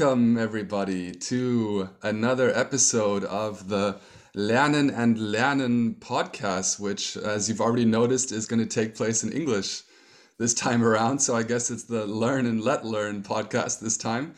Welcome 0.00 0.38
everybody 0.38 1.12
to 1.12 1.90
another 2.02 2.50
episode 2.56 3.22
of 3.24 3.68
the 3.68 4.00
Lernen 4.34 4.90
and 4.96 5.18
Lernen 5.18 5.96
podcast, 5.96 6.80
which, 6.80 7.18
as 7.18 7.50
you've 7.50 7.60
already 7.60 7.84
noticed, 7.84 8.32
is 8.32 8.46
going 8.46 8.60
to 8.60 8.66
take 8.66 8.94
place 8.94 9.22
in 9.22 9.30
English 9.30 9.82
this 10.38 10.54
time 10.54 10.82
around. 10.82 11.18
So 11.18 11.36
I 11.36 11.42
guess 11.42 11.70
it's 11.70 11.82
the 11.82 12.06
Learn 12.06 12.46
and 12.46 12.62
Let 12.62 12.86
Learn 12.86 13.22
podcast 13.22 13.80
this 13.80 13.98
time. 13.98 14.34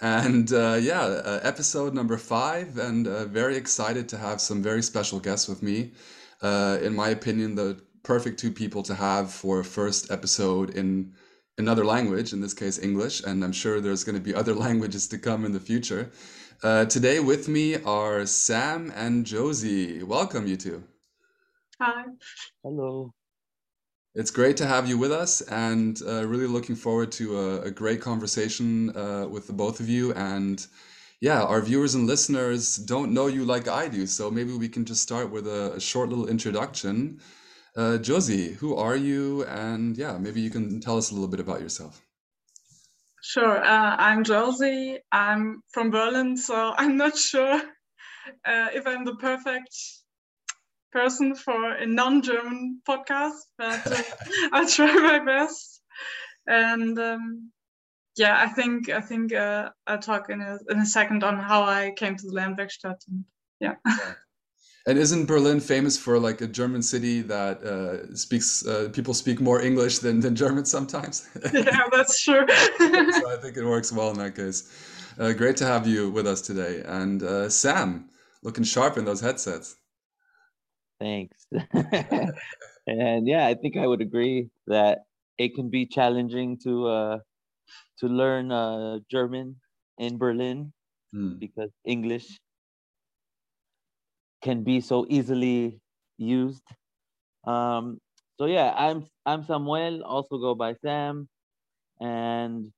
And 0.00 0.50
uh, 0.50 0.78
yeah, 0.80 1.02
uh, 1.02 1.40
episode 1.42 1.92
number 1.92 2.16
five, 2.16 2.78
and 2.78 3.06
uh, 3.06 3.26
very 3.26 3.58
excited 3.58 4.08
to 4.08 4.16
have 4.16 4.40
some 4.40 4.62
very 4.62 4.82
special 4.82 5.20
guests 5.20 5.48
with 5.48 5.62
me. 5.62 5.92
Uh, 6.40 6.78
in 6.80 6.96
my 6.96 7.10
opinion, 7.10 7.56
the 7.56 7.78
perfect 8.04 8.40
two 8.40 8.50
people 8.50 8.82
to 8.84 8.94
have 8.94 9.30
for 9.30 9.60
a 9.60 9.64
first 9.64 10.10
episode 10.10 10.70
in 10.70 11.12
another 11.58 11.84
language, 11.84 12.32
in 12.32 12.40
this 12.40 12.54
case 12.54 12.78
English, 12.78 13.22
and 13.22 13.44
I'm 13.44 13.52
sure 13.52 13.80
there's 13.80 14.04
going 14.04 14.16
to 14.16 14.20
be 14.20 14.34
other 14.34 14.54
languages 14.66 15.06
to 15.08 15.18
come 15.18 15.44
in 15.44 15.52
the 15.52 15.60
future. 15.60 16.10
Uh, 16.62 16.84
today 16.86 17.20
with 17.20 17.48
me 17.48 17.76
are 17.82 18.26
Sam 18.26 18.92
and 18.94 19.26
Josie. 19.26 20.02
Welcome, 20.02 20.46
you 20.46 20.56
two. 20.56 20.84
Hi. 21.80 22.04
Hello. 22.62 23.12
It's 24.14 24.30
great 24.30 24.56
to 24.58 24.66
have 24.66 24.88
you 24.88 24.96
with 24.96 25.10
us, 25.10 25.40
and 25.42 26.00
uh, 26.06 26.26
really 26.26 26.46
looking 26.46 26.76
forward 26.76 27.10
to 27.12 27.38
a, 27.38 27.60
a 27.62 27.70
great 27.70 28.00
conversation 28.00 28.96
uh, 28.96 29.26
with 29.28 29.48
the 29.48 29.52
both 29.52 29.80
of 29.80 29.88
you. 29.88 30.12
And 30.14 30.64
yeah, 31.20 31.42
our 31.42 31.60
viewers 31.60 31.96
and 31.96 32.06
listeners 32.06 32.76
don't 32.76 33.12
know 33.12 33.26
you 33.26 33.44
like 33.44 33.66
I 33.66 33.88
do, 33.88 34.06
so 34.06 34.30
maybe 34.30 34.52
we 34.52 34.68
can 34.68 34.84
just 34.84 35.02
start 35.02 35.30
with 35.30 35.48
a, 35.48 35.72
a 35.74 35.80
short 35.80 36.10
little 36.10 36.28
introduction. 36.28 37.20
Uh, 37.76 37.98
Josie, 37.98 38.52
who 38.52 38.76
are 38.76 38.94
you? 38.94 39.44
And 39.44 39.96
yeah, 39.96 40.16
maybe 40.16 40.40
you 40.40 40.50
can 40.50 40.80
tell 40.80 40.96
us 40.96 41.10
a 41.10 41.14
little 41.14 41.28
bit 41.28 41.40
about 41.40 41.60
yourself. 41.60 42.00
Sure. 43.20 43.56
Uh, 43.64 43.96
I'm 43.98 44.22
Josie. 44.22 44.98
I'm 45.10 45.62
from 45.72 45.90
Berlin, 45.90 46.36
so 46.36 46.74
I'm 46.76 46.96
not 46.96 47.16
sure 47.16 47.54
uh, 48.44 48.68
if 48.72 48.86
I'm 48.86 49.04
the 49.04 49.16
perfect 49.16 49.74
person 50.92 51.34
for 51.34 51.72
a 51.72 51.86
non-German 51.86 52.80
podcast, 52.88 53.40
but 53.58 53.86
uh, 53.90 54.02
I'll 54.52 54.68
try 54.68 54.92
my 54.92 55.18
best. 55.18 55.80
And 56.46 56.96
um, 56.98 57.50
yeah, 58.16 58.38
I 58.38 58.48
think 58.48 58.88
I 58.88 59.00
think 59.00 59.32
uh, 59.32 59.70
I'll 59.86 59.98
talk 59.98 60.30
in 60.30 60.40
a 60.40 60.58
in 60.68 60.78
a 60.78 60.86
second 60.86 61.24
on 61.24 61.38
how 61.38 61.64
I 61.64 61.92
came 61.96 62.16
to 62.16 62.30
the. 62.30 62.56
And, 63.08 63.24
yeah. 63.58 63.74
And 64.86 64.98
isn't 64.98 65.24
Berlin 65.26 65.60
famous 65.60 65.96
for 65.96 66.18
like 66.18 66.42
a 66.42 66.46
German 66.46 66.82
city 66.82 67.22
that 67.22 67.62
uh, 67.64 68.14
speaks 68.14 68.66
uh, 68.66 68.90
people 68.92 69.14
speak 69.14 69.40
more 69.40 69.62
English 69.62 69.98
than, 69.98 70.20
than 70.20 70.36
German 70.36 70.66
sometimes? 70.66 71.26
yeah, 71.54 71.88
that's 71.90 72.22
true. 72.22 72.44
so 72.48 73.30
I 73.30 73.38
think 73.40 73.56
it 73.56 73.64
works 73.64 73.90
well 73.92 74.10
in 74.10 74.18
that 74.18 74.34
case. 74.36 74.68
Uh, 75.18 75.32
great 75.32 75.56
to 75.58 75.64
have 75.64 75.86
you 75.86 76.10
with 76.10 76.26
us 76.26 76.40
today, 76.42 76.82
and 76.84 77.22
uh, 77.22 77.48
Sam, 77.48 78.10
looking 78.42 78.64
sharp 78.64 78.98
in 78.98 79.04
those 79.04 79.20
headsets. 79.20 79.76
Thanks. 81.00 81.46
and 82.86 83.26
yeah, 83.26 83.46
I 83.46 83.54
think 83.54 83.76
I 83.76 83.86
would 83.86 84.02
agree 84.02 84.50
that 84.66 85.04
it 85.38 85.54
can 85.54 85.70
be 85.70 85.86
challenging 85.86 86.58
to 86.64 86.86
uh, 86.86 87.18
to 88.00 88.06
learn 88.06 88.52
uh, 88.52 88.98
German 89.10 89.56
in 89.98 90.18
Berlin 90.18 90.72
Hmm. 91.12 91.38
because 91.38 91.70
English 91.84 92.40
can 94.44 94.62
be 94.62 94.80
so 94.80 95.06
easily 95.08 95.80
used. 96.18 96.62
Um, 97.48 97.98
so 98.38 98.44
yeah, 98.44 98.74
I'm 98.76 99.08
I'm 99.24 99.42
Samuel, 99.42 100.04
also 100.04 100.36
go 100.38 100.54
by 100.54 100.76
Sam, 100.84 101.28
and 102.00 102.70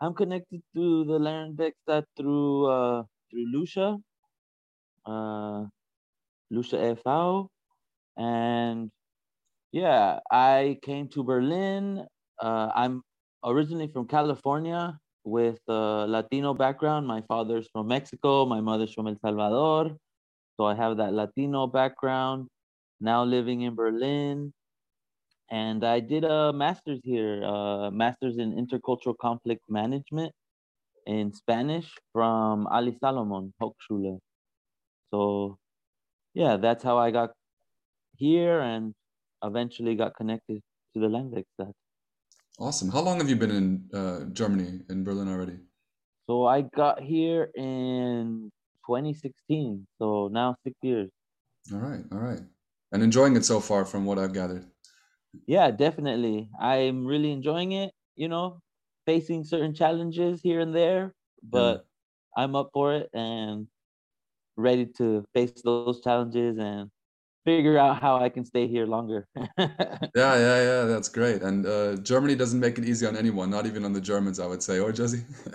I'm 0.00 0.14
connected 0.14 0.62
to 0.74 1.04
the 1.04 1.18
Lernwerkstatt 1.20 2.04
through 2.16 2.66
uh, 2.66 3.02
through 3.30 3.46
Lucia, 3.52 3.98
uh, 5.06 5.64
Lucia 6.50 6.80
e.V. 6.90 7.46
and 8.16 8.90
yeah, 9.72 10.18
I 10.30 10.78
came 10.82 11.08
to 11.08 11.22
Berlin. 11.22 12.06
Uh, 12.40 12.70
I'm 12.74 13.02
originally 13.44 13.88
from 13.92 14.08
California 14.08 14.98
with 15.24 15.60
a 15.68 16.06
Latino 16.08 16.54
background. 16.54 17.06
My 17.06 17.20
father's 17.28 17.68
from 17.68 17.86
Mexico, 17.86 18.46
my 18.46 18.60
mother's 18.60 18.94
from 18.94 19.06
El 19.06 19.16
Salvador. 19.20 19.96
So 20.60 20.66
I 20.66 20.74
have 20.74 20.98
that 20.98 21.14
Latino 21.14 21.66
background. 21.66 22.48
Now 23.00 23.24
living 23.24 23.62
in 23.62 23.74
Berlin. 23.74 24.52
And 25.50 25.82
I 25.82 26.00
did 26.00 26.22
a 26.24 26.52
master's 26.52 27.00
here, 27.02 27.42
uh, 27.42 27.90
master's 27.90 28.36
in 28.36 28.52
intercultural 28.52 29.16
conflict 29.18 29.62
management 29.70 30.32
in 31.06 31.32
Spanish 31.32 31.88
from 32.12 32.68
Alice 32.70 32.96
Salomon 33.00 33.54
Hochschule. 33.58 34.18
So 35.10 35.56
yeah, 36.34 36.58
that's 36.58 36.84
how 36.84 36.98
I 36.98 37.10
got 37.10 37.30
here 38.18 38.60
and 38.60 38.92
eventually 39.42 39.94
got 39.94 40.14
connected 40.14 40.60
to 40.92 41.00
the 41.00 41.06
Lernwerkstatt. 41.06 41.72
Awesome. 42.58 42.90
How 42.90 43.00
long 43.00 43.16
have 43.16 43.30
you 43.30 43.36
been 43.36 43.50
in 43.50 43.88
uh, 43.94 44.24
Germany, 44.34 44.80
in 44.90 45.04
Berlin 45.04 45.26
already? 45.26 45.56
So 46.28 46.44
I 46.44 46.60
got 46.60 47.00
here 47.00 47.50
in 47.56 48.52
2016. 48.86 49.86
So 49.98 50.28
now 50.28 50.56
six 50.64 50.76
years. 50.82 51.10
All 51.72 51.78
right, 51.78 52.04
all 52.12 52.18
right. 52.18 52.40
And 52.92 53.02
enjoying 53.02 53.36
it 53.36 53.44
so 53.44 53.60
far, 53.60 53.84
from 53.84 54.04
what 54.04 54.18
I've 54.18 54.32
gathered. 54.32 54.66
Yeah, 55.46 55.70
definitely. 55.70 56.50
I'm 56.58 57.06
really 57.06 57.30
enjoying 57.30 57.72
it, 57.72 57.92
you 58.16 58.28
know, 58.28 58.60
facing 59.06 59.44
certain 59.44 59.74
challenges 59.74 60.40
here 60.42 60.60
and 60.60 60.74
there, 60.74 61.14
but 61.42 61.86
I'm 62.36 62.56
up 62.56 62.70
for 62.72 62.94
it 62.94 63.10
and 63.14 63.68
ready 64.56 64.86
to 64.98 65.24
face 65.34 65.62
those 65.62 66.00
challenges 66.02 66.58
and 66.58 66.90
figure 67.44 67.78
out 67.78 68.00
how 68.00 68.16
I 68.16 68.28
can 68.28 68.44
stay 68.44 68.66
here 68.68 68.86
longer. 68.86 69.26
Yeah, 70.16 70.34
yeah, 70.46 70.58
yeah. 70.68 70.84
That's 70.84 71.08
great. 71.08 71.42
And 71.42 71.66
uh, 71.66 71.96
Germany 71.96 72.34
doesn't 72.34 72.58
make 72.60 72.78
it 72.78 72.84
easy 72.84 73.06
on 73.06 73.16
anyone, 73.16 73.48
not 73.50 73.66
even 73.66 73.84
on 73.84 73.92
the 73.92 74.00
Germans, 74.00 74.38
I 74.40 74.46
would 74.46 74.62
say. 74.62 74.78
Or 74.80 74.92
Josie? 74.92 75.22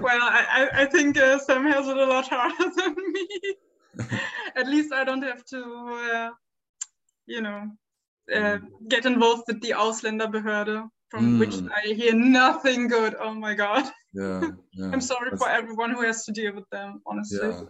well, 0.00 0.22
I, 0.22 0.40
I- 0.60 0.82
I 0.82 0.86
think 0.86 1.16
uh, 1.18 1.38
Sam 1.38 1.64
has 1.66 1.88
it 1.88 1.96
a 1.96 2.04
lot 2.06 2.28
harder 2.28 2.70
than 2.76 2.94
me. 3.12 3.28
At 4.56 4.66
least 4.68 4.92
I 4.92 5.04
don't 5.04 5.22
have 5.22 5.44
to, 5.46 5.60
uh, 6.14 6.30
you 7.26 7.40
know, 7.40 7.60
uh, 8.34 8.58
get 8.88 9.06
involved 9.06 9.44
with 9.48 9.60
the 9.62 9.70
Ausländerbehörde, 9.72 10.88
from 11.10 11.38
which 11.38 11.56
Mm. 11.56 11.70
I 11.74 11.94
hear 11.94 12.14
nothing 12.14 12.88
good. 12.88 13.14
Oh 13.18 13.34
my 13.34 13.54
God. 13.54 13.84
Yeah, 14.12 14.40
yeah. 14.72 14.90
I'm 14.92 15.00
sorry 15.00 15.30
That's- 15.30 15.40
for 15.42 15.48
everyone 15.48 15.90
who 15.92 16.02
has 16.02 16.24
to 16.26 16.32
deal 16.32 16.52
with 16.54 16.68
them, 16.70 17.00
honestly. 17.06 17.48
Yeah. 17.48 17.62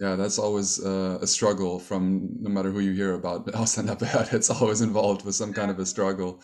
Yeah, 0.00 0.16
that's 0.16 0.38
always 0.38 0.82
uh, 0.82 1.18
a 1.20 1.26
struggle 1.26 1.78
from 1.78 2.30
no 2.40 2.48
matter 2.48 2.70
who 2.70 2.80
you 2.80 2.92
hear 2.92 3.12
about 3.12 3.46
Ausländerbehörde, 3.52 4.32
it's 4.32 4.48
always 4.48 4.80
involved 4.80 5.26
with 5.26 5.34
some 5.34 5.52
kind 5.52 5.70
of 5.70 5.78
a 5.78 5.84
struggle. 5.84 6.40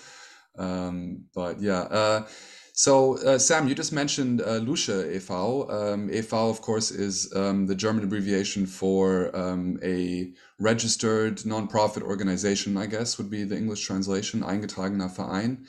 Um, 0.58 1.24
but 1.34 1.58
yeah, 1.60 1.80
uh, 1.80 2.26
so 2.74 3.16
uh, 3.24 3.38
Sam, 3.38 3.66
you 3.66 3.74
just 3.74 3.92
mentioned 3.92 4.42
uh, 4.42 4.56
Lucia 4.56 5.10
e.V. 5.16 5.32
Um, 5.32 6.10
e.V., 6.12 6.36
of 6.36 6.60
course, 6.60 6.90
is 6.90 7.32
um, 7.34 7.66
the 7.66 7.74
German 7.74 8.04
abbreviation 8.04 8.66
for 8.66 9.34
um, 9.34 9.78
a 9.82 10.34
registered 10.60 11.38
nonprofit 11.38 12.02
organization, 12.02 12.76
I 12.76 12.84
guess 12.84 13.16
would 13.16 13.30
be 13.30 13.44
the 13.44 13.56
English 13.56 13.86
translation, 13.86 14.42
eingetragener 14.42 15.08
Verein. 15.16 15.64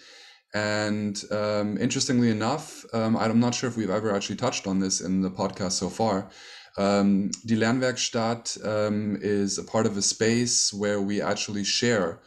And 0.54 1.24
um, 1.31 1.78
interestingly 1.78 2.31
enough, 2.31 2.83
um, 2.94 3.16
I'm 3.16 3.40
not 3.40 3.56
sure 3.56 3.69
if 3.69 3.78
we've 3.78 3.90
ever 3.90 4.13
actually 4.13 4.36
touched 4.36 4.68
on 4.68 4.80
this 4.80 5.00
in 5.00 5.22
the 5.22 5.31
podcast 5.31 5.74
so 5.74 5.90
far. 5.90 6.30
Um, 6.77 7.31
Die 7.44 7.56
Lernwerkstatt 7.56 8.59
um, 8.63 9.18
is 9.19 9.57
a 9.57 9.63
part 9.63 9.88
of 9.88 9.97
a 9.97 10.01
space 10.01 10.71
where 10.71 11.01
we 11.01 11.21
actually 11.21 11.65
share 11.65 12.21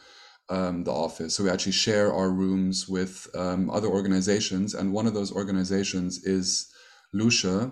um, 0.49 0.83
the 0.83 0.91
office. 0.91 1.35
So 1.35 1.45
we 1.45 1.49
actually 1.49 1.71
share 1.71 2.13
our 2.13 2.29
rooms 2.29 2.87
with 2.89 3.29
um, 3.33 3.69
other 3.69 3.87
organizations, 3.87 4.73
and 4.73 4.91
one 4.91 5.07
of 5.07 5.13
those 5.13 5.31
organizations 5.31 6.25
is 6.25 6.69
Lucia. 7.13 7.71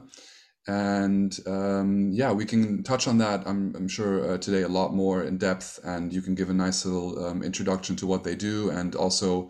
And 0.67 1.37
um, 1.47 2.11
yeah, 2.13 2.31
we 2.31 2.45
can 2.45 2.83
touch 2.83 3.07
on 3.07 3.17
that, 3.17 3.45
I'm, 3.45 3.75
I'm 3.75 3.87
sure, 3.87 4.33
uh, 4.33 4.37
today 4.37 4.61
a 4.61 4.69
lot 4.69 4.93
more 4.93 5.23
in 5.23 5.37
depth, 5.37 5.79
and 5.83 6.13
you 6.13 6.21
can 6.21 6.35
give 6.35 6.49
a 6.49 6.53
nice 6.53 6.85
little 6.85 7.25
um, 7.25 7.43
introduction 7.43 7.95
to 7.97 8.07
what 8.07 8.23
they 8.23 8.35
do 8.35 8.69
and 8.69 8.95
also 8.95 9.49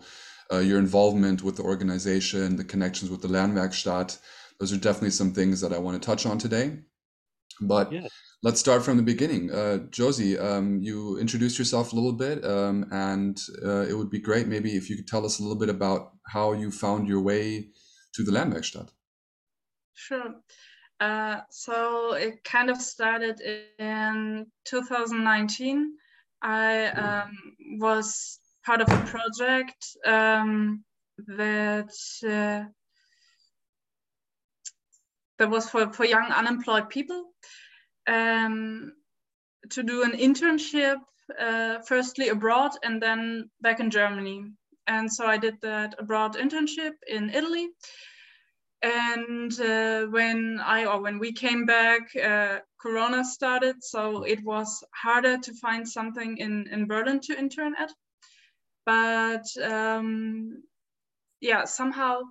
uh, 0.52 0.58
your 0.58 0.78
involvement 0.78 1.42
with 1.42 1.56
the 1.56 1.62
organization, 1.62 2.56
the 2.56 2.64
connections 2.64 3.10
with 3.10 3.22
the 3.22 3.28
Lernwerkstatt. 3.28 4.18
Those 4.58 4.72
are 4.72 4.78
definitely 4.78 5.10
some 5.10 5.32
things 5.32 5.60
that 5.60 5.72
I 5.72 5.78
want 5.78 6.00
to 6.00 6.04
touch 6.04 6.26
on 6.26 6.38
today. 6.38 6.78
But 7.60 7.92
Yeah. 7.92 8.08
let's 8.42 8.60
start 8.60 8.82
from 8.82 8.96
the 8.96 9.02
beginning. 9.02 9.50
Uh, 9.50 9.78
Josie, 9.90 10.38
um, 10.38 10.80
you 10.82 11.18
introduced 11.18 11.58
yourself 11.58 11.92
a 11.92 11.96
little 11.96 12.12
bit, 12.12 12.44
um, 12.44 12.86
and 12.90 13.40
uh, 13.64 13.86
it 13.88 13.94
would 13.94 14.10
be 14.10 14.20
great 14.20 14.46
maybe 14.46 14.76
if 14.76 14.88
you 14.88 14.96
could 14.96 15.08
tell 15.08 15.24
us 15.24 15.38
a 15.38 15.42
little 15.42 15.58
bit 15.58 15.68
about 15.68 16.12
how 16.26 16.52
you 16.52 16.70
found 16.70 17.08
your 17.08 17.20
way 17.20 17.68
to 18.14 18.22
the 18.24 18.32
Lernwerkstatt. 18.32 18.88
Sure. 19.94 20.34
Uh, 21.00 21.40
so 21.50 22.12
it 22.14 22.44
kind 22.44 22.70
of 22.70 22.80
started 22.80 23.40
in 23.78 24.46
2019. 24.64 25.92
I 26.42 26.86
um, 26.86 27.36
was 27.78 28.38
part 28.64 28.80
of 28.80 28.88
a 28.88 29.06
project 29.06 29.96
um, 30.06 30.84
that 31.26 31.94
uh, 32.26 32.68
that 35.40 35.50
was 35.50 35.68
for, 35.70 35.90
for 35.92 36.04
young 36.04 36.30
unemployed 36.30 36.90
people 36.90 37.24
um, 38.06 38.92
to 39.70 39.82
do 39.82 40.02
an 40.02 40.12
internship 40.12 40.96
uh, 41.40 41.78
firstly 41.88 42.28
abroad 42.28 42.72
and 42.84 43.02
then 43.02 43.50
back 43.62 43.80
in 43.80 43.90
Germany. 43.90 44.44
And 44.86 45.10
so 45.10 45.26
I 45.26 45.38
did 45.38 45.54
that 45.62 45.94
abroad 45.98 46.36
internship 46.36 46.92
in 47.08 47.30
Italy. 47.30 47.68
And 48.82 49.58
uh, 49.60 50.06
when 50.06 50.60
I 50.62 50.84
or 50.84 51.00
when 51.00 51.18
we 51.18 51.32
came 51.32 51.64
back, 51.64 52.02
uh, 52.16 52.58
Corona 52.80 53.24
started, 53.24 53.76
so 53.80 54.24
it 54.24 54.42
was 54.44 54.84
harder 54.94 55.38
to 55.38 55.54
find 55.54 55.86
something 55.86 56.38
in 56.38 56.66
in 56.72 56.86
Berlin 56.86 57.20
to 57.20 57.38
intern 57.38 57.74
at. 57.78 57.92
But 58.86 59.44
um, 59.62 60.62
yeah, 61.40 61.66
somehow 61.66 62.22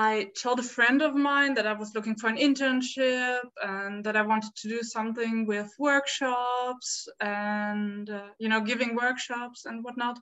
I 0.00 0.30
told 0.40 0.60
a 0.60 0.62
friend 0.76 1.02
of 1.02 1.16
mine 1.16 1.54
that 1.54 1.66
I 1.66 1.72
was 1.72 1.92
looking 1.92 2.14
for 2.14 2.28
an 2.28 2.36
internship 2.36 3.42
and 3.60 4.04
that 4.04 4.16
I 4.16 4.22
wanted 4.22 4.54
to 4.54 4.68
do 4.68 4.80
something 4.80 5.44
with 5.44 5.74
workshops 5.76 7.08
and, 7.18 8.08
uh, 8.08 8.28
you 8.38 8.48
know, 8.48 8.60
giving 8.60 8.94
workshops 8.94 9.64
and 9.64 9.82
whatnot. 9.82 10.20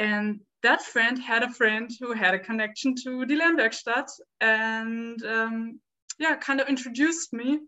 And 0.00 0.40
that 0.64 0.82
friend 0.82 1.16
had 1.16 1.44
a 1.44 1.52
friend 1.52 1.88
who 2.00 2.12
had 2.12 2.34
a 2.34 2.40
connection 2.40 2.96
to 3.04 3.24
the 3.24 3.36
Lernwerkstatt 3.36 4.08
and, 4.40 5.24
um, 5.24 5.78
yeah, 6.18 6.34
kind 6.34 6.60
of 6.60 6.68
introduced 6.68 7.32
me. 7.32 7.60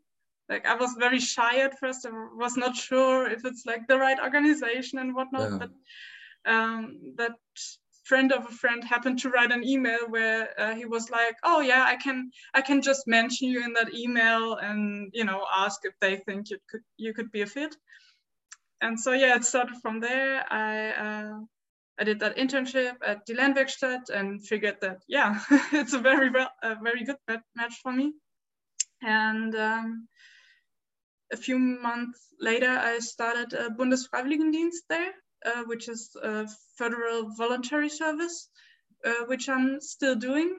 Like 0.48 0.66
I 0.66 0.74
was 0.74 0.96
very 0.98 1.20
shy 1.20 1.60
at 1.60 1.78
first. 1.78 2.06
I 2.06 2.10
was 2.10 2.56
not 2.56 2.74
sure 2.74 3.30
if 3.30 3.44
it's 3.44 3.64
like 3.66 3.86
the 3.86 3.98
right 3.98 4.18
organization 4.18 4.98
and 4.98 5.14
whatnot, 5.14 5.50
yeah. 5.52 5.58
but 5.58 6.52
um, 6.52 6.98
that 7.18 7.36
friend 8.08 8.32
of 8.32 8.46
a 8.46 8.54
friend 8.62 8.82
happened 8.82 9.18
to 9.18 9.28
write 9.28 9.52
an 9.52 9.62
email 9.62 10.08
where 10.08 10.48
uh, 10.58 10.74
he 10.74 10.86
was 10.86 11.10
like 11.10 11.36
oh 11.44 11.60
yeah 11.60 11.84
i 11.86 11.96
can 11.96 12.30
i 12.54 12.60
can 12.60 12.80
just 12.80 13.06
mention 13.06 13.48
you 13.48 13.62
in 13.62 13.72
that 13.74 13.94
email 13.94 14.54
and 14.56 15.10
you 15.12 15.24
know 15.24 15.44
ask 15.54 15.80
if 15.84 15.94
they 16.00 16.16
think 16.16 16.50
you 16.50 16.58
could 16.70 16.80
you 16.96 17.12
could 17.14 17.30
be 17.30 17.42
a 17.42 17.46
fit. 17.46 17.76
And 18.80 18.98
so 18.98 19.12
yeah 19.12 19.34
it 19.36 19.44
started 19.44 19.76
from 19.82 20.00
there. 20.00 20.44
I 20.50 20.90
uh, 21.04 21.38
i 22.00 22.04
did 22.04 22.20
that 22.20 22.36
internship 22.36 22.96
at 23.04 23.26
the 23.26 23.34
Lernwerkstatt 23.34 24.08
and 24.10 24.46
figured 24.46 24.78
that 24.80 24.98
yeah 25.08 25.40
it's 25.72 25.94
a 25.94 25.98
very 26.10 26.30
well 26.30 26.50
a 26.62 26.76
very 26.82 27.04
good 27.04 27.40
match 27.56 27.74
for 27.82 27.92
me. 27.92 28.12
And 29.02 29.54
um, 29.54 30.08
a 31.32 31.36
few 31.36 31.58
months 31.58 32.20
later 32.40 32.70
i 32.90 32.98
started 32.98 33.52
a 33.52 33.68
bundesfreiwilligendienst 33.70 34.84
there 34.88 35.12
uh, 35.44 35.64
which 35.64 35.88
is 35.88 36.10
a 36.22 36.46
federal 36.76 37.30
voluntary 37.36 37.88
service, 37.88 38.48
uh, 39.04 39.24
which 39.26 39.48
I'm 39.48 39.80
still 39.80 40.14
doing. 40.14 40.58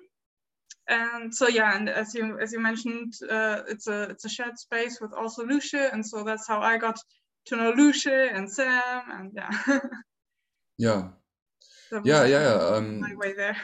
And 0.88 1.34
so 1.34 1.48
yeah, 1.48 1.78
and 1.78 1.88
as 1.88 2.16
you 2.16 2.40
as 2.40 2.52
you 2.52 2.60
mentioned, 2.60 3.14
uh, 3.30 3.62
it's 3.68 3.88
a 3.88 4.04
it's 4.04 4.26
a 4.26 4.30
shared 4.30 4.58
space 4.58 5.00
with 5.00 5.14
also 5.14 5.46
Lucia, 5.46 5.90
and 5.94 6.04
so 6.06 6.24
that's 6.24 6.48
how 6.48 6.62
I 6.62 6.78
got 6.78 6.98
to 7.46 7.56
know 7.56 7.72
Lucia 7.72 8.30
and 8.34 8.52
Sam, 8.52 9.04
and 9.12 9.32
yeah. 9.36 9.80
yeah. 10.78 11.08
yeah, 12.04 12.26
yeah. 12.26 12.54
Um, 12.54 13.02
my 13.02 13.16
way 13.16 13.34
there 13.34 13.58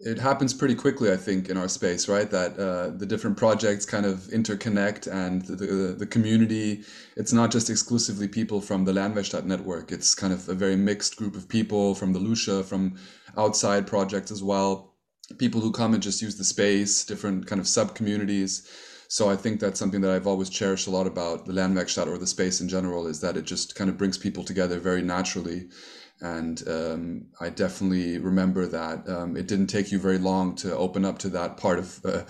it 0.00 0.18
happens 0.18 0.54
pretty 0.54 0.76
quickly, 0.76 1.10
I 1.10 1.16
think, 1.16 1.48
in 1.48 1.56
our 1.56 1.66
space, 1.68 2.08
right? 2.08 2.30
That 2.30 2.56
uh, 2.56 2.90
the 2.90 3.06
different 3.06 3.36
projects 3.36 3.84
kind 3.84 4.06
of 4.06 4.18
interconnect 4.28 5.12
and 5.12 5.42
the, 5.42 5.56
the, 5.56 5.94
the, 5.94 6.06
community, 6.06 6.84
it's 7.16 7.32
not 7.32 7.50
just 7.50 7.68
exclusively 7.68 8.28
people 8.28 8.60
from 8.60 8.84
the 8.84 8.92
Lernwerkstatt 8.92 9.44
network. 9.44 9.90
It's 9.90 10.14
kind 10.14 10.32
of 10.32 10.48
a 10.48 10.54
very 10.54 10.76
mixed 10.76 11.16
group 11.16 11.34
of 11.34 11.48
people 11.48 11.96
from 11.96 12.12
the 12.12 12.20
Lucia, 12.20 12.62
from 12.62 12.96
outside 13.36 13.88
projects 13.88 14.30
as 14.30 14.42
well. 14.42 14.94
People 15.36 15.60
who 15.60 15.72
come 15.72 15.94
and 15.94 16.02
just 16.02 16.22
use 16.22 16.36
the 16.36 16.44
space, 16.44 17.04
different 17.04 17.48
kind 17.48 17.60
of 17.60 17.66
sub 17.66 17.96
communities. 17.96 18.70
So 19.08 19.28
I 19.28 19.36
think 19.36 19.58
that's 19.58 19.80
something 19.80 20.02
that 20.02 20.12
I've 20.12 20.26
always 20.28 20.48
cherished 20.48 20.86
a 20.86 20.90
lot 20.90 21.08
about 21.08 21.46
the 21.46 21.52
Lernwerkstatt 21.52 22.06
or 22.06 22.18
the 22.18 22.26
space 22.26 22.60
in 22.60 22.68
general 22.68 23.06
is 23.06 23.20
that 23.20 23.36
it 23.36 23.46
just 23.46 23.74
kind 23.74 23.90
of 23.90 23.98
brings 23.98 24.16
people 24.16 24.44
together 24.44 24.78
very 24.78 25.02
naturally 25.02 25.70
and 26.20 26.62
um, 26.68 27.26
I 27.40 27.48
definitely 27.48 28.18
remember 28.18 28.66
that 28.66 29.08
um, 29.08 29.36
it 29.36 29.46
didn't 29.46 29.68
take 29.68 29.92
you 29.92 29.98
very 29.98 30.18
long 30.18 30.56
to 30.56 30.76
open 30.76 31.04
up 31.04 31.18
to 31.20 31.28
that 31.30 31.56
part 31.56 31.78
of 31.78 32.00
uh, 32.04 32.22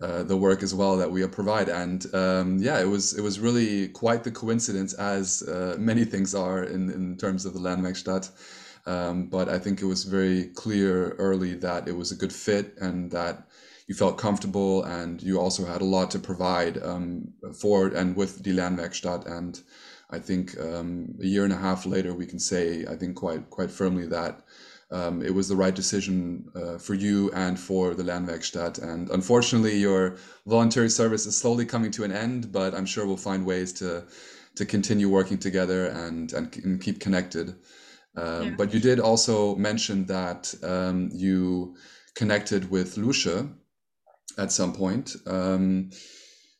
uh, 0.00 0.22
the 0.22 0.36
work 0.36 0.62
as 0.62 0.74
well 0.74 0.96
that 0.96 1.10
we 1.10 1.26
provide. 1.26 1.68
And 1.68 2.06
um, 2.14 2.58
yeah, 2.58 2.80
it 2.80 2.88
was 2.88 3.18
it 3.18 3.22
was 3.22 3.40
really 3.40 3.88
quite 3.88 4.22
the 4.22 4.30
coincidence, 4.30 4.92
as 4.94 5.42
uh, 5.42 5.76
many 5.78 6.04
things 6.04 6.34
are 6.34 6.62
in, 6.62 6.90
in 6.90 7.16
terms 7.16 7.44
of 7.44 7.54
the 7.54 7.60
Lernwerkstatt. 7.60 8.30
Um, 8.86 9.26
but 9.26 9.48
I 9.48 9.58
think 9.58 9.80
it 9.80 9.86
was 9.86 10.04
very 10.04 10.46
clear 10.54 11.10
early 11.12 11.54
that 11.54 11.88
it 11.88 11.96
was 11.96 12.10
a 12.10 12.16
good 12.16 12.32
fit 12.32 12.76
and 12.80 13.10
that 13.12 13.46
you 13.86 13.94
felt 13.94 14.18
comfortable 14.18 14.84
and 14.84 15.22
you 15.22 15.40
also 15.40 15.64
had 15.64 15.82
a 15.82 15.84
lot 15.84 16.10
to 16.12 16.18
provide 16.18 16.82
um, 16.82 17.32
for 17.60 17.88
and 17.88 18.16
with 18.16 18.42
the 18.42 18.56
Lernwerkstatt 18.56 19.26
and 19.26 19.60
I 20.12 20.18
think 20.18 20.58
um, 20.60 21.14
a 21.20 21.26
year 21.26 21.44
and 21.44 21.52
a 21.52 21.56
half 21.56 21.86
later, 21.86 22.14
we 22.14 22.26
can 22.26 22.38
say, 22.38 22.84
I 22.86 22.96
think 22.96 23.16
quite 23.16 23.48
quite 23.50 23.70
firmly 23.70 24.06
that 24.08 24.42
um, 24.90 25.22
it 25.22 25.34
was 25.34 25.48
the 25.48 25.56
right 25.56 25.74
decision 25.74 26.50
uh, 26.54 26.76
for 26.78 26.94
you 26.94 27.32
and 27.32 27.58
for 27.58 27.94
the 27.94 28.02
Lernwerkstatt. 28.02 28.82
And 28.82 29.08
unfortunately, 29.10 29.78
your 29.78 30.16
voluntary 30.46 30.90
service 30.90 31.24
is 31.24 31.36
slowly 31.36 31.64
coming 31.64 31.90
to 31.92 32.04
an 32.04 32.12
end, 32.12 32.52
but 32.52 32.74
I'm 32.74 32.86
sure 32.86 33.06
we'll 33.06 33.16
find 33.16 33.46
ways 33.46 33.72
to 33.74 34.04
to 34.54 34.66
continue 34.66 35.08
working 35.08 35.38
together 35.38 35.86
and 35.86 36.32
and, 36.32 36.54
and 36.64 36.80
keep 36.80 37.00
connected. 37.00 37.56
Um, 38.16 38.42
yeah. 38.42 38.54
But 38.58 38.74
you 38.74 38.80
did 38.80 39.00
also 39.00 39.56
mention 39.56 40.04
that 40.06 40.54
um, 40.62 41.08
you 41.12 41.76
connected 42.14 42.70
with 42.70 42.98
Lucia 42.98 43.48
at 44.36 44.52
some 44.52 44.74
point. 44.74 45.16
Um, 45.26 45.90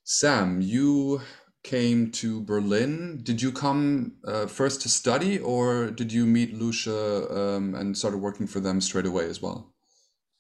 Sam, 0.05 0.61
you 0.63 1.21
came 1.63 2.11
to 2.11 2.43
Berlin, 2.43 3.21
did 3.23 3.41
you 3.41 3.53
come 3.53 4.13
uh, 4.27 4.47
first 4.47 4.83
to 4.83 4.89
study 4.89 5.39
or 5.39 5.91
did 5.91 6.13
you 6.13 6.27
meet 6.27 6.55
Lucia 6.55 7.31
um, 7.31 7.75
and 7.75 7.97
started 7.97 8.19
working 8.19 8.47
for 8.47 8.61
them 8.61 8.81
straight 8.81 9.07
away 9.07 9.27
as 9.27 9.41
well? 9.41 9.73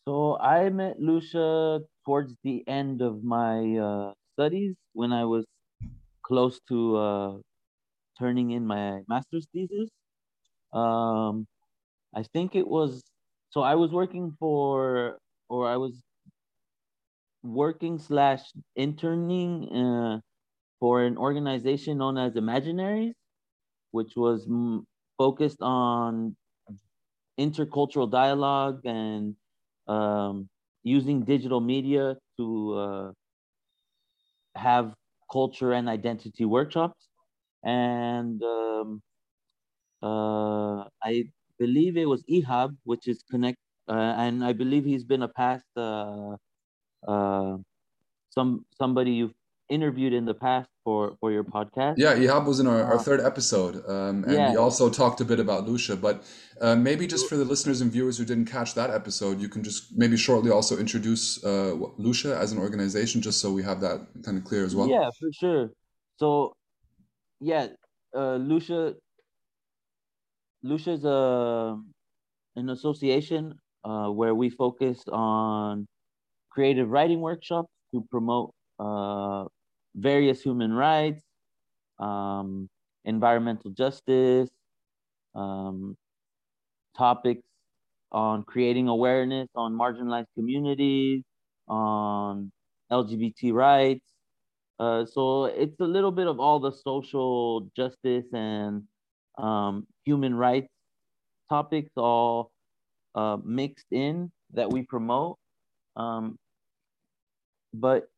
So 0.09 0.37
I 0.39 0.69
met 0.71 0.99
Lucia 0.99 1.81
towards 2.05 2.35
the 2.43 2.65
end 2.67 3.03
of 3.03 3.23
my 3.23 3.79
uh, 3.79 4.13
studies 4.35 4.75
when 4.95 5.13
I 5.13 5.25
was 5.25 5.45
close 6.25 6.59
to 6.69 6.97
uh, 6.97 7.33
turning 8.19 8.51
in 8.51 8.67
my 8.67 9.03
master's 9.09 9.47
thesis. 9.53 9.89
Um, 10.73 11.47
I 12.15 12.25
think 12.33 12.57
it 12.57 12.67
was, 12.67 13.03
so 13.51 13.61
I 13.63 13.77
was 13.77 13.93
working 13.93 14.35
for, 14.41 15.19
or 15.49 15.69
I 15.71 15.77
was 15.77 16.03
working 17.45 17.99
slash 17.99 18.43
interning 18.75 19.69
uh, 19.73 20.21
for 20.83 21.05
an 21.05 21.17
organization 21.19 21.99
known 21.99 22.19
as 22.19 22.35
Imaginaries, 22.35 23.15
which 23.93 24.17
was 24.17 24.47
m- 24.49 24.87
focused 25.19 25.63
on 25.63 26.37
intercultural 27.39 28.11
dialogue 28.11 28.81
and 28.85 29.35
um, 29.89 30.49
using 30.83 31.25
digital 31.25 31.61
media 31.61 32.17
to 32.39 32.75
uh, 32.75 33.13
have 34.55 34.95
culture 35.31 35.73
and 35.73 35.89
identity 35.89 36.45
workshops. 36.45 37.09
And 37.65 38.43
um, 38.43 39.03
uh, 40.03 40.85
I 41.03 41.25
believe 41.59 41.97
it 41.97 42.09
was 42.09 42.23
Ihab, 42.31 42.77
which 42.85 43.09
is 43.09 43.23
connect, 43.31 43.59
uh, 43.89 44.15
and 44.19 44.45
I 44.45 44.53
believe 44.53 44.85
he's 44.85 45.05
been 45.05 45.23
a 45.23 45.29
past 45.29 45.67
uh, 45.77 46.37
uh, 47.07 47.59
some 48.31 48.67
somebody 48.79 49.13
you've 49.13 49.35
interviewed 49.73 50.13
in 50.13 50.25
the 50.25 50.35
past 50.35 50.69
for 50.85 51.17
for 51.21 51.33
your 51.33 51.45
podcast. 51.45 51.95
Yeah, 51.97 52.15
Ihab 52.15 52.47
was 52.47 52.61
in 52.61 52.67
our, 52.67 52.83
our 52.83 52.97
uh, 52.97 53.03
third 53.03 53.21
episode, 53.21 53.77
um, 53.89 54.25
and 54.25 54.35
yeah. 54.35 54.51
we 54.51 54.57
also 54.57 54.91
talked 54.91 55.21
a 55.21 55.25
bit 55.25 55.41
about 55.41 55.67
Lucia. 55.69 55.97
But 55.97 56.25
uh, 56.61 56.77
maybe 56.77 57.07
just 57.07 57.29
for 57.29 57.37
the 57.37 57.45
listeners 57.45 57.81
and 57.81 57.91
viewers 57.91 58.19
who 58.19 58.25
didn't 58.25 58.51
catch 58.57 58.75
that 58.75 58.91
episode, 58.91 59.41
you 59.41 59.49
can 59.49 59.63
just 59.65 59.97
maybe 59.97 60.17
shortly 60.17 60.51
also 60.51 60.77
introduce 60.79 61.43
uh, 61.45 61.75
Lucia 61.97 62.37
as 62.37 62.53
an 62.53 62.59
organization, 62.59 63.23
just 63.23 63.41
so 63.41 63.51
we 63.51 63.63
have 63.63 63.81
that 63.81 64.07
kind 64.25 64.37
of 64.37 64.45
clear 64.45 64.65
as 64.65 64.77
well. 64.77 64.89
Yeah, 64.89 65.09
for 65.19 65.31
sure. 65.33 65.71
So, 66.19 66.55
yeah, 67.41 67.69
uh, 68.15 68.37
Lucia. 68.37 68.95
Lucia 70.65 70.93
is 70.93 71.05
a 71.05 71.11
uh, 71.11 71.77
an 72.55 72.69
association 72.71 73.55
uh, 73.85 74.09
where 74.09 74.35
we 74.35 74.49
focus 74.51 75.03
on 75.11 75.89
creative 76.51 76.89
writing 76.89 77.21
workshops 77.21 77.69
to 77.93 78.05
promote 78.11 78.55
uh, 78.79 79.45
various 79.95 80.43
human 80.43 80.73
rights, 80.73 81.23
um, 81.99 82.69
environmental 83.05 83.71
justice, 83.71 84.51
um, 85.35 85.97
topics 86.97 87.43
on 88.13 88.43
creating 88.45 88.89
awareness 88.89 89.49
on 89.55 89.73
marginalized 89.73 90.27
communities, 90.35 91.23
on 91.69 92.53
LGBT 92.91 93.53
rights. 93.53 94.05
Uh, 94.79 95.05
so 95.07 95.47
it's 95.47 95.79
a 95.81 95.85
little 95.85 96.11
bit 96.11 96.27
of 96.27 96.41
all 96.41 96.61
the 96.61 96.73
social 96.73 97.69
justice 97.77 98.27
and 98.33 98.83
um, 99.39 99.87
human 100.05 100.35
rights 100.35 100.69
topics 101.49 101.91
all 101.97 102.51
uh, 103.15 103.37
mixed 103.45 103.87
in 103.91 104.31
that 104.53 104.71
we 104.71 104.83
promote. 104.83 105.39
Um, 105.97 106.39
but 107.75 108.09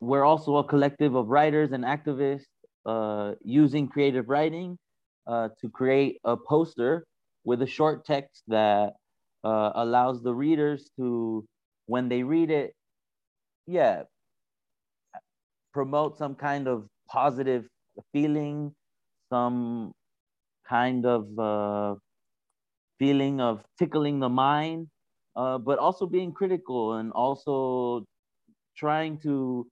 we're 0.00 0.24
also 0.24 0.56
a 0.56 0.64
collective 0.64 1.14
of 1.14 1.28
writers 1.28 1.72
and 1.72 1.84
activists 1.84 2.46
uh, 2.86 3.34
using 3.42 3.88
creative 3.88 4.28
writing 4.28 4.78
uh, 5.26 5.48
to 5.60 5.68
create 5.68 6.18
a 6.24 6.36
poster 6.36 7.04
with 7.44 7.62
a 7.62 7.66
short 7.66 8.04
text 8.04 8.42
that 8.48 8.94
uh, 9.44 9.72
allows 9.74 10.22
the 10.22 10.34
readers 10.34 10.90
to, 10.96 11.44
when 11.86 12.08
they 12.08 12.22
read 12.22 12.50
it, 12.50 12.72
yeah, 13.66 14.02
promote 15.72 16.18
some 16.18 16.34
kind 16.34 16.66
of 16.66 16.86
positive 17.08 17.66
feeling, 18.12 18.74
some 19.30 19.92
kind 20.68 21.06
of 21.06 21.38
uh, 21.38 21.94
feeling 22.98 23.40
of 23.40 23.62
tickling 23.78 24.20
the 24.20 24.28
mind, 24.28 24.88
uh, 25.36 25.58
but 25.58 25.78
also 25.78 26.06
being 26.06 26.32
critical 26.32 26.94
and 26.94 27.12
also 27.12 28.04
trying 28.76 29.18
to 29.18 29.66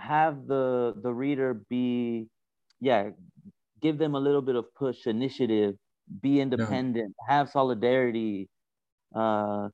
have 0.00 0.46
the 0.46 0.94
the 1.02 1.12
reader 1.12 1.54
be, 1.68 2.28
yeah, 2.80 3.10
give 3.82 3.98
them 3.98 4.14
a 4.14 4.20
little 4.20 4.42
bit 4.42 4.56
of 4.56 4.66
push, 4.74 5.06
initiative, 5.06 5.76
be 6.22 6.40
independent, 6.40 7.14
yeah. 7.18 7.36
have 7.36 7.50
solidarity. 7.50 8.48
Uh, 9.14 9.68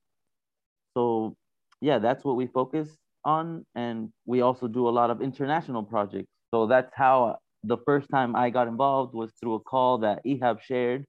so 0.96 1.36
yeah, 1.80 1.98
that's 1.98 2.24
what 2.24 2.36
we 2.36 2.46
focus 2.46 2.96
on, 3.24 3.64
and 3.74 4.10
we 4.26 4.40
also 4.40 4.68
do 4.68 4.88
a 4.88 4.90
lot 4.90 5.10
of 5.10 5.20
international 5.22 5.82
projects. 5.82 6.28
So 6.52 6.66
that's 6.66 6.92
how 6.94 7.38
the 7.64 7.78
first 7.86 8.08
time 8.10 8.36
I 8.36 8.50
got 8.50 8.68
involved 8.68 9.14
was 9.14 9.32
through 9.40 9.54
a 9.54 9.60
call 9.60 9.98
that 9.98 10.24
Ihab 10.24 10.60
shared. 10.60 11.04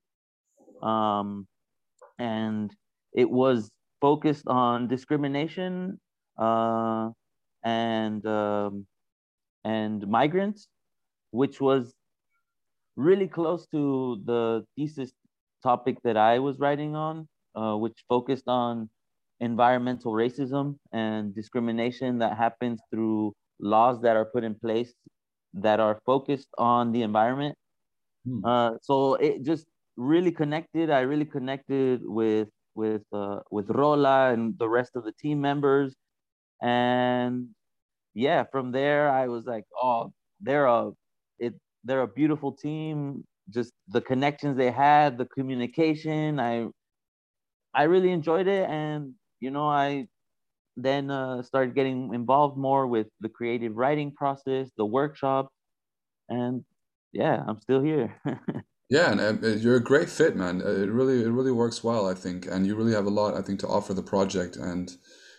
Um, 0.82 1.48
and 2.20 2.72
it 3.14 3.30
was 3.30 3.70
focused 4.02 4.48
on 4.48 4.88
discrimination 4.88 6.00
uh, 6.38 7.10
and 7.64 8.26
um, 8.26 8.86
and 9.68 10.08
migrants, 10.08 10.68
which 11.32 11.60
was 11.60 11.94
really 12.96 13.28
close 13.28 13.68
to 13.68 14.22
the 14.26 14.66
thesis 14.76 15.12
topic 15.62 15.98
that 16.04 16.18
I 16.18 16.40
was 16.40 16.60
writing 16.60 16.96
on, 16.96 17.28
uh, 17.56 17.76
which 17.76 17.98
focused 18.08 18.48
on 18.48 18.90
environmental 19.40 20.14
racism 20.14 20.78
and 20.92 21.36
discrimination 21.36 22.20
that 22.20 22.38
happens 22.38 22.80
through 22.92 23.34
laws 23.60 24.02
that 24.02 24.16
are 24.16 24.26
put 24.26 24.44
in 24.44 24.56
place 24.56 24.94
that 25.54 25.80
are 25.80 26.00
focused 26.06 26.50
on 26.58 26.92
the 26.92 27.02
environment. 27.02 27.56
Hmm. 28.26 28.46
Uh, 28.46 28.72
so 28.82 29.16
it 29.16 29.44
just 29.44 29.66
really 29.98 30.32
connected. 30.32 30.90
I 30.90 31.02
really 31.02 31.26
connected 31.26 32.02
with 32.04 32.50
with 32.76 33.04
uh, 33.12 33.40
with 33.52 33.70
Rola 33.70 34.32
and 34.32 34.58
the 34.58 34.70
rest 34.70 34.96
of 34.96 35.04
the 35.04 35.14
team 35.24 35.42
members, 35.42 35.96
and 36.62 37.50
yeah, 38.18 38.46
from 38.52 38.72
there 38.72 39.12
I 39.12 39.28
was 39.28 39.46
like, 39.46 39.66
oh, 39.82 40.12
they're 40.42 40.66
a 40.66 40.92
it 41.38 41.54
they're 41.84 42.02
a 42.02 42.08
beautiful 42.08 42.52
team. 42.52 43.24
Just 43.50 43.72
the 43.88 44.02
connections 44.02 44.58
they 44.58 44.72
had, 44.72 45.18
the 45.18 45.26
communication. 45.26 46.40
I 46.40 46.68
I 47.76 47.84
really 47.84 48.12
enjoyed 48.12 48.48
it, 48.48 48.68
and 48.68 49.14
you 49.40 49.52
know 49.52 49.68
I 49.68 50.08
then 50.76 51.12
uh, 51.12 51.44
started 51.44 51.76
getting 51.76 52.14
involved 52.14 52.58
more 52.58 52.88
with 52.88 53.08
the 53.22 53.30
creative 53.30 53.76
writing 53.76 54.12
process, 54.12 54.72
the 54.78 54.86
workshop, 54.86 55.50
and 56.28 56.66
yeah, 57.14 57.44
I'm 57.48 57.60
still 57.62 57.82
here. 57.84 58.20
yeah, 58.90 59.12
and 59.12 59.62
you're 59.62 59.76
a 59.76 59.92
great 59.92 60.10
fit, 60.10 60.36
man. 60.36 60.62
It 60.62 60.90
really, 60.90 61.22
it 61.22 61.30
really 61.30 61.52
works 61.52 61.84
well, 61.84 62.08
I 62.08 62.16
think, 62.16 62.48
and 62.48 62.66
you 62.66 62.76
really 62.76 62.94
have 62.94 63.06
a 63.06 63.12
lot, 63.22 63.36
I 63.36 63.42
think, 63.44 63.60
to 63.60 63.68
offer 63.68 63.94
the 63.94 64.04
project, 64.04 64.56
and 64.56 64.96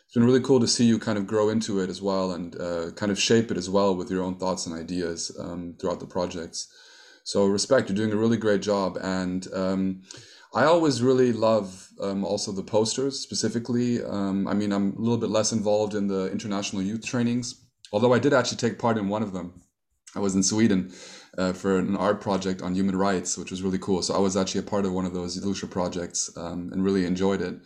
it's 0.08 0.14
been 0.14 0.24
really 0.24 0.40
cool 0.40 0.58
to 0.58 0.66
see 0.66 0.86
you 0.86 0.98
kind 0.98 1.18
of 1.18 1.26
grow 1.26 1.50
into 1.50 1.80
it 1.80 1.90
as 1.90 2.00
well, 2.00 2.32
and 2.32 2.58
uh, 2.58 2.92
kind 2.92 3.12
of 3.12 3.20
shape 3.20 3.50
it 3.50 3.58
as 3.58 3.68
well 3.68 3.94
with 3.94 4.10
your 4.10 4.22
own 4.22 4.36
thoughts 4.36 4.64
and 4.64 4.74
ideas 4.74 5.30
um, 5.38 5.74
throughout 5.78 6.00
the 6.00 6.06
projects. 6.06 6.66
So 7.24 7.44
respect, 7.44 7.90
you're 7.90 7.96
doing 7.96 8.12
a 8.12 8.16
really 8.16 8.38
great 8.38 8.62
job, 8.62 8.96
and 9.02 9.46
um, 9.52 10.00
I 10.54 10.64
always 10.64 11.02
really 11.02 11.30
love 11.34 11.90
um, 12.00 12.24
also 12.24 12.52
the 12.52 12.62
posters 12.62 13.20
specifically. 13.20 14.02
Um, 14.02 14.48
I 14.48 14.54
mean, 14.54 14.72
I'm 14.72 14.96
a 14.96 14.98
little 14.98 15.18
bit 15.18 15.28
less 15.28 15.52
involved 15.52 15.94
in 15.94 16.06
the 16.06 16.32
international 16.32 16.80
youth 16.80 17.04
trainings, 17.04 17.66
although 17.92 18.14
I 18.14 18.18
did 18.18 18.32
actually 18.32 18.56
take 18.56 18.78
part 18.78 18.96
in 18.96 19.10
one 19.10 19.22
of 19.22 19.34
them. 19.34 19.60
I 20.16 20.20
was 20.20 20.34
in 20.34 20.42
Sweden 20.42 20.90
uh, 21.36 21.52
for 21.52 21.78
an 21.78 21.98
art 21.98 22.22
project 22.22 22.62
on 22.62 22.74
human 22.74 22.96
rights, 22.96 23.36
which 23.36 23.50
was 23.50 23.62
really 23.62 23.78
cool. 23.78 24.00
So 24.00 24.14
I 24.14 24.20
was 24.20 24.38
actually 24.38 24.60
a 24.60 24.70
part 24.70 24.86
of 24.86 24.94
one 24.94 25.04
of 25.04 25.12
those 25.12 25.36
Lucia 25.44 25.66
projects 25.66 26.30
um, 26.38 26.70
and 26.72 26.82
really 26.82 27.04
enjoyed 27.04 27.42
it. 27.42 27.60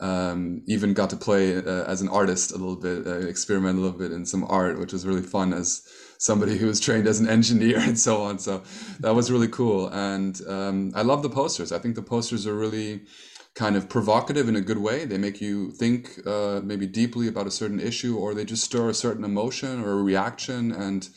Um, 0.00 0.62
even 0.66 0.92
got 0.92 1.10
to 1.10 1.16
play 1.16 1.56
uh, 1.56 1.84
as 1.84 2.02
an 2.02 2.08
artist 2.08 2.50
a 2.50 2.56
little 2.56 2.76
bit, 2.76 3.06
uh, 3.06 3.26
experiment 3.28 3.78
a 3.78 3.80
little 3.80 3.98
bit 3.98 4.10
in 4.10 4.26
some 4.26 4.44
art, 4.48 4.78
which 4.78 4.92
was 4.92 5.06
really 5.06 5.22
fun 5.22 5.52
as 5.52 5.86
somebody 6.18 6.56
who 6.56 6.66
was 6.66 6.80
trained 6.80 7.06
as 7.06 7.20
an 7.20 7.28
engineer 7.28 7.78
and 7.80 7.98
so 7.98 8.22
on. 8.22 8.38
So 8.38 8.62
that 9.00 9.14
was 9.14 9.30
really 9.30 9.48
cool. 9.48 9.88
And 9.88 10.40
um, 10.48 10.92
I 10.94 11.02
love 11.02 11.22
the 11.22 11.30
posters. 11.30 11.70
I 11.70 11.78
think 11.78 11.94
the 11.94 12.02
posters 12.02 12.46
are 12.46 12.54
really 12.54 13.02
kind 13.54 13.76
of 13.76 13.88
provocative 13.88 14.48
in 14.48 14.56
a 14.56 14.60
good 14.60 14.78
way. 14.78 15.04
They 15.04 15.18
make 15.18 15.40
you 15.40 15.70
think 15.70 16.20
uh, 16.26 16.60
maybe 16.64 16.86
deeply 16.86 17.28
about 17.28 17.46
a 17.46 17.52
certain 17.52 17.78
issue, 17.78 18.16
or 18.16 18.34
they 18.34 18.44
just 18.44 18.64
stir 18.64 18.88
a 18.88 18.94
certain 18.94 19.24
emotion 19.24 19.80
or 19.84 19.92
a 19.92 20.02
reaction. 20.02 20.72
And 20.72 21.08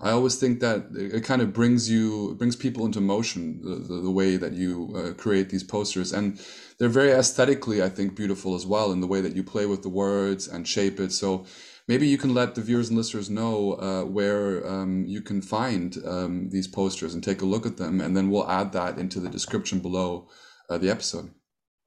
I 0.00 0.10
always 0.10 0.36
think 0.36 0.60
that 0.60 0.86
it 0.94 1.22
kind 1.24 1.42
of 1.42 1.52
brings 1.52 1.90
you 1.90 2.34
brings 2.38 2.56
people 2.56 2.86
into 2.86 3.00
motion 3.00 3.60
the, 3.62 3.74
the, 3.76 4.00
the 4.00 4.10
way 4.10 4.38
that 4.38 4.54
you 4.54 4.94
uh, 4.96 5.12
create 5.12 5.50
these 5.50 5.64
posters, 5.64 6.12
and 6.12 6.40
they're 6.78 6.88
very 6.88 7.12
aesthetically, 7.12 7.82
I 7.82 7.90
think, 7.90 8.16
beautiful 8.16 8.54
as 8.54 8.66
well 8.66 8.90
in 8.90 9.00
the 9.02 9.06
way 9.06 9.20
that 9.20 9.36
you 9.36 9.44
play 9.44 9.66
with 9.66 9.82
the 9.82 9.90
words 9.90 10.48
and 10.48 10.66
shape 10.66 10.98
it. 10.98 11.12
So 11.12 11.44
maybe 11.86 12.08
you 12.08 12.16
can 12.16 12.32
let 12.32 12.54
the 12.54 12.62
viewers 12.62 12.88
and 12.88 12.96
listeners 12.96 13.28
know 13.28 13.74
uh, 13.74 14.04
where 14.04 14.66
um, 14.66 15.04
you 15.06 15.20
can 15.20 15.42
find 15.42 15.98
um, 16.06 16.48
these 16.48 16.68
posters 16.68 17.12
and 17.12 17.22
take 17.22 17.42
a 17.42 17.46
look 17.46 17.66
at 17.66 17.76
them, 17.76 18.00
and 18.00 18.16
then 18.16 18.30
we'll 18.30 18.50
add 18.50 18.72
that 18.72 18.96
into 18.96 19.20
the 19.20 19.28
description 19.28 19.80
below 19.80 20.28
uh, 20.70 20.78
the 20.78 20.88
episode. 20.88 21.30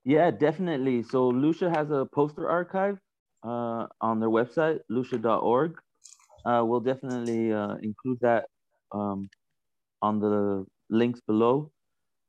Yeah, 0.05 0.31
definitely. 0.31 1.03
So 1.03 1.29
Lucia 1.29 1.69
has 1.71 1.91
a 1.91 2.07
poster 2.13 2.49
archive 2.49 2.99
uh, 3.43 3.87
on 4.01 4.19
their 4.21 4.29
website, 4.29 4.79
lucia.org. 4.89 5.77
Uh, 6.45 6.63
we'll 6.65 6.81
definitely 6.81 7.51
uh, 7.53 7.75
include 7.81 8.19
that 8.21 8.45
um, 8.91 9.29
on 10.01 10.19
the 10.19 10.65
links 10.89 11.21
below. 11.27 11.71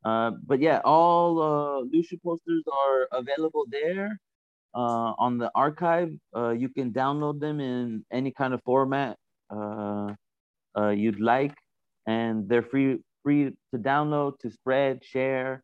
Uh, 0.05 0.33
but 0.47 0.61
yeah, 0.61 0.81
all 0.85 1.43
uh, 1.43 1.81
Lucia 1.93 2.17
posters 2.25 2.65
are 2.73 3.09
available 3.21 3.65
there 3.71 4.19
uh, 4.75 5.15
on 5.19 5.39
the 5.39 5.51
archive. 5.55 6.11
You 6.35 6.71
can 6.71 6.93
download 6.93 7.41
them 7.41 7.61
in 7.61 8.05
any 8.13 8.33
kind 8.33 8.55
of 8.55 8.63
format 8.65 9.19
you'd 10.95 11.21
like, 11.21 11.55
and 12.07 12.49
they're 12.49 12.63
free 12.63 12.99
free 13.25 13.51
to 13.75 13.79
download, 13.79 14.39
to 14.41 14.51
spread, 14.51 15.05
share. 15.05 15.63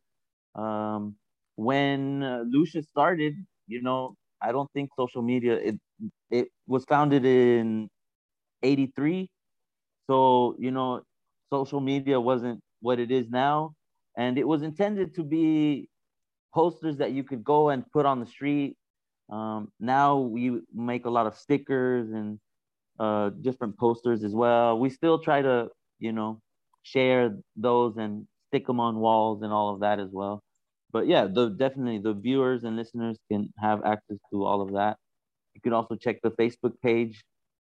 Um, 0.56 1.16
when 1.64 2.22
uh, 2.22 2.44
Lucia 2.48 2.82
started, 2.82 3.34
you 3.66 3.82
know, 3.82 4.14
I 4.42 4.52
don't 4.52 4.70
think 4.72 4.90
social 4.96 5.22
media 5.22 5.54
it 5.54 5.76
it 6.30 6.48
was 6.66 6.84
founded 6.84 7.24
in 7.24 7.88
83. 8.62 9.30
So, 10.08 10.56
you 10.58 10.70
know, 10.70 11.02
social 11.52 11.80
media 11.80 12.20
wasn't 12.20 12.60
what 12.80 12.98
it 12.98 13.10
is 13.10 13.28
now 13.30 13.74
and 14.16 14.38
it 14.38 14.46
was 14.46 14.62
intended 14.62 15.14
to 15.14 15.24
be 15.24 15.88
posters 16.54 16.98
that 16.98 17.12
you 17.12 17.24
could 17.24 17.44
go 17.44 17.70
and 17.70 17.84
put 17.92 18.06
on 18.06 18.20
the 18.20 18.26
street. 18.26 18.76
Um, 19.30 19.70
now 19.80 20.18
we 20.18 20.60
make 20.74 21.06
a 21.06 21.10
lot 21.10 21.26
of 21.26 21.36
stickers 21.36 22.10
and 22.10 22.38
uh, 22.98 23.30
different 23.40 23.78
posters 23.78 24.24
as 24.24 24.34
well. 24.34 24.78
We 24.78 24.90
still 24.90 25.18
try 25.18 25.42
to, 25.42 25.68
you 25.98 26.12
know, 26.12 26.40
share 26.82 27.36
those 27.56 27.96
and 27.96 28.26
stick 28.48 28.66
them 28.66 28.80
on 28.80 28.96
walls 28.98 29.42
and 29.42 29.52
all 29.52 29.74
of 29.74 29.80
that 29.80 29.98
as 30.00 30.10
well 30.12 30.42
but 30.92 31.06
yeah, 31.06 31.26
the 31.26 31.50
definitely 31.50 31.98
the 31.98 32.14
viewers 32.14 32.64
and 32.64 32.76
listeners 32.76 33.18
can 33.30 33.52
have 33.58 33.84
access 33.84 34.18
to 34.32 34.44
all 34.44 34.60
of 34.60 34.72
that. 34.72 34.96
You 35.54 35.60
can 35.60 35.72
also 35.72 35.96
check 35.96 36.20
the 36.22 36.30
Facebook 36.30 36.74
page 36.82 37.22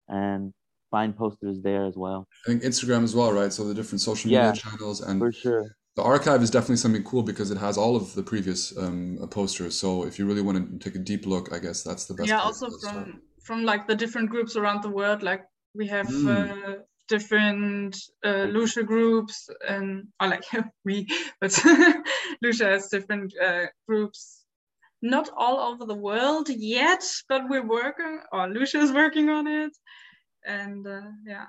and 0.08 0.54
find 0.92 1.16
posters 1.18 1.58
there 1.62 1.86
as 1.86 1.96
well. 1.96 2.28
I 2.46 2.52
think 2.52 2.64
Instagram 2.64 3.04
as 3.04 3.16
well, 3.16 3.32
right? 3.32 3.52
So 3.52 3.68
the 3.68 3.74
different 3.74 4.02
social 4.02 4.28
media 4.30 4.46
yeah, 4.46 4.54
channels 4.54 5.02
and 5.02 5.20
for 5.20 5.32
sure. 5.32 5.76
The 5.96 6.04
archive 6.04 6.42
is 6.42 6.50
definitely 6.50 6.78
something 6.78 7.04
cool 7.04 7.22
because 7.22 7.52
it 7.52 7.58
has 7.58 7.78
all 7.78 7.96
of 7.96 8.16
the 8.16 8.24
previous 8.24 8.76
um, 8.78 9.20
posters. 9.30 9.78
So 9.78 10.06
if 10.06 10.18
you 10.18 10.26
really 10.26 10.42
want 10.42 10.58
to 10.58 10.66
take 10.86 10.96
a 10.96 11.04
deep 11.12 11.28
look, 11.28 11.54
I 11.54 11.60
guess 11.60 11.84
that's 11.84 12.06
the 12.06 12.16
best. 12.16 12.30
Yeah, 12.30 12.40
also 12.40 12.68
from 12.82 13.22
from 13.44 13.64
like 13.64 13.88
the 13.88 13.96
different 13.96 14.30
groups 14.30 14.56
around 14.56 14.82
the 14.82 14.90
world. 14.90 15.22
Like 15.22 15.44
we 15.76 15.88
have 15.88 16.08
mm. 16.08 16.28
uh, 16.28 16.76
different 17.10 17.98
uh, 18.26 18.46
Lucia 18.50 18.84
groups 18.84 19.50
and 19.68 20.08
or 20.22 20.30
like 20.30 20.44
we, 20.86 21.08
but 21.42 21.60
Lucia 22.42 22.66
has 22.66 22.90
different 22.90 23.34
uh, 23.42 23.66
groups. 23.88 24.42
Not 25.02 25.30
all 25.38 25.60
over 25.60 25.86
the 25.86 25.96
world 25.96 26.50
yet, 26.50 27.04
but 27.30 27.50
we're 27.50 27.68
working, 27.68 28.22
or 28.32 28.48
Lucia 28.48 28.80
is 28.80 28.94
working 28.94 29.30
on 29.30 29.48
it, 29.48 29.74
and 30.46 30.88
uh, 30.88 31.02
yeah, 31.26 31.48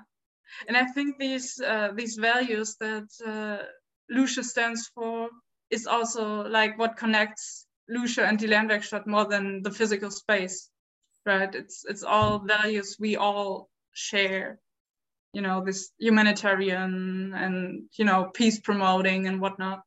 and 0.67 0.77
I 0.77 0.85
think 0.85 1.17
these 1.19 1.59
uh, 1.61 1.89
these 1.95 2.15
values 2.17 2.75
that 2.79 3.07
uh, 3.25 3.65
Lucia 4.09 4.43
stands 4.43 4.89
for 4.95 5.29
is 5.69 5.87
also 5.87 6.47
like 6.47 6.77
what 6.77 6.97
connects 6.97 7.65
Lucia 7.89 8.25
and 8.25 8.39
die 8.39 8.47
Lernwerkstatt 8.47 9.07
more 9.07 9.25
than 9.25 9.63
the 9.63 9.71
physical 9.71 10.11
space, 10.11 10.69
right? 11.25 11.53
It's 11.53 11.85
it's 11.87 12.03
all 12.03 12.39
values 12.39 12.97
we 12.99 13.15
all 13.17 13.69
share. 13.93 14.59
You 15.35 15.41
know, 15.41 15.63
this 15.63 15.91
humanitarian 15.99 17.33
and 17.35 17.83
you 17.97 18.05
know 18.05 18.31
peace 18.33 18.59
promoting 18.59 19.27
and 19.27 19.41
whatnot. 19.41 19.81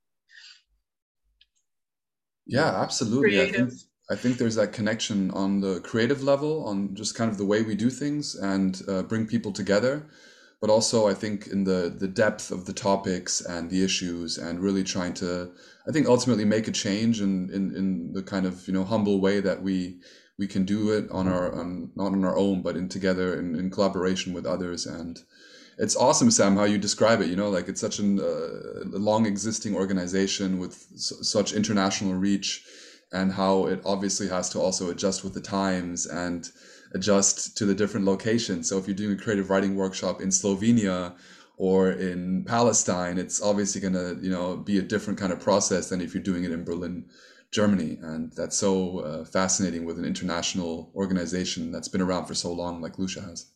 Yeah, 2.46 2.70
absolutely. 2.80 3.40
I 3.40 3.50
think 3.50 3.72
I 4.10 4.16
think 4.16 4.38
there's 4.38 4.54
that 4.54 4.72
connection 4.72 5.30
on 5.32 5.60
the 5.60 5.80
creative 5.80 6.22
level, 6.22 6.66
on 6.66 6.94
just 6.94 7.14
kind 7.14 7.30
of 7.30 7.38
the 7.38 7.44
way 7.44 7.62
we 7.62 7.74
do 7.74 7.90
things 7.90 8.34
and 8.34 8.80
uh, 8.88 9.02
bring 9.02 9.26
people 9.26 9.52
together 9.52 10.08
but 10.60 10.70
also 10.70 11.08
I 11.08 11.14
think 11.14 11.46
in 11.46 11.64
the 11.64 11.94
the 11.96 12.08
depth 12.08 12.50
of 12.50 12.66
the 12.66 12.72
topics 12.72 13.40
and 13.40 13.70
the 13.70 13.84
issues 13.84 14.38
and 14.38 14.60
really 14.60 14.84
trying 14.84 15.14
to 15.14 15.52
I 15.88 15.92
think 15.92 16.06
ultimately 16.06 16.44
make 16.44 16.68
a 16.68 16.72
change 16.72 17.20
in 17.20 17.50
in, 17.50 17.74
in 17.74 18.12
the 18.12 18.22
kind 18.22 18.46
of 18.46 18.66
you 18.66 18.74
know 18.74 18.84
humble 18.84 19.20
way 19.20 19.40
that 19.40 19.62
we 19.62 20.00
we 20.38 20.46
can 20.46 20.64
do 20.64 20.90
it 20.90 21.10
on 21.10 21.28
our 21.28 21.52
on, 21.54 21.90
not 21.94 22.12
on 22.12 22.24
our 22.24 22.36
own 22.36 22.62
but 22.62 22.76
in 22.76 22.88
together 22.88 23.38
in, 23.38 23.54
in 23.54 23.70
collaboration 23.70 24.32
with 24.32 24.46
others 24.46 24.86
and 24.86 25.20
it's 25.78 25.96
awesome 25.96 26.30
sam 26.30 26.56
how 26.56 26.64
you 26.64 26.78
describe 26.78 27.20
it 27.20 27.28
you 27.28 27.36
know 27.36 27.50
like 27.50 27.68
it's 27.68 27.80
such 27.80 27.98
an, 27.98 28.20
uh, 28.20 28.82
a 28.96 28.98
long 28.98 29.26
existing 29.26 29.74
organization 29.74 30.58
with 30.58 30.74
such 30.96 31.52
international 31.52 32.14
reach 32.14 32.64
and 33.12 33.32
how 33.32 33.66
it 33.66 33.80
obviously 33.84 34.28
has 34.28 34.48
to 34.50 34.60
also 34.60 34.90
adjust 34.90 35.24
with 35.24 35.34
the 35.34 35.40
times 35.40 36.06
and 36.06 36.50
adjust 36.94 37.56
to 37.56 37.66
the 37.66 37.74
different 37.74 38.06
locations. 38.06 38.68
So 38.68 38.78
if 38.78 38.86
you're 38.86 38.96
doing 38.96 39.18
a 39.18 39.22
creative 39.22 39.50
writing 39.50 39.76
workshop 39.76 40.20
in 40.20 40.28
Slovenia 40.28 41.14
or 41.56 41.90
in 41.90 42.44
Palestine, 42.44 43.18
it's 43.18 43.42
obviously 43.42 43.80
going 43.80 43.94
to 43.94 44.18
you 44.20 44.30
know 44.30 44.56
be 44.56 44.78
a 44.78 44.82
different 44.82 45.18
kind 45.18 45.32
of 45.32 45.40
process 45.40 45.88
than 45.88 46.00
if 46.00 46.14
you're 46.14 46.22
doing 46.22 46.44
it 46.44 46.52
in 46.52 46.64
Berlin, 46.64 47.06
Germany. 47.50 47.98
And 48.02 48.32
that's 48.32 48.56
so 48.56 49.00
uh, 49.00 49.24
fascinating 49.24 49.84
with 49.84 49.98
an 49.98 50.04
international 50.04 50.90
organization 50.94 51.72
that's 51.72 51.88
been 51.88 52.02
around 52.02 52.26
for 52.26 52.34
so 52.34 52.52
long, 52.52 52.80
like 52.80 52.98
Lucia 52.98 53.22
has. 53.22 53.46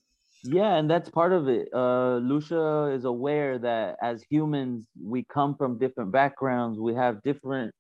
Yeah, 0.45 0.75
and 0.77 0.91
that's 0.91 1.09
part 1.09 1.33
of 1.33 1.49
it. 1.49 1.69
Uh, 1.73 2.17
Lucia 2.17 2.87
is 2.93 3.05
aware 3.05 3.59
that 3.59 3.97
as 4.03 4.25
humans, 4.29 4.87
we 5.01 5.25
come 5.25 5.55
from 5.57 5.79
different 5.79 6.11
backgrounds, 6.11 6.81
we 6.81 6.95
have 6.95 7.23
different 7.23 7.73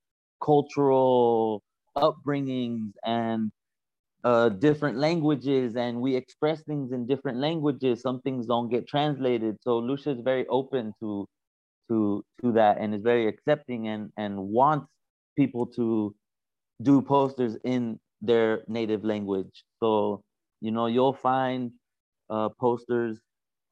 cultural 0.42 1.62
upbringings, 1.96 2.92
and 3.04 3.50
uh, 4.24 4.50
different 4.50 4.98
languages 4.98 5.76
and 5.76 6.00
we 6.00 6.16
express 6.16 6.62
things 6.64 6.92
in 6.92 7.06
different 7.06 7.38
languages. 7.38 8.02
Some 8.02 8.20
things 8.22 8.46
don't 8.46 8.70
get 8.70 8.86
translated. 8.88 9.56
So 9.62 9.78
Lucia 9.78 10.10
is 10.12 10.20
very 10.22 10.46
open 10.48 10.94
to 11.00 11.26
to 11.90 12.24
to 12.42 12.52
that 12.52 12.78
and 12.78 12.94
is 12.94 13.02
very 13.02 13.28
accepting 13.28 13.88
and 13.88 14.10
and 14.16 14.38
wants 14.38 14.88
people 15.36 15.66
to 15.66 16.14
do 16.82 17.02
posters 17.02 17.56
in 17.64 17.98
their 18.20 18.62
native 18.68 19.04
language. 19.04 19.64
So 19.82 20.22
you 20.60 20.70
know 20.70 20.86
you'll 20.86 21.14
find 21.14 21.72
uh, 22.32 22.48
posters 22.58 23.20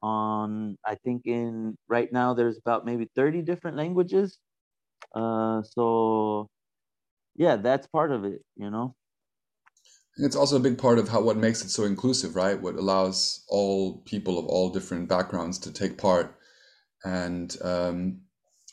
on 0.03 0.77
I 0.85 0.95
think 0.95 1.23
in 1.25 1.75
right 1.87 2.11
now 2.11 2.33
there's 2.33 2.57
about 2.57 2.85
maybe 2.85 3.09
30 3.15 3.41
different 3.41 3.77
languages. 3.77 4.37
Uh, 5.13 5.61
so 5.63 6.47
yeah, 7.35 7.55
that's 7.55 7.87
part 7.87 8.11
of 8.11 8.23
it, 8.23 8.41
you 8.55 8.69
know. 8.69 8.95
It's 10.17 10.35
also 10.35 10.57
a 10.57 10.59
big 10.59 10.77
part 10.77 10.99
of 10.99 11.09
how 11.09 11.21
what 11.21 11.37
makes 11.37 11.63
it 11.63 11.69
so 11.69 11.85
inclusive, 11.85 12.35
right? 12.35 12.61
What 12.61 12.75
allows 12.75 13.45
all 13.47 14.01
people 14.05 14.37
of 14.37 14.45
all 14.45 14.69
different 14.69 15.07
backgrounds 15.07 15.57
to 15.59 15.73
take 15.73 15.97
part, 15.97 16.35
and 17.03 17.55
um, 17.63 18.21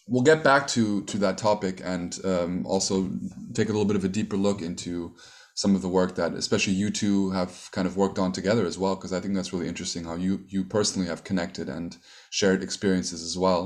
we'll 0.08 0.22
get 0.22 0.42
back 0.42 0.66
to 0.68 1.04
to 1.04 1.18
that 1.18 1.38
topic 1.38 1.80
and 1.84 2.18
um, 2.24 2.66
also 2.66 3.08
take 3.54 3.68
a 3.68 3.72
little 3.72 3.84
bit 3.84 3.96
of 3.96 4.04
a 4.04 4.08
deeper 4.08 4.36
look 4.36 4.60
into 4.62 5.14
some 5.58 5.74
of 5.74 5.82
the 5.82 5.94
work 5.98 6.14
that 6.14 6.34
especially 6.34 6.72
you 6.72 6.88
two 6.88 7.30
have 7.30 7.68
kind 7.72 7.88
of 7.88 7.96
worked 7.96 8.18
on 8.18 8.30
together 8.30 8.64
as 8.64 8.78
well 8.78 8.94
because 8.94 9.12
i 9.12 9.20
think 9.20 9.34
that's 9.34 9.52
really 9.52 9.66
interesting 9.72 10.04
how 10.04 10.14
you 10.14 10.44
you 10.46 10.62
personally 10.64 11.08
have 11.08 11.24
connected 11.24 11.68
and 11.68 11.96
shared 12.30 12.62
experiences 12.62 13.22
as 13.22 13.36
well 13.36 13.62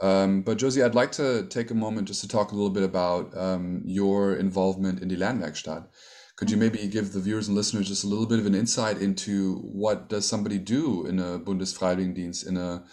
um, 0.00 0.42
but 0.42 0.58
josie 0.58 0.82
i'd 0.82 0.94
like 0.94 1.10
to 1.10 1.44
take 1.56 1.70
a 1.72 1.82
moment 1.84 2.06
just 2.06 2.20
to 2.20 2.28
talk 2.28 2.52
a 2.52 2.54
little 2.54 2.76
bit 2.78 2.84
about 2.84 3.36
um, 3.36 3.82
your 3.84 4.36
involvement 4.36 5.02
in 5.02 5.08
the 5.08 5.16
lernwerkstatt 5.16 5.88
could 6.36 6.50
you 6.50 6.56
maybe 6.56 6.86
give 6.86 7.12
the 7.12 7.20
viewers 7.20 7.48
and 7.48 7.56
listeners 7.56 7.88
just 7.88 8.04
a 8.04 8.08
little 8.08 8.26
bit 8.26 8.40
of 8.40 8.46
an 8.46 8.54
insight 8.54 8.98
into 9.00 9.56
what 9.58 10.08
does 10.08 10.26
somebody 10.26 10.58
do 10.58 11.06
in 11.06 11.20
a 11.20 11.38
Bundesfreiwilligendienst, 11.38 12.48
in 12.48 12.56
a, 12.56 12.84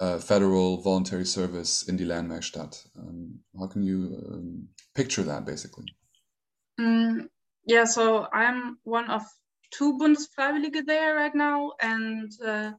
a 0.00 0.18
federal 0.18 0.80
voluntary 0.80 1.26
service 1.26 1.86
in 1.88 1.98
the 1.98 2.06
Lernwerkstatt? 2.06 2.74
Um, 2.98 3.40
how 3.58 3.66
can 3.66 3.82
you 3.82 3.96
um, 4.32 4.68
picture 4.94 5.22
that, 5.24 5.44
basically? 5.44 5.84
Mm, 6.80 7.28
yeah, 7.66 7.84
so 7.84 8.26
I'm 8.32 8.78
one 8.84 9.10
of 9.10 9.22
two 9.72 9.98
Bundesfreiwillige 9.98 10.86
there 10.86 11.14
right 11.14 11.34
now, 11.34 11.72
and 11.80 12.30
uh, 12.44 12.72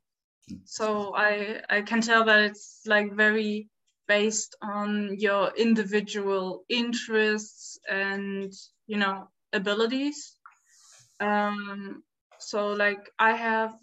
so 0.63 1.13
I 1.15 1.61
I 1.69 1.81
can 1.81 2.01
tell 2.01 2.23
that 2.25 2.39
it's 2.39 2.81
like 2.85 3.13
very 3.13 3.69
based 4.07 4.55
on 4.61 5.19
your 5.19 5.51
individual 5.57 6.63
interests 6.69 7.77
and 7.89 8.53
you 8.87 8.97
know 8.97 9.27
abilities. 9.53 10.37
Um, 11.19 12.03
so 12.39 12.69
like 12.69 13.11
I 13.19 13.33
have 13.33 13.75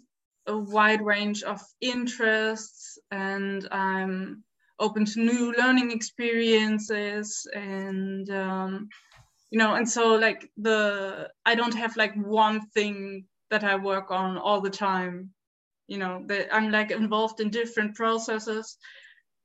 a 0.47 0.57
wide 0.57 1.01
range 1.01 1.43
of 1.43 1.61
interests 1.81 2.97
and 3.11 3.67
I'm 3.71 4.43
open 4.79 5.05
to 5.05 5.19
new 5.19 5.53
learning 5.53 5.91
experiences 5.91 7.47
and 7.53 8.29
um, 8.29 8.89
you 9.55 9.59
know 9.59 9.75
and 9.75 9.89
so 9.89 10.15
like 10.15 10.51
the 10.57 11.29
I 11.45 11.55
don't 11.55 11.75
have 11.75 11.95
like 11.95 12.13
one 12.15 12.67
thing 12.75 13.23
that 13.51 13.63
I 13.63 13.77
work 13.77 14.11
on 14.11 14.37
all 14.37 14.59
the 14.59 14.69
time 14.69 15.29
you 15.87 15.97
know 15.97 16.23
that 16.27 16.53
I'm 16.53 16.71
like 16.71 16.91
involved 16.91 17.39
in 17.39 17.51
different 17.51 17.95
processes 17.95 18.77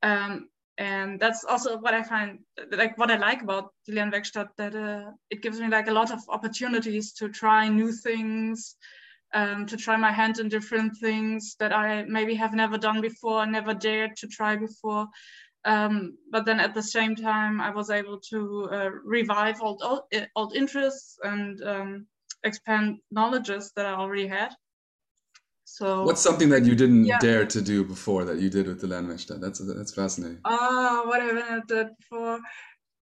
um, 0.02 0.48
and 0.78 1.20
that's 1.20 1.44
also 1.44 1.78
what 1.78 1.94
I 1.94 2.02
find 2.02 2.40
like 2.72 2.98
what 2.98 3.12
I 3.12 3.18
like 3.18 3.42
about 3.42 3.70
the 3.86 3.92
Lernwerkstatt 3.92 4.48
that 4.56 4.74
uh, 4.74 5.12
it 5.30 5.42
gives 5.42 5.60
me 5.60 5.68
like 5.68 5.86
a 5.86 5.92
lot 6.00 6.10
of 6.10 6.18
opportunities 6.28 7.12
to 7.12 7.28
try 7.28 7.68
new 7.68 7.92
things, 7.92 8.74
um, 9.32 9.64
to 9.66 9.76
try 9.76 9.96
my 9.96 10.10
hand 10.10 10.40
in 10.40 10.48
different 10.48 10.96
things 10.96 11.54
that 11.60 11.72
I 11.72 12.02
maybe 12.02 12.34
have 12.34 12.52
never 12.52 12.78
done 12.78 13.00
before, 13.00 13.46
never 13.46 13.74
dared 13.74 14.16
to 14.16 14.26
try 14.26 14.56
before. 14.56 15.06
Um, 15.64 16.16
but 16.30 16.46
then 16.46 16.58
at 16.58 16.74
the 16.74 16.82
same 16.82 17.14
time, 17.14 17.60
I 17.60 17.70
was 17.70 17.90
able 17.90 18.18
to 18.30 18.68
uh, 18.72 18.90
revive 19.04 19.60
old, 19.60 19.82
old, 19.84 20.02
old 20.34 20.56
interests 20.56 21.18
and 21.22 21.62
um, 21.62 22.06
expand 22.44 22.98
knowledges 23.10 23.72
that 23.76 23.86
I 23.86 23.92
already 23.92 24.26
had. 24.26 24.54
So 25.64 26.02
what's 26.02 26.20
something 26.20 26.48
that 26.48 26.64
you 26.64 26.74
didn't 26.74 27.04
yeah. 27.04 27.18
dare 27.20 27.46
to 27.46 27.62
do 27.62 27.84
before 27.84 28.24
that 28.24 28.38
you 28.38 28.50
did 28.50 28.66
with 28.66 28.80
the 28.80 28.88
Lernwerkstatt? 28.88 29.40
That's 29.40 29.60
that's 29.60 29.94
fascinating. 29.94 30.40
Ah, 30.44 31.02
uh, 31.02 31.06
what 31.06 31.22
haven't 31.22 31.44
I 31.44 31.60
done 31.66 31.94
before? 31.96 32.40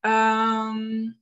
Um, 0.04 1.16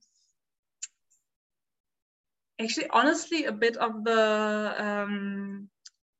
actually, 2.59 2.87
honestly, 2.91 3.45
a 3.45 3.51
bit 3.51 3.75
of 3.77 4.03
the 4.05 4.75
um, 4.77 5.69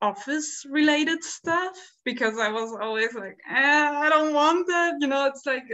office 0.06 0.64
related 0.70 1.22
stuff 1.22 1.76
because 2.04 2.38
I 2.38 2.50
was 2.50 2.70
always 2.80 3.12
like, 3.14 3.38
eh, 3.50 3.90
I 4.04 4.08
don't 4.08 4.32
want 4.34 4.66
that. 4.68 4.94
You 5.00 5.08
know, 5.08 5.26
it's 5.26 5.44
like 5.46 5.64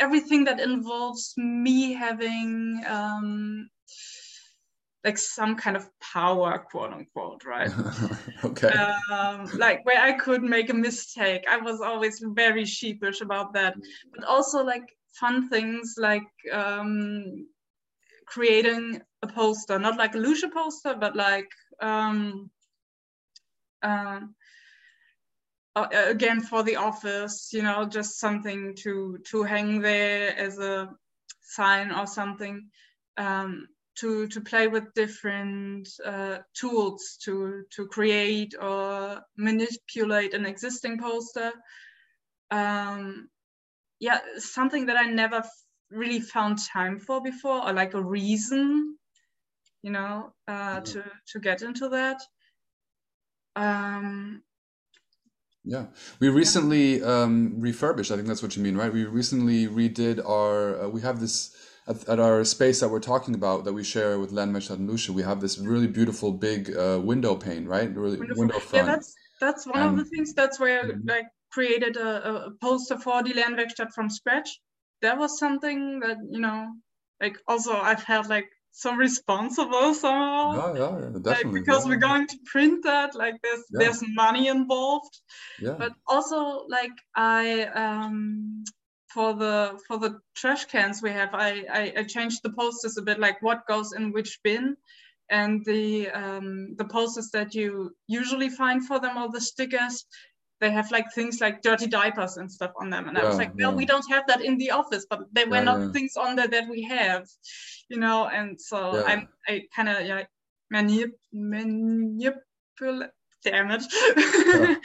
everything 0.00 0.44
that 0.44 0.60
involves 0.60 1.34
me 1.36 1.92
having 1.92 2.82
um, 2.88 3.68
like 5.04 5.18
some 5.18 5.54
kind 5.56 5.76
of 5.76 5.88
power, 6.00 6.58
quote 6.70 6.92
unquote, 6.92 7.44
right? 7.44 7.70
okay. 8.44 8.68
Um, 9.12 9.48
like 9.56 9.84
where 9.86 10.02
I 10.02 10.12
could 10.12 10.42
make 10.42 10.70
a 10.70 10.74
mistake. 10.74 11.44
I 11.48 11.58
was 11.58 11.80
always 11.80 12.22
very 12.22 12.64
sheepish 12.64 13.20
about 13.20 13.52
that. 13.54 13.74
But 14.14 14.24
also 14.24 14.64
like 14.64 14.86
fun 15.20 15.48
things 15.48 15.94
like 15.98 16.28
um, 16.52 17.46
creating 18.26 19.00
a 19.22 19.26
poster, 19.26 19.78
not 19.78 19.96
like 19.96 20.14
a 20.14 20.18
Lucia 20.18 20.48
poster, 20.48 20.94
but 20.94 21.16
like 21.16 21.48
um, 21.80 22.50
uh, 23.82 24.20
again 25.92 26.40
for 26.40 26.62
the 26.62 26.76
office, 26.76 27.50
you 27.52 27.62
know, 27.62 27.84
just 27.86 28.18
something 28.18 28.74
to 28.76 29.18
to 29.30 29.42
hang 29.42 29.80
there 29.80 30.36
as 30.36 30.58
a 30.58 30.90
sign 31.42 31.92
or 31.92 32.06
something. 32.06 32.68
Um, 33.16 33.68
to 33.98 34.28
to 34.28 34.40
play 34.40 34.68
with 34.68 34.94
different 34.94 35.88
uh, 36.04 36.38
tools 36.54 37.18
to 37.24 37.64
to 37.70 37.86
create 37.88 38.54
or 38.60 39.20
manipulate 39.36 40.34
an 40.34 40.46
existing 40.46 40.98
poster. 40.98 41.52
Um, 42.50 43.28
yeah, 44.00 44.20
something 44.36 44.86
that 44.86 44.96
I 44.96 45.04
never 45.10 45.42
really 45.90 46.20
found 46.20 46.58
time 46.58 46.98
for 47.00 47.20
before, 47.20 47.66
or 47.66 47.72
like 47.72 47.94
a 47.94 48.02
reason, 48.02 48.96
you 49.82 49.90
know, 49.90 50.32
uh, 50.46 50.80
to 50.80 51.04
to 51.32 51.40
get 51.40 51.62
into 51.62 51.88
that. 51.88 52.20
Um, 53.58 54.42
yeah, 55.64 55.86
we 56.20 56.28
recently 56.28 57.02
um, 57.02 57.60
refurbished. 57.60 58.10
I 58.10 58.16
think 58.16 58.28
that's 58.28 58.42
what 58.42 58.56
you 58.56 58.62
mean, 58.62 58.76
right? 58.76 58.92
We 58.92 59.04
recently 59.04 59.66
redid 59.66 60.24
our. 60.26 60.84
Uh, 60.84 60.88
we 60.88 61.00
have 61.02 61.20
this 61.20 61.54
at, 61.88 62.08
at, 62.08 62.20
our 62.20 62.44
space 62.44 62.80
that 62.80 62.88
we're 62.88 63.00
talking 63.00 63.34
about 63.34 63.64
that 63.64 63.72
we 63.72 63.82
share 63.82 64.18
with 64.18 64.30
Lernwerkstatt 64.30 64.76
and 64.76 64.88
Lucia, 64.88 65.12
we 65.12 65.22
have 65.22 65.40
this 65.40 65.58
really 65.58 65.86
beautiful 65.86 66.32
big 66.32 66.76
uh, 66.76 67.00
window 67.02 67.34
pane, 67.34 67.66
right? 67.66 67.94
Really 67.94 68.18
Wonderful. 68.18 68.40
window 68.40 68.58
front. 68.60 68.86
Yeah, 68.86 68.94
that's 68.94 69.14
that's 69.40 69.66
one 69.66 69.78
and, 69.78 69.90
of 69.90 69.96
the 69.96 70.10
things. 70.10 70.34
That's 70.34 70.60
where 70.60 70.84
mm-hmm. 70.84 71.08
like 71.08 71.26
created 71.50 71.96
a, 71.96 72.46
a 72.46 72.50
poster 72.60 72.98
for 72.98 73.22
the 73.22 73.32
Lernwerkstatt 73.32 73.92
from 73.94 74.08
scratch. 74.10 74.60
That 75.02 75.18
was 75.18 75.38
something 75.38 76.00
that 76.00 76.18
you 76.30 76.40
know, 76.40 76.68
like 77.20 77.36
also 77.48 77.72
I've 77.72 78.04
had 78.04 78.28
like 78.28 78.48
so 78.72 78.94
responsible 78.94 79.94
somehow. 79.94 80.74
Yeah, 80.74 80.80
yeah, 80.80 81.18
definitely. 81.20 81.30
Like, 81.30 81.52
because 81.52 81.84
yeah. 81.84 81.90
we're 81.90 81.96
going 81.96 82.26
to 82.28 82.38
print 82.44 82.84
that, 82.84 83.14
like 83.14 83.34
there's 83.42 83.64
yeah. 83.70 83.78
there's 83.80 84.02
money 84.06 84.48
involved. 84.48 85.20
Yeah. 85.60 85.76
But 85.78 85.92
also 86.06 86.66
like 86.68 86.92
I 87.14 87.62
um 87.64 88.64
for 89.08 89.34
the 89.34 89.78
for 89.86 89.98
the 89.98 90.20
trash 90.34 90.66
cans 90.66 91.02
we 91.02 91.10
have, 91.10 91.30
I, 91.32 91.64
I, 91.72 91.92
I 91.98 92.02
changed 92.04 92.42
the 92.42 92.52
posters 92.52 92.96
a 92.98 93.02
bit, 93.02 93.18
like 93.18 93.42
what 93.42 93.66
goes 93.66 93.92
in 93.92 94.12
which 94.12 94.38
bin, 94.44 94.76
and 95.30 95.64
the 95.64 96.10
um, 96.10 96.74
the 96.76 96.84
posters 96.84 97.30
that 97.32 97.54
you 97.54 97.94
usually 98.06 98.48
find 98.48 98.86
for 98.86 99.00
them, 99.00 99.16
all 99.16 99.30
the 99.30 99.40
stickers, 99.40 100.06
they 100.60 100.70
have 100.70 100.90
like 100.90 101.12
things 101.14 101.40
like 101.40 101.62
dirty 101.62 101.86
diapers 101.86 102.36
and 102.36 102.50
stuff 102.50 102.72
on 102.80 102.90
them, 102.90 103.08
and 103.08 103.16
yeah, 103.16 103.24
I 103.24 103.28
was 103.28 103.36
like, 103.36 103.52
well, 103.56 103.70
yeah. 103.70 103.76
we 103.76 103.86
don't 103.86 104.08
have 104.10 104.24
that 104.28 104.44
in 104.44 104.58
the 104.58 104.70
office, 104.72 105.06
but 105.08 105.20
there 105.32 105.48
were 105.48 105.56
yeah, 105.56 105.62
not 105.62 105.92
things 105.92 106.16
on 106.16 106.36
there 106.36 106.48
that 106.48 106.68
we 106.68 106.82
have, 106.82 107.26
you 107.88 107.98
know, 107.98 108.26
and 108.26 108.60
so 108.60 109.04
I'm 109.04 109.28
I 109.46 109.62
kind 109.74 109.88
of 109.88 110.06
yeah 110.06 110.24
manip 110.72 111.12
manipulate 111.32 113.10
damn 113.44 113.70
it. 113.70 113.82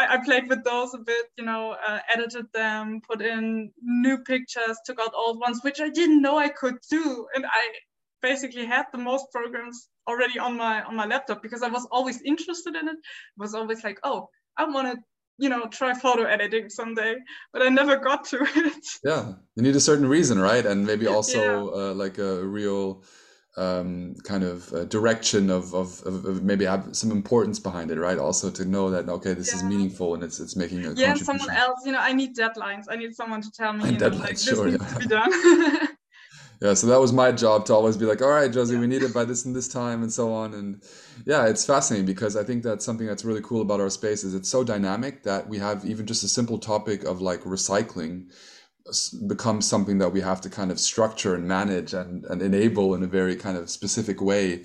I, 0.00 0.14
I, 0.14 0.18
played 0.24 0.48
with 0.48 0.64
those 0.64 0.94
a 0.94 0.98
bit, 0.98 1.26
you 1.36 1.44
know, 1.44 1.76
uh, 1.86 1.98
edited 2.12 2.46
them, 2.54 3.00
put 3.06 3.20
in 3.20 3.70
new 3.82 4.18
pictures, 4.18 4.78
took 4.84 4.98
out 5.00 5.12
old 5.14 5.38
ones, 5.38 5.60
which 5.62 5.80
I 5.80 5.88
didn't 5.88 6.22
know 6.22 6.38
I 6.38 6.48
could 6.48 6.76
do. 6.90 7.26
And 7.34 7.44
I 7.44 7.68
basically 8.22 8.64
had 8.64 8.86
the 8.92 8.98
most 8.98 9.26
programs 9.30 9.88
already 10.08 10.38
on 10.38 10.56
my 10.56 10.82
on 10.82 10.96
my 10.96 11.06
laptop 11.06 11.42
because 11.42 11.62
I 11.62 11.68
was 11.68 11.86
always 11.90 12.22
interested 12.22 12.76
in 12.76 12.88
it. 12.88 12.92
it 12.92 13.38
was 13.38 13.54
always 13.54 13.84
like, 13.84 13.98
oh, 14.04 14.28
I 14.56 14.64
want 14.64 14.92
to 14.92 15.02
you 15.38 15.48
know 15.48 15.66
try 15.66 15.92
photo 15.92 16.24
editing 16.24 16.70
someday 16.70 17.14
but 17.52 17.60
i 17.60 17.68
never 17.68 17.96
got 17.96 18.24
to 18.24 18.38
it 18.56 18.86
yeah 19.04 19.32
you 19.54 19.62
need 19.62 19.76
a 19.76 19.80
certain 19.80 20.08
reason 20.08 20.38
right 20.38 20.64
and 20.64 20.86
maybe 20.86 21.06
also 21.06 21.38
yeah. 21.38 21.80
uh, 21.82 21.94
like 21.94 22.16
a 22.16 22.42
real 22.42 23.02
um, 23.56 24.14
kind 24.24 24.44
of 24.44 24.70
uh, 24.72 24.84
direction 24.84 25.48
of, 25.50 25.74
of, 25.74 26.02
of, 26.04 26.42
maybe 26.42 26.66
have 26.66 26.94
some 26.94 27.10
importance 27.10 27.58
behind 27.58 27.90
it, 27.90 27.98
right? 27.98 28.18
Also 28.18 28.50
to 28.50 28.64
know 28.66 28.90
that 28.90 29.08
okay, 29.08 29.32
this 29.32 29.50
yeah. 29.50 29.56
is 29.56 29.64
meaningful 29.64 30.14
and 30.14 30.22
it's 30.22 30.40
it's 30.40 30.56
making 30.56 30.84
a 30.84 30.92
yeah. 30.92 31.14
Someone 31.14 31.50
else, 31.50 31.80
you 31.86 31.92
know, 31.92 31.98
I 31.98 32.12
need 32.12 32.36
deadlines. 32.36 32.84
I 32.90 32.96
need 32.96 33.14
someone 33.14 33.40
to 33.40 33.50
tell 33.50 33.72
me, 33.72 33.90
know, 33.98 34.08
like, 34.08 34.38
sure, 34.38 34.70
this 34.70 34.78
needs 34.78 34.82
yeah. 34.82 34.88
to 34.88 34.98
be 34.98 35.06
done. 35.06 35.88
yeah, 36.60 36.74
so 36.74 36.86
that 36.86 37.00
was 37.00 37.12
my 37.12 37.32
job 37.32 37.66
to 37.66 37.74
always 37.74 37.96
be 37.96 38.06
like, 38.06 38.22
all 38.22 38.30
right, 38.30 38.52
Josie, 38.52 38.74
yeah. 38.74 38.80
we 38.80 38.86
need 38.86 39.02
it 39.02 39.12
by 39.12 39.24
this 39.24 39.44
and 39.44 39.54
this 39.54 39.68
time, 39.68 40.02
and 40.02 40.12
so 40.12 40.32
on. 40.32 40.54
And 40.54 40.82
yeah, 41.26 41.46
it's 41.46 41.66
fascinating 41.66 42.06
because 42.06 42.36
I 42.36 42.44
think 42.44 42.62
that's 42.62 42.84
something 42.84 43.06
that's 43.06 43.24
really 43.24 43.42
cool 43.42 43.62
about 43.62 43.80
our 43.80 43.90
space 43.90 44.24
is 44.24 44.34
it's 44.34 44.48
so 44.48 44.64
dynamic 44.64 45.22
that 45.24 45.48
we 45.48 45.58
have 45.58 45.84
even 45.84 46.06
just 46.06 46.24
a 46.24 46.28
simple 46.28 46.58
topic 46.58 47.04
of 47.04 47.20
like 47.20 47.40
recycling 47.42 48.30
becomes 49.26 49.66
something 49.66 49.98
that 49.98 50.12
we 50.12 50.20
have 50.20 50.40
to 50.40 50.48
kind 50.48 50.70
of 50.70 50.78
structure 50.78 51.34
and 51.34 51.46
manage 51.46 51.92
and, 51.92 52.24
and 52.26 52.40
enable 52.40 52.94
in 52.94 53.02
a 53.02 53.06
very 53.06 53.36
kind 53.36 53.58
of 53.58 53.68
specific 53.68 54.20
way. 54.20 54.64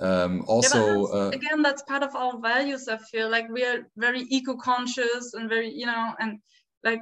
Um, 0.00 0.44
also, 0.48 0.78
yeah, 0.78 0.92
that's, 0.92 1.14
uh, 1.14 1.30
again, 1.34 1.62
that's 1.62 1.82
part 1.82 2.02
of 2.02 2.14
our 2.16 2.40
values. 2.40 2.88
I 2.88 2.96
feel 2.96 3.30
like 3.30 3.48
we 3.50 3.64
are 3.64 3.86
very 3.96 4.22
eco-conscious 4.22 5.34
and 5.34 5.48
very, 5.48 5.70
you 5.70 5.86
know, 5.86 6.14
and 6.18 6.38
like 6.82 7.00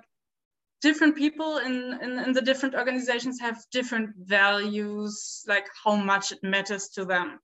different 0.81 1.17
people 1.17 1.59
in, 1.59 1.99
in, 2.03 2.19
in 2.19 2.33
the 2.33 2.43
different 2.43 2.75
organizations 2.75 3.41
have 3.41 3.63
different 3.73 4.11
values, 4.17 5.45
like 5.47 5.67
how 5.85 5.97
much 5.97 6.33
it 6.33 6.39
matters 6.43 6.89
to 6.91 7.05
them. 7.05 7.41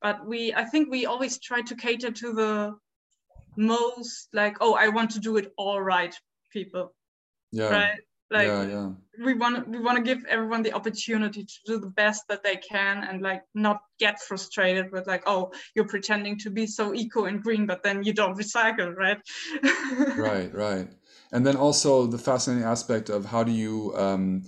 But 0.00 0.26
we, 0.26 0.52
I 0.52 0.64
think 0.64 0.90
we 0.90 1.06
always 1.06 1.38
try 1.38 1.62
to 1.62 1.74
cater 1.74 2.10
to 2.10 2.32
the 2.32 2.74
most 3.56 4.28
like, 4.32 4.56
oh, 4.60 4.74
I 4.74 4.88
want 4.88 5.10
to 5.12 5.20
do 5.20 5.36
it 5.36 5.52
all 5.56 5.80
right, 5.80 6.14
people. 6.52 6.94
Yeah. 7.52 7.68
Right 7.68 8.00
like 8.32 8.46
yeah, 8.46 8.66
yeah. 8.66 8.90
we 9.24 9.34
want 9.34 9.68
we 9.68 9.78
want 9.78 9.96
to 9.98 10.02
give 10.02 10.24
everyone 10.24 10.62
the 10.62 10.72
opportunity 10.72 11.44
to 11.44 11.54
do 11.66 11.78
the 11.78 11.90
best 11.90 12.26
that 12.28 12.42
they 12.42 12.56
can 12.56 13.04
and 13.04 13.20
like 13.20 13.42
not 13.54 13.80
get 13.98 14.20
frustrated 14.20 14.90
with 14.90 15.06
like 15.06 15.22
oh 15.26 15.52
you're 15.74 15.86
pretending 15.86 16.38
to 16.38 16.50
be 16.50 16.66
so 16.66 16.94
eco 16.94 17.26
and 17.26 17.42
green 17.42 17.66
but 17.66 17.82
then 17.82 18.02
you 18.02 18.12
don't 18.12 18.38
recycle 18.38 18.94
right 18.96 19.20
right 20.16 20.54
right 20.54 20.88
and 21.32 21.46
then 21.46 21.56
also 21.56 22.06
the 22.06 22.18
fascinating 22.18 22.64
aspect 22.64 23.08
of 23.08 23.24
how 23.24 23.42
do 23.42 23.52
you 23.52 23.94
um, 23.96 24.44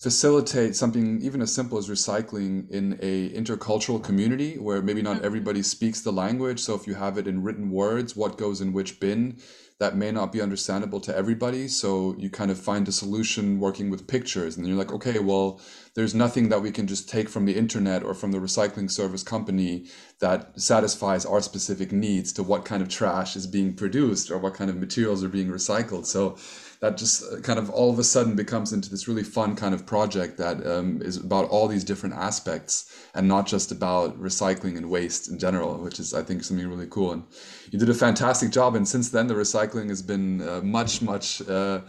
facilitate 0.00 0.74
something 0.74 1.20
even 1.20 1.42
as 1.42 1.54
simple 1.54 1.76
as 1.76 1.88
recycling 1.88 2.68
in 2.70 2.98
a 3.02 3.28
intercultural 3.30 4.02
community 4.02 4.56
where 4.56 4.80
maybe 4.80 5.02
not 5.02 5.16
mm-hmm. 5.16 5.26
everybody 5.26 5.62
speaks 5.62 6.00
the 6.00 6.10
language 6.10 6.58
so 6.58 6.74
if 6.74 6.86
you 6.86 6.94
have 6.94 7.18
it 7.18 7.26
in 7.26 7.42
written 7.42 7.70
words 7.70 8.16
what 8.16 8.38
goes 8.38 8.62
in 8.62 8.72
which 8.72 8.98
bin 8.98 9.36
that 9.80 9.96
may 9.96 10.12
not 10.12 10.30
be 10.30 10.42
understandable 10.42 11.00
to 11.00 11.16
everybody. 11.16 11.66
So 11.66 12.14
you 12.18 12.28
kind 12.28 12.50
of 12.50 12.60
find 12.60 12.86
a 12.86 12.92
solution 12.92 13.58
working 13.58 13.88
with 13.88 14.06
pictures, 14.06 14.56
and 14.56 14.68
you're 14.68 14.76
like, 14.76 14.92
okay, 14.92 15.18
well, 15.18 15.58
there's 15.94 16.14
nothing 16.14 16.50
that 16.50 16.60
we 16.60 16.70
can 16.70 16.86
just 16.86 17.08
take 17.08 17.30
from 17.30 17.46
the 17.46 17.56
internet 17.56 18.02
or 18.02 18.12
from 18.12 18.30
the 18.30 18.38
recycling 18.38 18.90
service 18.90 19.22
company 19.22 19.86
that 20.20 20.60
satisfies 20.60 21.24
our 21.24 21.40
specific 21.40 21.92
needs 21.92 22.30
to 22.34 22.42
what 22.42 22.66
kind 22.66 22.82
of 22.82 22.90
trash 22.90 23.36
is 23.36 23.46
being 23.46 23.72
produced 23.72 24.30
or 24.30 24.36
what 24.36 24.52
kind 24.52 24.68
of 24.68 24.76
materials 24.76 25.24
are 25.24 25.30
being 25.30 25.48
recycled. 25.48 26.04
So 26.04 26.36
that 26.80 26.96
just 26.96 27.22
uh, 27.30 27.40
kind 27.40 27.58
of 27.58 27.70
all 27.70 27.90
of 27.90 27.98
a 27.98 28.04
sudden 28.04 28.34
becomes 28.34 28.72
into 28.72 28.90
this 28.90 29.06
really 29.06 29.22
fun 29.22 29.54
kind 29.54 29.74
of 29.74 29.86
project 29.86 30.38
that 30.38 30.66
um, 30.66 31.00
is 31.02 31.18
about 31.18 31.48
all 31.50 31.68
these 31.68 31.84
different 31.84 32.14
aspects 32.14 33.06
and 33.14 33.28
not 33.28 33.46
just 33.46 33.70
about 33.70 34.18
recycling 34.20 34.76
and 34.76 34.90
waste 34.90 35.28
in 35.28 35.38
general, 35.38 35.76
which 35.78 36.00
is, 36.00 36.14
I 36.14 36.22
think, 36.22 36.42
something 36.42 36.66
really 36.66 36.86
cool. 36.86 37.12
And 37.12 37.24
you 37.70 37.78
did 37.78 37.90
a 37.90 37.94
fantastic 37.94 38.50
job. 38.50 38.74
And 38.74 38.88
since 38.88 39.10
then, 39.10 39.26
the 39.26 39.34
recycling 39.34 39.88
has 39.88 40.02
been 40.02 40.40
uh, 40.40 40.60
much, 40.62 41.02
much. 41.02 41.46
Uh, 41.48 41.80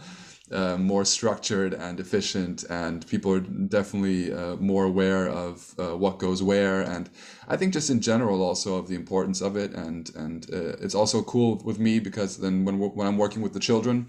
uh, 0.50 0.76
more 0.76 1.02
structured 1.02 1.72
and 1.72 1.98
efficient, 1.98 2.62
and 2.68 3.06
people 3.06 3.32
are 3.32 3.40
definitely 3.40 4.32
uh, 4.32 4.56
more 4.56 4.84
aware 4.84 5.26
of 5.28 5.74
uh, 5.78 5.96
what 5.96 6.18
goes 6.18 6.42
where. 6.42 6.82
And 6.82 7.08
I 7.48 7.56
think 7.56 7.72
just 7.72 7.88
in 7.88 8.02
general, 8.02 8.42
also 8.42 8.76
of 8.76 8.86
the 8.86 8.94
importance 8.94 9.40
of 9.40 9.56
it. 9.56 9.72
And 9.72 10.10
and 10.14 10.46
uh, 10.52 10.76
it's 10.80 10.94
also 10.94 11.22
cool 11.22 11.62
with 11.64 11.78
me 11.78 12.00
because 12.00 12.36
then 12.36 12.66
when 12.66 12.78
when 12.78 13.06
I'm 13.06 13.16
working 13.16 13.40
with 13.40 13.54
the 13.54 13.60
children, 13.60 14.08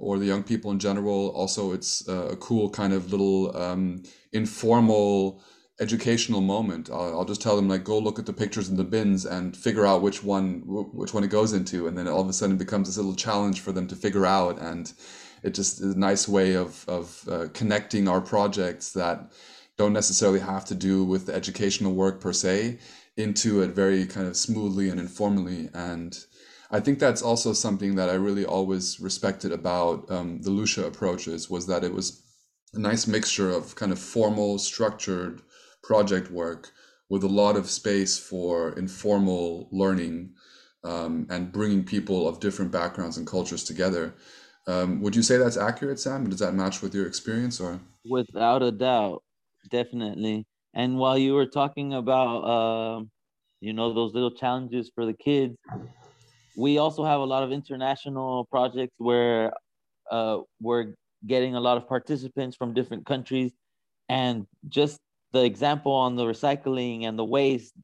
or 0.00 0.18
the 0.18 0.26
young 0.26 0.42
people 0.42 0.70
in 0.70 0.78
general. 0.78 1.28
Also, 1.28 1.72
it's 1.72 2.06
a 2.08 2.36
cool 2.40 2.70
kind 2.70 2.92
of 2.92 3.10
little 3.12 3.56
um, 3.56 4.02
informal 4.32 5.42
educational 5.80 6.40
moment. 6.40 6.90
I'll, 6.90 7.20
I'll, 7.20 7.24
just 7.24 7.42
tell 7.42 7.56
them 7.56 7.68
like, 7.68 7.84
go 7.84 7.98
look 7.98 8.18
at 8.18 8.26
the 8.26 8.32
pictures 8.32 8.68
in 8.68 8.76
the 8.76 8.84
bins 8.84 9.24
and 9.24 9.56
figure 9.56 9.86
out 9.86 10.02
which 10.02 10.22
one 10.22 10.62
which 10.66 11.14
one 11.14 11.24
it 11.24 11.30
goes 11.30 11.52
into, 11.52 11.86
and 11.86 11.96
then 11.96 12.08
all 12.08 12.20
of 12.20 12.28
a 12.28 12.32
sudden 12.32 12.56
it 12.56 12.58
becomes 12.58 12.88
this 12.88 12.96
little 12.96 13.14
challenge 13.14 13.60
for 13.60 13.72
them 13.72 13.86
to 13.88 13.96
figure 13.96 14.26
out, 14.26 14.58
and 14.60 14.92
it 15.42 15.54
just 15.54 15.80
is 15.80 15.94
a 15.94 15.98
nice 15.98 16.28
way 16.28 16.54
of 16.54 16.84
of 16.88 17.28
uh, 17.30 17.46
connecting 17.54 18.08
our 18.08 18.20
projects 18.20 18.92
that 18.92 19.32
don't 19.76 19.92
necessarily 19.94 20.40
have 20.40 20.64
to 20.66 20.74
do 20.74 21.04
with 21.04 21.26
the 21.26 21.34
educational 21.34 21.94
work 21.94 22.20
per 22.20 22.32
se 22.32 22.78
into 23.16 23.62
it 23.62 23.70
very 23.70 24.06
kind 24.06 24.26
of 24.26 24.36
smoothly 24.36 24.88
and 24.88 25.00
informally 25.00 25.68
and 25.74 26.24
I 26.70 26.80
think 26.80 26.98
that's 26.98 27.22
also 27.22 27.52
something 27.52 27.96
that 27.96 28.08
I 28.08 28.14
really 28.14 28.44
always 28.44 29.00
respected 29.00 29.50
about 29.52 30.08
um, 30.10 30.40
the 30.42 30.50
Lucia 30.50 30.86
approaches 30.86 31.50
was 31.50 31.66
that 31.66 31.82
it 31.82 31.92
was 31.92 32.22
a 32.74 32.78
nice 32.78 33.06
mixture 33.06 33.50
of 33.50 33.74
kind 33.74 33.90
of 33.90 33.98
formal, 33.98 34.58
structured 34.58 35.42
project 35.82 36.30
work 36.30 36.70
with 37.08 37.24
a 37.24 37.28
lot 37.28 37.56
of 37.56 37.68
space 37.68 38.18
for 38.18 38.72
informal 38.78 39.68
learning 39.72 40.32
um, 40.84 41.26
and 41.28 41.50
bringing 41.50 41.84
people 41.84 42.28
of 42.28 42.38
different 42.38 42.70
backgrounds 42.70 43.18
and 43.18 43.26
cultures 43.26 43.64
together. 43.64 44.14
Um, 44.68 45.00
would 45.02 45.16
you 45.16 45.22
say 45.22 45.36
that's 45.36 45.56
accurate, 45.56 45.98
Sam? 45.98 46.30
Does 46.30 46.38
that 46.38 46.54
match 46.54 46.80
with 46.82 46.94
your 46.94 47.06
experience, 47.06 47.60
or? 47.60 47.80
Without 48.08 48.62
a 48.62 48.70
doubt, 48.70 49.24
definitely. 49.70 50.46
And 50.74 50.96
while 50.96 51.18
you 51.18 51.34
were 51.34 51.46
talking 51.46 51.94
about, 51.94 52.38
uh, 52.42 53.02
you 53.60 53.72
know, 53.72 53.92
those 53.92 54.14
little 54.14 54.30
challenges 54.30 54.90
for 54.94 55.04
the 55.04 55.14
kids, 55.14 55.56
we 56.56 56.78
also 56.78 57.04
have 57.04 57.20
a 57.20 57.24
lot 57.24 57.42
of 57.42 57.52
international 57.52 58.46
projects 58.46 58.94
where 58.98 59.52
uh, 60.10 60.38
we're 60.60 60.94
getting 61.26 61.54
a 61.54 61.60
lot 61.60 61.76
of 61.76 61.88
participants 61.88 62.56
from 62.56 62.74
different 62.74 63.06
countries. 63.06 63.52
And 64.08 64.46
just 64.68 64.98
the 65.32 65.44
example 65.44 65.92
on 65.92 66.16
the 66.16 66.24
recycling 66.24 67.04
and 67.04 67.18
the 67.18 67.24
waste 67.24 67.74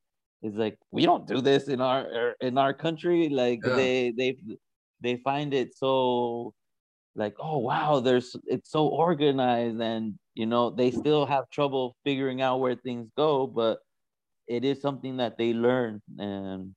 is 0.42 0.55
like 0.55 0.76
we 0.90 1.07
don't 1.07 1.26
do 1.26 1.40
this 1.40 1.68
in 1.68 1.81
our 1.81 2.35
in 2.40 2.59
our 2.59 2.74
country. 2.74 3.29
Like 3.29 3.61
yeah. 3.64 3.74
they 3.74 4.12
they 4.16 4.37
they 5.00 5.16
find 5.18 5.55
it 5.55 5.76
so 5.76 6.52
like 7.14 7.35
oh 7.38 7.59
wow 7.59 8.00
there's 8.00 8.35
it's 8.46 8.70
so 8.70 8.88
organized. 8.88 9.81
And 9.81 10.14
you 10.35 10.46
know 10.46 10.70
they 10.70 10.90
still 10.90 11.26
have 11.26 11.48
trouble 11.50 11.96
figuring 12.05 12.42
out 12.42 12.61
where 12.61 12.74
things 12.74 13.09
go 13.16 13.46
but 13.46 13.79
it 14.46 14.64
is 14.64 14.81
something 14.81 15.16
that 15.18 15.38
they 15.38 15.52
learn. 15.52 16.00
And 16.18 16.74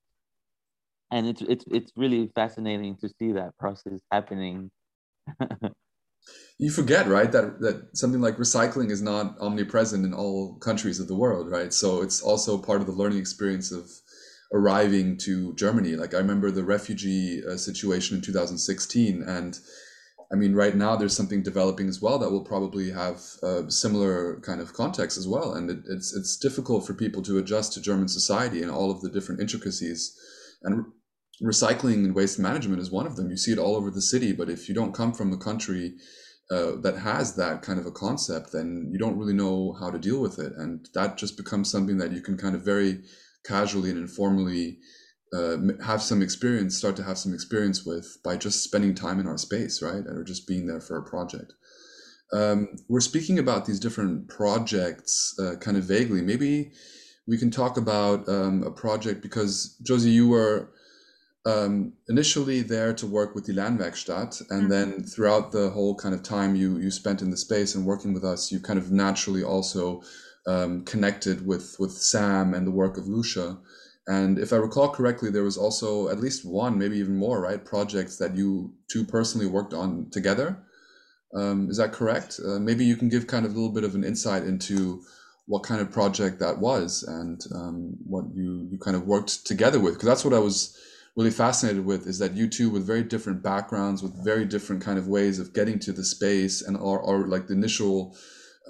and 1.10 1.26
it's 1.26 1.42
it's 1.42 1.64
it's 1.70 1.92
really 1.96 2.30
fascinating 2.34 2.96
to 3.00 3.08
see 3.18 3.32
that 3.32 3.56
process 3.58 4.00
happening. 4.10 4.70
you 6.58 6.70
forget 6.70 7.08
right 7.08 7.32
that 7.32 7.60
that 7.60 7.88
something 7.94 8.20
like 8.20 8.36
recycling 8.36 8.90
is 8.90 9.02
not 9.02 9.36
omnipresent 9.40 10.04
in 10.04 10.14
all 10.14 10.56
countries 10.58 11.00
of 11.00 11.08
the 11.08 11.16
world 11.16 11.50
right? 11.50 11.72
So 11.72 12.02
it's 12.02 12.22
also 12.22 12.58
part 12.58 12.80
of 12.80 12.86
the 12.86 12.92
learning 12.92 13.18
experience 13.18 13.72
of 13.72 13.90
arriving 14.52 15.16
to 15.16 15.54
germany. 15.54 15.96
Like 15.96 16.14
i 16.14 16.18
remember 16.18 16.50
the 16.50 16.64
refugee 16.64 17.42
uh, 17.46 17.56
situation 17.56 18.16
in 18.16 18.22
2016 18.22 19.22
and 19.22 19.58
i 20.32 20.36
mean 20.36 20.54
right 20.54 20.76
now 20.76 20.96
there's 20.96 21.16
something 21.16 21.42
developing 21.42 21.88
as 21.88 22.00
well 22.02 22.18
that 22.18 22.30
will 22.30 22.44
probably 22.44 22.90
have 22.90 23.20
a 23.42 23.70
similar 23.70 24.40
kind 24.40 24.60
of 24.60 24.72
context 24.74 25.16
as 25.18 25.26
well. 25.26 25.54
And 25.54 25.70
it, 25.70 25.78
it's 25.88 26.14
it's 26.14 26.36
difficult 26.36 26.86
for 26.86 26.94
people 26.94 27.22
to 27.22 27.38
adjust 27.38 27.72
to 27.72 27.80
german 27.80 28.08
society 28.08 28.62
and 28.62 28.70
all 28.70 28.90
of 28.90 29.00
the 29.00 29.10
different 29.10 29.40
intricacies 29.40 30.16
and 30.62 30.84
recycling 31.42 32.04
and 32.04 32.14
waste 32.14 32.38
management 32.38 32.80
is 32.80 32.90
one 32.90 33.06
of 33.06 33.16
them 33.16 33.30
you 33.30 33.36
see 33.36 33.52
it 33.52 33.58
all 33.58 33.76
over 33.76 33.90
the 33.90 34.02
city 34.02 34.32
but 34.32 34.50
if 34.50 34.68
you 34.68 34.74
don't 34.74 34.94
come 34.94 35.12
from 35.12 35.32
a 35.32 35.38
country 35.38 35.94
uh, 36.50 36.72
that 36.80 36.98
has 36.98 37.36
that 37.36 37.62
kind 37.62 37.78
of 37.78 37.86
a 37.86 37.92
concept, 37.92 38.50
then 38.52 38.88
you 38.90 38.98
don't 38.98 39.16
really 39.16 39.32
know 39.32 39.72
how 39.78 39.88
to 39.88 39.98
deal 39.98 40.20
with 40.20 40.38
it, 40.40 40.52
and 40.56 40.88
that 40.94 41.16
just 41.16 41.36
becomes 41.36 41.70
something 41.70 41.98
that 41.98 42.10
you 42.10 42.20
can 42.20 42.36
kind 42.36 42.56
of 42.56 42.64
very 42.64 43.02
casually 43.46 43.90
and 43.90 43.98
informally 43.98 44.78
uh, 45.32 45.56
have 45.84 46.02
some 46.02 46.20
experience, 46.20 46.76
start 46.76 46.96
to 46.96 47.04
have 47.04 47.16
some 47.16 47.32
experience 47.32 47.86
with 47.86 48.18
by 48.24 48.36
just 48.36 48.64
spending 48.64 48.96
time 48.96 49.20
in 49.20 49.28
our 49.28 49.38
space, 49.38 49.80
right, 49.80 50.04
or 50.06 50.24
just 50.24 50.48
being 50.48 50.66
there 50.66 50.80
for 50.80 50.96
a 50.96 51.08
project. 51.08 51.52
Um, 52.32 52.68
we're 52.88 53.00
speaking 53.00 53.38
about 53.38 53.66
these 53.66 53.78
different 53.78 54.28
projects 54.28 55.32
uh, 55.40 55.54
kind 55.56 55.76
of 55.76 55.84
vaguely. 55.84 56.20
Maybe 56.20 56.72
we 57.28 57.38
can 57.38 57.52
talk 57.52 57.76
about 57.76 58.28
um, 58.28 58.64
a 58.64 58.72
project 58.72 59.22
because 59.22 59.76
Josie, 59.86 60.10
you 60.10 60.28
were 60.28 60.72
um, 61.46 61.94
initially 62.08 62.60
there 62.62 62.92
to 62.94 63.06
work 63.06 63.34
with 63.34 63.46
the 63.46 63.54
Lernwerkstatt, 63.54 64.40
and 64.50 64.62
mm-hmm. 64.62 64.68
then 64.68 65.02
throughout 65.02 65.52
the 65.52 65.70
whole 65.70 65.94
kind 65.94 66.14
of 66.14 66.22
time 66.22 66.54
you 66.54 66.78
you 66.78 66.90
spent 66.90 67.22
in 67.22 67.30
the 67.30 67.36
space 67.36 67.74
and 67.74 67.86
working 67.86 68.12
with 68.12 68.24
us, 68.24 68.52
you 68.52 68.60
kind 68.60 68.78
of 68.78 68.90
naturally 68.90 69.42
also 69.42 70.02
um, 70.46 70.84
connected 70.84 71.46
with 71.46 71.76
with 71.78 71.92
Sam 71.92 72.54
and 72.54 72.66
the 72.66 72.72
work 72.72 72.98
of 72.98 73.06
Lucia. 73.06 73.58
And 74.06 74.38
if 74.38 74.52
I 74.52 74.56
recall 74.56 74.88
correctly, 74.88 75.30
there 75.30 75.44
was 75.44 75.56
also 75.56 76.08
at 76.08 76.20
least 76.20 76.44
one, 76.44 76.78
maybe 76.78 76.98
even 76.98 77.16
more, 77.16 77.40
right, 77.40 77.64
projects 77.64 78.16
that 78.16 78.36
you 78.36 78.74
two 78.90 79.04
personally 79.04 79.46
worked 79.46 79.72
on 79.72 80.10
together. 80.10 80.58
Um, 81.34 81.70
is 81.70 81.76
that 81.76 81.92
correct? 81.92 82.40
Uh, 82.44 82.58
maybe 82.58 82.84
you 82.84 82.96
can 82.96 83.08
give 83.08 83.28
kind 83.28 83.46
of 83.46 83.52
a 83.52 83.54
little 83.54 83.72
bit 83.72 83.84
of 83.84 83.94
an 83.94 84.02
insight 84.02 84.42
into 84.42 85.02
what 85.46 85.62
kind 85.62 85.80
of 85.80 85.92
project 85.92 86.40
that 86.40 86.58
was 86.58 87.02
and 87.04 87.44
um, 87.54 87.96
what 88.04 88.24
you 88.34 88.68
you 88.70 88.78
kind 88.78 88.96
of 88.96 89.06
worked 89.06 89.46
together 89.46 89.78
with, 89.78 89.94
because 89.94 90.08
that's 90.08 90.24
what 90.24 90.34
I 90.34 90.38
was 90.38 90.76
really 91.16 91.30
fascinated 91.30 91.84
with 91.84 92.06
is 92.06 92.18
that 92.18 92.34
you 92.34 92.48
two 92.48 92.70
with 92.70 92.86
very 92.86 93.02
different 93.02 93.42
backgrounds 93.42 94.02
with 94.02 94.24
very 94.24 94.44
different 94.44 94.82
kind 94.82 94.98
of 94.98 95.08
ways 95.08 95.38
of 95.38 95.52
getting 95.52 95.78
to 95.80 95.92
the 95.92 96.04
space 96.04 96.62
and 96.62 96.76
are, 96.76 97.00
or 97.00 97.26
like 97.26 97.46
the 97.46 97.54
initial 97.54 98.16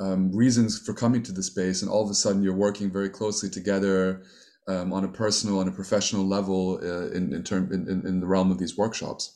um, 0.01 0.35
reasons 0.35 0.79
for 0.79 0.95
coming 0.95 1.23
to 1.23 1.33
the 1.33 1.43
space. 1.43 1.83
And 1.83 1.91
all 1.91 2.05
of 2.05 2.11
a 2.11 2.15
sudden 2.15 2.43
you're 2.43 2.55
working 2.55 2.91
very 2.91 3.11
closely 3.11 3.51
together 3.51 4.23
um, 4.69 4.93
on 4.93 5.05
a 5.05 5.09
personal 5.09 5.61
and 5.61 5.69
a 5.69 5.73
professional 5.73 6.25
level 6.27 6.81
uh, 6.83 7.11
in 7.11 7.35
in 7.35 7.43
term 7.43 7.73
in, 7.73 7.89
in, 7.89 8.07
in, 8.07 8.21
the 8.21 8.27
realm 8.27 8.51
of 8.51 8.59
these 8.59 8.77
workshops. 8.77 9.35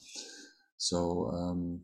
So 0.76 1.30
um, 1.32 1.80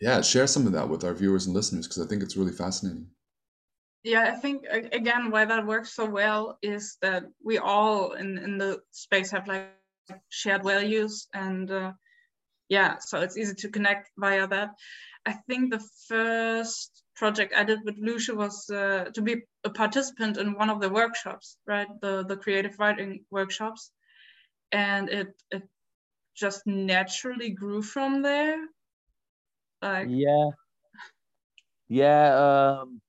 yeah 0.00 0.20
share 0.20 0.46
some 0.46 0.66
of 0.66 0.72
that 0.72 0.88
with 0.88 1.04
our 1.04 1.14
viewers 1.14 1.46
and 1.46 1.54
listeners 1.54 1.86
because 1.86 2.04
i 2.04 2.08
think 2.08 2.22
it's 2.22 2.36
really 2.36 2.52
fascinating. 2.52 3.06
Yeah 4.04 4.32
i 4.32 4.36
think 4.36 4.64
again 4.92 5.30
why 5.30 5.44
that 5.44 5.66
works 5.66 5.94
so 5.94 6.06
well 6.06 6.58
is 6.62 6.96
that 7.02 7.24
we 7.42 7.58
all 7.58 8.12
in 8.12 8.38
in 8.38 8.58
the 8.58 8.80
space 8.92 9.30
have 9.30 9.48
like 9.48 9.77
shared 10.28 10.64
values 10.64 11.28
and 11.34 11.70
uh, 11.70 11.92
yeah 12.68 12.98
so 12.98 13.20
it's 13.20 13.36
easy 13.36 13.54
to 13.54 13.68
connect 13.70 14.10
via 14.18 14.46
that. 14.46 14.70
I 15.26 15.32
think 15.48 15.70
the 15.70 15.84
first 16.08 17.02
project 17.16 17.52
i 17.56 17.64
did 17.64 17.80
with 17.84 17.96
lucia 17.98 18.34
was 18.34 18.70
uh, 18.70 19.10
to 19.14 19.22
be 19.22 19.42
a 19.64 19.70
participant 19.70 20.36
in 20.38 20.54
one 20.54 20.70
of 20.70 20.80
the 20.80 20.88
workshops 20.88 21.58
right? 21.66 21.88
The 22.00 22.24
the 22.24 22.36
creative 22.36 22.78
writing 22.78 23.24
workshops. 23.30 23.92
And 24.72 25.08
it 25.08 25.28
it 25.50 25.62
just 26.36 26.66
naturally 26.66 27.50
grew 27.50 27.82
from 27.82 28.22
there. 28.22 28.58
Like 29.82 30.08
yeah. 30.08 30.50
Yeah 31.88 32.78
um 32.80 33.00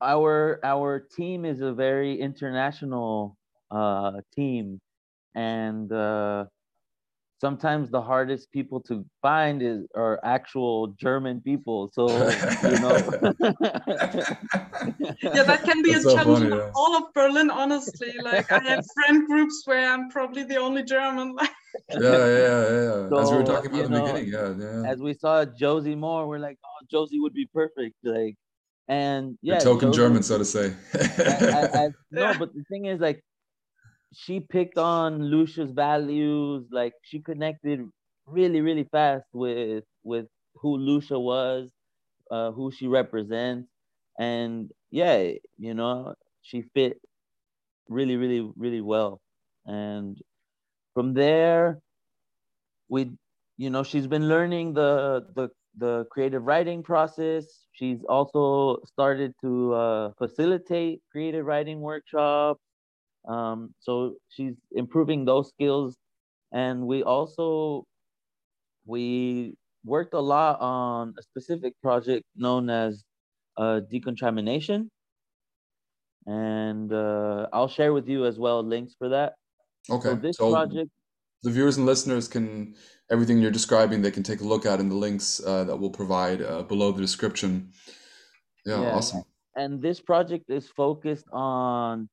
our 0.00 0.60
our 0.64 1.00
team 1.00 1.44
is 1.44 1.60
a 1.60 1.72
very 1.72 2.20
international 2.20 3.36
uh 3.70 4.20
team 4.34 4.80
and 5.34 5.90
uh, 5.92 6.44
sometimes 7.42 7.90
the 7.90 8.00
hardest 8.00 8.52
people 8.52 8.80
to 8.80 9.04
find 9.20 9.62
is 9.62 9.80
are 9.96 10.20
actual 10.22 10.94
German 11.04 11.40
people. 11.40 11.90
So 11.92 12.06
you 12.08 12.78
know, 12.84 12.96
yeah, 15.36 15.42
that 15.50 15.60
can 15.64 15.82
be 15.82 15.92
That's 15.92 16.06
a 16.06 16.10
so 16.10 16.16
challenge 16.16 16.48
funny, 16.50 16.56
yeah. 16.56 16.70
all 16.74 16.96
of 16.96 17.04
Berlin. 17.14 17.50
Honestly, 17.50 18.14
like 18.22 18.50
I 18.52 18.62
have 18.70 18.84
friend 18.94 19.26
groups 19.26 19.62
where 19.64 19.92
I'm 19.92 20.08
probably 20.08 20.44
the 20.44 20.56
only 20.56 20.84
German. 20.84 21.36
yeah, 21.90 21.98
yeah, 22.00 22.60
yeah. 22.78 23.08
So, 23.08 23.18
as 23.18 23.30
we 23.30 23.36
were 23.38 23.44
talking 23.44 23.70
about 23.72 23.84
in 23.86 23.92
the 23.92 24.00
beginning, 24.00 24.28
yeah, 24.36 24.54
yeah. 24.64 24.90
As 24.92 24.98
we 25.00 25.12
saw 25.14 25.44
Josie 25.44 25.96
Moore, 25.96 26.28
we're 26.28 26.38
like, 26.38 26.58
oh, 26.64 26.86
Josie 26.88 27.18
would 27.18 27.34
be 27.34 27.46
perfect. 27.52 27.96
Like, 28.04 28.36
and 28.86 29.36
yeah, 29.42 29.54
Your 29.54 29.62
token 29.62 29.88
Josie, 29.88 29.98
German, 29.98 30.22
so 30.22 30.38
to 30.38 30.44
say. 30.44 30.74
I, 30.94 31.58
I, 31.58 31.84
I, 31.84 31.88
no, 32.10 32.34
but 32.38 32.54
the 32.54 32.62
thing 32.70 32.84
is, 32.86 33.00
like, 33.00 33.22
she 34.12 34.40
picked 34.40 34.78
on 34.78 35.22
Lucia's 35.24 35.70
values. 35.72 36.66
Like 36.70 36.94
she 37.02 37.20
connected 37.20 37.80
really, 38.26 38.60
really 38.60 38.84
fast 38.84 39.26
with 39.32 39.84
with 40.04 40.26
who 40.56 40.76
Lucia 40.76 41.18
was, 41.18 41.70
uh, 42.30 42.52
who 42.52 42.70
she 42.72 42.88
represents, 42.88 43.68
and 44.18 44.70
yeah, 44.90 45.32
you 45.58 45.74
know, 45.74 46.14
she 46.42 46.62
fit 46.74 47.00
really, 47.88 48.16
really, 48.16 48.50
really 48.56 48.80
well. 48.82 49.20
And 49.66 50.18
from 50.94 51.14
there, 51.14 51.80
we, 52.88 53.10
you 53.56 53.70
know, 53.70 53.82
she's 53.82 54.06
been 54.06 54.28
learning 54.28 54.74
the 54.74 55.26
the 55.34 55.48
the 55.76 56.04
creative 56.10 56.42
writing 56.44 56.82
process. 56.82 57.66
She's 57.72 58.02
also 58.08 58.78
started 58.84 59.32
to 59.42 59.72
uh, 59.74 60.12
facilitate 60.18 61.02
creative 61.10 61.46
writing 61.46 61.80
workshops 61.80 62.60
um, 63.28 63.74
so 63.80 64.14
she's 64.28 64.54
improving 64.72 65.24
those 65.24 65.48
skills. 65.48 65.96
And 66.52 66.86
we 66.86 67.02
also, 67.02 67.84
we 68.84 69.54
worked 69.84 70.14
a 70.14 70.20
lot 70.20 70.60
on 70.60 71.14
a 71.18 71.22
specific 71.22 71.74
project 71.82 72.24
known 72.36 72.68
as 72.68 73.04
uh, 73.56 73.80
decontamination. 73.90 74.90
And 76.26 76.92
uh, 76.92 77.48
I'll 77.52 77.68
share 77.68 77.92
with 77.92 78.08
you 78.08 78.26
as 78.26 78.38
well 78.38 78.62
links 78.62 78.94
for 78.98 79.08
that. 79.08 79.34
Okay. 79.90 80.10
So 80.10 80.14
this 80.14 80.36
so 80.36 80.50
project. 80.50 80.90
The 81.42 81.50
viewers 81.50 81.76
and 81.76 81.86
listeners 81.86 82.28
can, 82.28 82.76
everything 83.10 83.38
you're 83.38 83.50
describing, 83.50 84.00
they 84.00 84.12
can 84.12 84.22
take 84.22 84.40
a 84.40 84.44
look 84.44 84.64
at 84.64 84.78
in 84.78 84.88
the 84.88 84.94
links 84.94 85.40
uh, 85.44 85.64
that 85.64 85.76
we'll 85.76 85.90
provide 85.90 86.40
uh, 86.40 86.62
below 86.62 86.92
the 86.92 87.00
description. 87.00 87.72
Yeah, 88.64 88.80
yeah, 88.80 88.94
awesome. 88.94 89.24
And 89.56 89.82
this 89.82 90.00
project 90.00 90.48
is 90.48 90.68
focused 90.68 91.26
on 91.32 92.08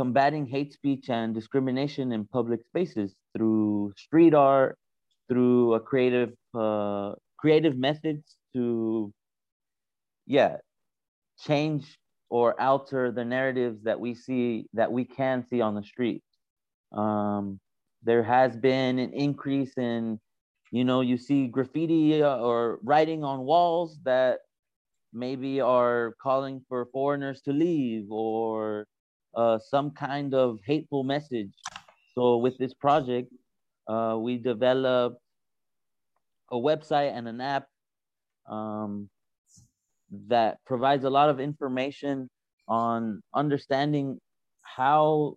combating 0.00 0.46
hate 0.46 0.72
speech 0.72 1.10
and 1.10 1.34
discrimination 1.34 2.10
in 2.10 2.24
public 2.24 2.60
spaces 2.64 3.14
through 3.36 3.92
street 3.98 4.32
art, 4.32 4.78
through 5.28 5.74
a 5.74 5.80
creative 5.90 6.32
uh, 6.58 7.12
creative 7.36 7.76
methods 7.76 8.24
to, 8.54 9.12
yeah, 10.26 10.56
change 11.46 11.98
or 12.30 12.58
alter 12.58 13.12
the 13.12 13.26
narratives 13.26 13.82
that 13.82 14.00
we 14.00 14.14
see 14.14 14.64
that 14.72 14.90
we 14.90 15.04
can 15.04 15.44
see 15.50 15.60
on 15.60 15.74
the 15.74 15.82
street. 15.82 16.24
Um, 16.92 17.60
there 18.02 18.22
has 18.22 18.56
been 18.56 18.98
an 18.98 19.12
increase 19.12 19.74
in, 19.76 20.18
you 20.70 20.84
know, 20.86 21.02
you 21.02 21.18
see 21.18 21.46
graffiti 21.46 22.22
uh, 22.22 22.38
or 22.38 22.78
writing 22.82 23.22
on 23.22 23.40
walls 23.40 23.98
that 24.04 24.38
maybe 25.12 25.60
are 25.60 26.14
calling 26.22 26.64
for 26.70 26.86
foreigners 26.86 27.42
to 27.42 27.52
leave 27.52 28.10
or 28.10 28.86
uh, 29.34 29.58
some 29.58 29.90
kind 29.92 30.34
of 30.34 30.58
hateful 30.64 31.04
message. 31.04 31.50
So 32.14 32.38
with 32.38 32.58
this 32.58 32.74
project, 32.74 33.32
uh, 33.88 34.16
we 34.18 34.38
developed 34.38 35.20
a 36.50 36.56
website 36.56 37.16
and 37.16 37.28
an 37.28 37.40
app 37.40 37.66
um, 38.48 39.08
that 40.28 40.58
provides 40.66 41.04
a 41.04 41.10
lot 41.10 41.30
of 41.30 41.38
information 41.38 42.28
on 42.68 43.22
understanding 43.34 44.18
how 44.62 45.34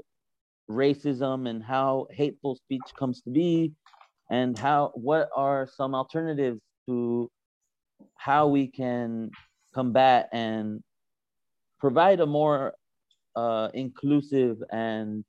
racism 0.69 1.49
and 1.49 1.63
how 1.63 2.07
hateful 2.11 2.55
speech 2.55 2.81
comes 2.97 3.21
to 3.21 3.29
be 3.29 3.73
and 4.31 4.57
how 4.57 4.91
what 4.95 5.29
are 5.35 5.67
some 5.67 5.93
alternatives 5.93 6.59
to 6.87 7.29
how 8.15 8.47
we 8.47 8.67
can 8.67 9.29
combat 9.73 10.29
and 10.31 10.81
provide 11.79 12.19
a 12.19 12.25
more 12.25 12.73
uh, 13.35 13.69
inclusive 13.73 14.61
and 14.71 15.23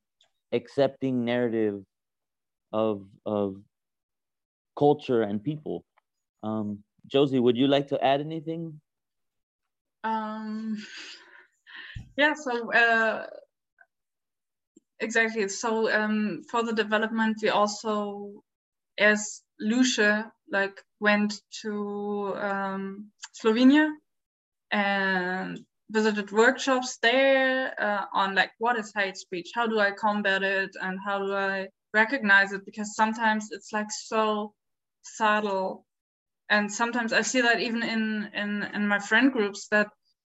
accepting 0.53 1.25
narrative 1.25 1.83
of 2.73 3.07
of 3.27 3.57
culture 4.79 5.23
and 5.23 5.43
people. 5.43 5.85
Um, 6.43 6.83
Josie, 7.07 7.39
would 7.39 7.57
you 7.57 7.69
like 7.69 7.89
to 7.89 8.05
add 8.05 8.21
anything? 8.21 8.81
Um, 10.03 10.85
yeah, 12.17 12.35
so 12.35 12.73
uh, 12.73 13.27
exactly. 15.01 15.49
So 15.49 15.91
um, 15.93 16.43
for 16.51 16.63
the 16.63 16.73
development, 16.73 17.39
we 17.43 17.49
also, 17.49 18.43
as 18.99 19.43
Lucia, 19.61 20.33
like 20.51 20.81
went 21.01 21.41
to 21.63 22.35
um, 22.37 23.11
Slovenia 23.35 23.91
and 24.71 25.61
visited 25.91 26.33
workshops 26.33 26.99
there 27.03 27.75
uh, 27.81 28.07
on 28.13 28.35
like 28.35 28.53
what 28.59 28.79
is 28.79 28.93
hate 28.95 29.17
speech, 29.17 29.51
how 29.55 29.67
do 29.67 29.79
I 29.79 29.91
combat 29.93 30.43
it, 30.43 30.71
and 30.81 30.99
how 31.05 31.19
do 31.19 31.35
I 31.35 31.69
recognize 31.93 32.53
it? 32.53 32.65
Because 32.65 32.95
sometimes 32.95 33.49
it's 33.53 33.73
like 33.73 33.91
so 33.91 34.55
subtle. 35.03 35.87
And 36.51 36.73
sometimes 36.73 37.13
I 37.13 37.23
see 37.23 37.41
that 37.43 37.61
even 37.61 37.83
in 37.83 38.31
in 38.35 38.63
in 38.75 38.89
my 38.89 38.99
friend 38.99 39.33
groups 39.33 39.69
that 39.69 39.89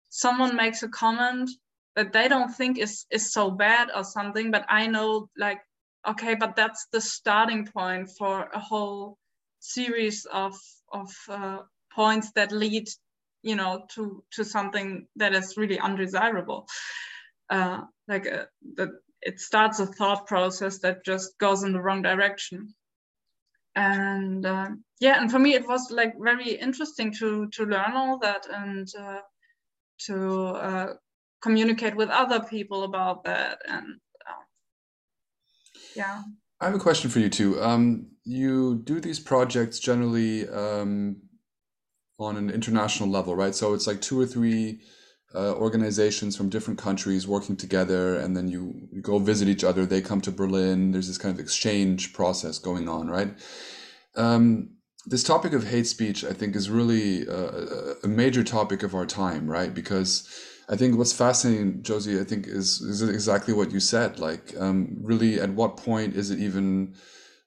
someone 0.09 0.55
makes 0.55 0.83
a 0.83 0.89
comment 0.89 1.49
that 1.95 2.13
they 2.13 2.27
don't 2.27 2.53
think 2.55 2.77
is 2.77 3.05
is 3.11 3.33
so 3.33 3.51
bad 3.51 3.89
or 3.95 4.03
something, 4.03 4.51
but 4.51 4.65
I 4.69 4.87
know 4.87 5.29
like 5.37 5.61
okay, 6.07 6.35
but 6.35 6.55
that's 6.55 6.87
the 6.91 7.01
starting 7.01 7.65
point 7.67 8.09
for 8.17 8.49
a 8.53 8.59
whole 8.59 9.17
series 9.59 10.25
of 10.25 10.55
of 10.91 11.11
uh, 11.29 11.59
points 11.93 12.31
that 12.33 12.51
lead 12.51 12.87
you 13.45 13.55
know 13.55 13.85
to 13.93 14.23
to 14.31 14.43
something 14.43 15.07
that 15.15 15.33
is 15.33 15.55
really 15.55 15.79
undesirable. 15.79 16.67
Uh, 17.49 17.81
like 18.07 18.27
uh, 18.27 18.45
that 18.75 18.89
it 19.21 19.39
starts 19.39 19.79
a 19.79 19.85
thought 19.85 20.27
process 20.27 20.79
that 20.79 21.05
just 21.05 21.37
goes 21.37 21.63
in 21.63 21.71
the 21.73 21.81
wrong 21.81 22.01
direction. 22.01 22.73
And 23.75 24.45
uh, 24.45 24.69
yeah 24.99 25.21
and 25.21 25.29
for 25.29 25.39
me 25.39 25.53
it 25.53 25.67
was 25.67 25.91
like 25.91 26.13
very 26.19 26.51
interesting 26.51 27.13
to 27.19 27.47
to 27.49 27.65
learn 27.65 27.93
all 27.93 28.17
that 28.19 28.47
and 28.51 28.87
uh, 28.97 29.19
to 30.07 30.45
uh, 30.47 30.93
communicate 31.41 31.95
with 31.95 32.09
other 32.09 32.39
people 32.39 32.83
about 32.83 33.23
that 33.25 33.59
and 33.67 33.99
uh, 34.27 34.43
yeah. 35.95 36.21
I 36.61 36.65
have 36.67 36.75
a 36.75 36.79
question 36.79 37.09
for 37.09 37.19
you 37.19 37.29
too. 37.29 37.61
Um, 37.61 38.07
you 38.23 38.81
do 38.85 39.01
these 39.01 39.19
projects 39.19 39.77
generally 39.77 40.47
um, 40.47 41.17
on 42.19 42.37
an 42.37 42.49
international 42.49 43.09
level 43.09 43.35
right? 43.35 43.55
So 43.55 43.73
it's 43.73 43.87
like 43.87 44.01
two 44.01 44.19
or 44.19 44.25
three 44.25 44.79
uh, 45.33 45.53
organizations 45.55 46.35
from 46.37 46.49
different 46.49 46.79
countries 46.79 47.27
working 47.27 47.57
together 47.57 48.15
and 48.17 48.37
then 48.37 48.47
you, 48.47 48.87
you, 48.91 49.01
go 49.01 49.19
visit 49.19 49.49
each 49.49 49.63
other. 49.63 49.85
They 49.85 50.01
come 50.01 50.21
to 50.21 50.31
berlin. 50.31 50.91
There's 50.91 51.07
this 51.07 51.17
kind 51.17 51.33
of 51.33 51.41
exchange 51.41 52.13
process 52.13 52.57
going 52.57 52.87
on 52.87 53.09
right? 53.09 53.33
Um, 54.15 54.69
this 55.05 55.23
topic 55.23 55.53
of 55.53 55.67
hate 55.67 55.85
speech 55.85 56.23
i 56.23 56.33
think 56.33 56.55
is 56.55 56.69
really 56.69 57.27
uh, 57.27 57.93
a 58.03 58.07
major 58.07 58.43
topic 58.43 58.81
of 58.81 58.95
our 58.95 59.05
time 59.05 59.47
right? 59.47 59.73
Because 59.73 60.27
i 60.69 60.75
think 60.75 60.97
what's 60.97 61.13
fascinating 61.13 61.83
josie 61.83 62.19
i 62.19 62.23
think 62.23 62.47
is, 62.47 62.81
is 62.81 63.01
exactly 63.01 63.53
what 63.53 63.71
you 63.71 63.79
said. 63.79 64.19
Like 64.19 64.53
um, 64.57 64.97
really 65.01 65.39
at 65.39 65.49
what 65.49 65.77
point 65.77 66.15
is 66.15 66.31
it 66.31 66.39
even 66.39 66.95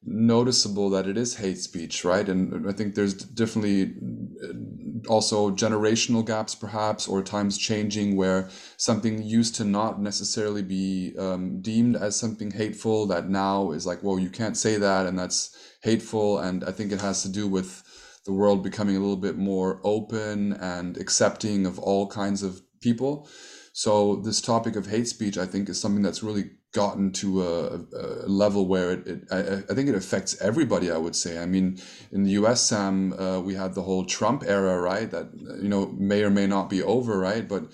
noticeable 0.04 0.90
that 0.90 1.06
it 1.06 1.18
is 1.18 1.37
hate 1.37 1.58
speech, 1.58 2.04
right? 2.04 2.28
And 2.28 2.68
I 2.68 2.72
think 2.72 2.94
there's 2.94 3.14
definitely 3.14 3.94
uh, 4.42 5.08
also 5.08 5.50
generational 5.50 6.24
gaps, 6.24 6.54
perhaps, 6.54 7.08
or 7.08 7.22
times 7.22 7.58
changing 7.58 8.16
where 8.16 8.48
something 8.76 9.22
used 9.22 9.54
to 9.56 9.64
not 9.64 10.00
necessarily 10.00 10.62
be 10.62 11.14
um, 11.18 11.61
deemed 11.61 11.96
as 11.96 12.16
something 12.16 12.50
hateful 12.50 13.06
that 13.06 13.28
now 13.28 13.72
is 13.72 13.87
like, 13.87 14.02
well, 14.02 14.18
you 14.18 14.30
can't 14.30 14.56
say 14.56 14.76
that, 14.76 15.06
and 15.06 15.18
that's 15.18 15.56
hateful. 15.82 16.38
And 16.38 16.64
I 16.64 16.72
think 16.72 16.92
it 16.92 17.00
has 17.00 17.22
to 17.22 17.28
do 17.28 17.48
with 17.48 17.82
the 18.24 18.32
world 18.32 18.62
becoming 18.62 18.96
a 18.96 19.00
little 19.00 19.16
bit 19.16 19.37
more 19.37 19.80
open 19.84 20.52
and 20.54 20.96
accepting 20.96 21.66
of 21.66 21.78
all 21.78 22.06
kinds 22.08 22.42
of 22.42 22.61
people. 22.80 23.28
So 23.72 24.16
this 24.16 24.40
topic 24.40 24.76
of 24.76 24.87
hate 24.87 25.08
speech, 25.08 25.38
I 25.38 25.46
think, 25.46 25.68
is 25.68 25.80
something 25.80 26.02
that's 26.02 26.22
really 26.22 26.50
gotten 26.79 27.11
to 27.11 27.43
a, 27.43 27.81
a 27.97 28.29
level 28.29 28.69
where 28.73 28.93
it, 28.93 29.07
it 29.12 29.19
I, 29.33 29.38
I, 29.71 29.75
think 29.75 29.88
it 29.88 29.97
affects 29.97 30.41
everybody. 30.41 30.91
I 30.91 30.97
would 31.05 31.17
say. 31.17 31.33
I 31.45 31.47
mean, 31.47 31.67
in 32.12 32.23
the 32.23 32.35
U.S., 32.41 32.61
Sam, 32.61 33.12
uh, 33.14 33.41
we 33.41 33.55
had 33.55 33.75
the 33.75 33.83
whole 33.83 34.05
Trump 34.05 34.45
era, 34.47 34.81
right? 34.81 35.11
That 35.11 35.27
you 35.64 35.69
know 35.69 35.87
may 35.99 36.23
or 36.23 36.31
may 36.31 36.47
not 36.47 36.71
be 36.71 36.81
over, 36.83 37.19
right? 37.19 37.49
But 37.49 37.64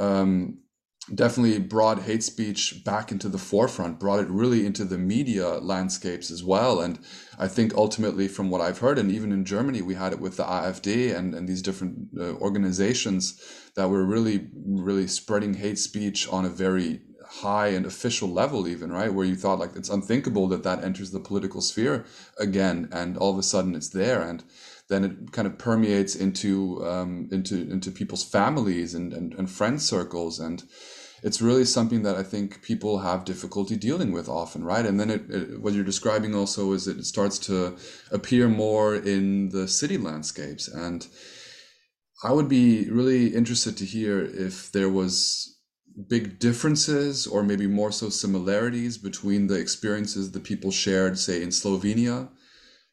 um, 0.00 0.58
definitely 1.14 1.58
brought 1.60 2.02
hate 2.02 2.24
speech 2.24 2.82
back 2.84 3.12
into 3.12 3.28
the 3.28 3.38
forefront, 3.38 4.00
brought 4.00 4.20
it 4.24 4.28
really 4.28 4.66
into 4.66 4.84
the 4.84 4.98
media 4.98 5.48
landscapes 5.72 6.30
as 6.30 6.42
well. 6.42 6.80
And 6.80 6.98
I 7.38 7.46
think 7.46 7.74
ultimately, 7.74 8.26
from 8.26 8.50
what 8.50 8.60
I've 8.60 8.78
heard, 8.78 8.98
and 8.98 9.10
even 9.10 9.30
in 9.30 9.44
Germany, 9.44 9.82
we 9.82 9.94
had 9.94 10.12
it 10.12 10.20
with 10.20 10.36
the 10.36 10.44
AfD 10.44 11.16
and, 11.16 11.34
and 11.34 11.48
these 11.48 11.62
different 11.62 12.08
uh, 12.18 12.32
organizations 12.46 13.40
that 13.76 13.88
were 13.88 14.04
really, 14.04 14.48
really 14.54 15.06
spreading 15.06 15.54
hate 15.54 15.78
speech 15.78 16.28
on 16.28 16.44
a 16.44 16.48
very 16.48 17.02
high 17.28 17.68
and 17.68 17.84
official 17.84 18.28
level 18.28 18.66
even 18.66 18.90
right 18.90 19.12
where 19.12 19.26
you 19.26 19.36
thought 19.36 19.58
like 19.58 19.76
it's 19.76 19.90
unthinkable 19.90 20.48
that 20.48 20.62
that 20.62 20.82
enters 20.82 21.10
the 21.10 21.20
political 21.20 21.60
sphere 21.60 22.04
again 22.38 22.88
and 22.90 23.16
all 23.18 23.30
of 23.30 23.38
a 23.38 23.42
sudden 23.42 23.74
it's 23.74 23.90
there 23.90 24.22
and 24.22 24.42
then 24.88 25.04
it 25.04 25.32
kind 25.32 25.46
of 25.46 25.58
permeates 25.58 26.14
into 26.14 26.82
um, 26.86 27.28
into 27.30 27.70
into 27.70 27.90
people's 27.90 28.24
families 28.24 28.94
and, 28.94 29.12
and 29.12 29.34
and 29.34 29.50
friend 29.50 29.82
circles 29.82 30.40
and 30.40 30.64
it's 31.22 31.42
really 31.42 31.64
something 31.64 32.02
that 32.02 32.16
I 32.16 32.22
think 32.22 32.62
people 32.62 33.00
have 33.00 33.24
difficulty 33.24 33.76
dealing 33.76 34.12
with 34.12 34.28
often, 34.28 34.62
right? 34.62 34.86
And 34.86 35.00
then 35.00 35.10
it, 35.10 35.28
it, 35.28 35.60
what 35.60 35.72
you're 35.72 35.84
describing 35.84 36.34
also 36.34 36.72
is 36.72 36.86
it 36.86 37.04
starts 37.04 37.38
to 37.40 37.76
appear 38.12 38.48
more 38.48 38.94
in 38.94 39.48
the 39.48 39.66
city 39.66 39.98
landscapes. 39.98 40.68
And 40.68 41.06
I 42.22 42.32
would 42.32 42.48
be 42.48 42.88
really 42.90 43.34
interested 43.34 43.76
to 43.78 43.84
hear 43.84 44.20
if 44.20 44.70
there 44.70 44.88
was 44.88 45.57
big 46.06 46.38
differences 46.38 47.26
or 47.26 47.42
maybe 47.42 47.66
more 47.66 47.90
so 47.90 48.08
similarities 48.08 48.96
between 48.98 49.46
the 49.46 49.58
experiences 49.58 50.30
the 50.30 50.40
people 50.40 50.70
shared, 50.70 51.18
say, 51.18 51.42
in 51.42 51.48
Slovenia 51.48 52.28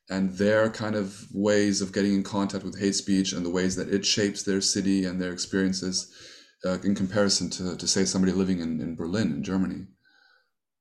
and 0.10 0.32
their 0.38 0.70
kind 0.70 0.96
of 0.96 1.28
ways 1.32 1.82
of 1.82 1.92
getting 1.92 2.14
in 2.14 2.24
contact 2.24 2.64
with 2.64 2.80
hate 2.80 2.96
speech 2.96 3.34
and 3.34 3.46
the 3.46 3.50
ways 3.50 3.76
that 3.76 3.90
it 3.90 4.06
shapes 4.06 4.44
their 4.44 4.62
city 4.62 5.06
and 5.06 5.22
their 5.22 5.32
experiences 5.32 6.12
uh, 6.66 6.78
in 6.84 6.96
comparison 6.96 7.50
to, 7.50 7.76
to 7.78 7.88
say 7.88 8.06
somebody 8.06 8.32
living 8.32 8.60
in, 8.60 8.82
in 8.82 8.96
Berlin 8.96 9.32
in 9.34 9.44
Germany. 9.44 9.86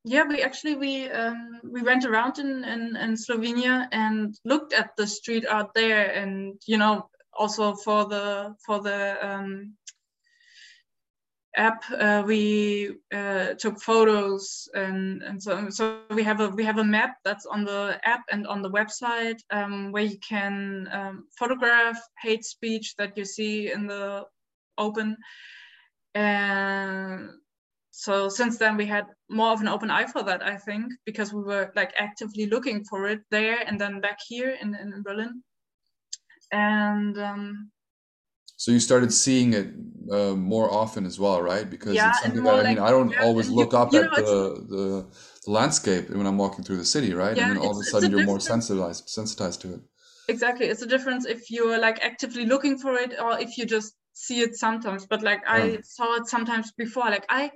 Yeah 0.07 0.25
we 0.29 0.43
actually 0.43 0.75
we 0.77 1.11
um, 1.11 1.61
we 1.65 1.81
went 1.83 2.05
around 2.05 2.39
in, 2.39 2.63
in, 2.65 2.95
in 2.97 3.15
Slovenia 3.15 3.89
and 3.91 4.39
looked 4.45 4.75
at 4.75 4.95
the 4.97 5.07
street 5.07 5.47
art 5.47 5.71
there 5.75 6.11
and 6.13 6.61
you 6.67 6.77
know 6.77 7.09
also 7.33 7.75
for 7.75 8.05
the 8.05 8.55
for 8.65 8.81
the 8.81 9.17
um, 9.27 9.75
app 11.57 11.85
uh, 11.99 12.23
we 12.27 12.97
uh, 13.13 13.55
took 13.55 13.81
photos 13.81 14.69
and 14.75 15.23
and 15.23 15.43
so 15.43 15.71
so 15.71 16.01
we 16.11 16.23
have 16.23 16.41
a 16.41 16.49
we 16.49 16.65
have 16.65 16.79
a 16.79 16.85
map 16.85 17.17
that's 17.25 17.47
on 17.47 17.65
the 17.65 17.99
app 18.05 18.23
and 18.31 18.47
on 18.47 18.63
the 18.63 18.71
website 18.71 19.39
um, 19.51 19.93
where 19.93 20.05
you 20.05 20.19
can 20.19 20.89
um, 20.93 21.27
photograph 21.39 21.99
hate 22.21 22.45
speech 22.45 22.95
that 22.97 23.17
you 23.17 23.25
see 23.25 23.73
in 23.73 23.87
the 23.87 24.25
open. 24.79 25.17
And 26.15 27.31
so 27.97 28.29
since 28.29 28.59
then 28.59 28.77
we 28.77 28.87
had 28.87 29.07
more 29.31 29.53
of 29.53 29.61
an 29.61 29.69
open 29.69 29.89
eye 29.89 30.07
for 30.07 30.25
that 30.25 30.45
i 30.45 30.57
think 30.57 30.93
because 31.07 31.33
we 31.33 31.41
were 31.41 31.71
like 31.77 31.95
actively 31.97 32.47
looking 32.47 32.85
for 32.85 33.07
it 33.07 33.21
there 33.31 33.59
and 33.69 33.81
then 33.81 34.01
back 34.01 34.19
here 34.27 34.57
in, 34.61 34.75
in 34.75 35.01
berlin. 35.05 35.43
And 36.51 37.17
um, 37.19 37.71
so 38.57 38.71
you 38.73 38.81
started 38.81 39.13
seeing 39.13 39.53
it 39.55 39.69
uh, 40.11 40.35
more 40.35 40.71
often 40.71 41.07
as 41.07 41.19
well, 41.19 41.41
right? 41.43 41.69
Because 41.69 41.95
yeah, 41.95 42.11
it's 42.11 42.21
something 42.21 42.43
that 42.45 42.55
I 42.55 42.65
mean, 42.65 42.79
I 42.79 42.91
don't 42.91 43.11
yeah, 43.13 43.19
always 43.19 43.49
look 43.51 43.73
you, 43.73 43.79
up 43.79 43.89
you 43.93 44.01
at 44.01 44.05
know, 44.05 44.17
the, 44.17 44.65
the, 44.69 45.11
the 45.45 45.51
landscape 45.51 46.11
when 46.11 46.27
I'm 46.27 46.39
walking 46.39 46.65
through 46.65 46.77
the 46.79 46.85
city, 46.85 47.15
right? 47.15 47.37
Yeah, 47.37 47.43
and 47.43 47.51
then 47.51 47.59
all 47.59 47.73
of 47.73 47.79
a 47.79 47.83
sudden 47.83 48.09
a 48.09 48.11
you're 48.11 48.21
more 48.21 48.41
sensitized 48.41 49.09
sensitized 49.09 49.61
to 49.63 49.75
it. 49.75 49.81
Exactly, 50.27 50.67
it's 50.67 50.83
a 50.83 50.87
difference 50.87 51.27
if 51.27 51.51
you're 51.51 51.79
like 51.79 52.03
actively 52.03 52.47
looking 52.47 52.79
for 52.79 52.95
it 52.95 53.19
or 53.21 53.39
if 53.39 53.59
you 53.59 53.67
just 53.67 53.95
see 54.15 54.41
it 54.41 54.55
sometimes. 54.55 55.07
But 55.07 55.23
like 55.23 55.43
I 55.47 55.81
saw 55.83 56.15
it 56.17 56.27
sometimes 56.27 56.73
before. 56.73 57.05
Like 57.05 57.27
I 57.29 57.51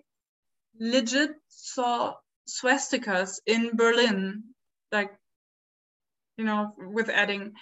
legit 0.81 1.33
saw 1.49 2.15
swastikas 2.49 3.41
in 3.47 3.77
Berlin, 3.77 4.55
like 4.93 5.13
you 6.37 6.45
know, 6.45 6.73
with 6.79 7.09
adding 7.09 7.53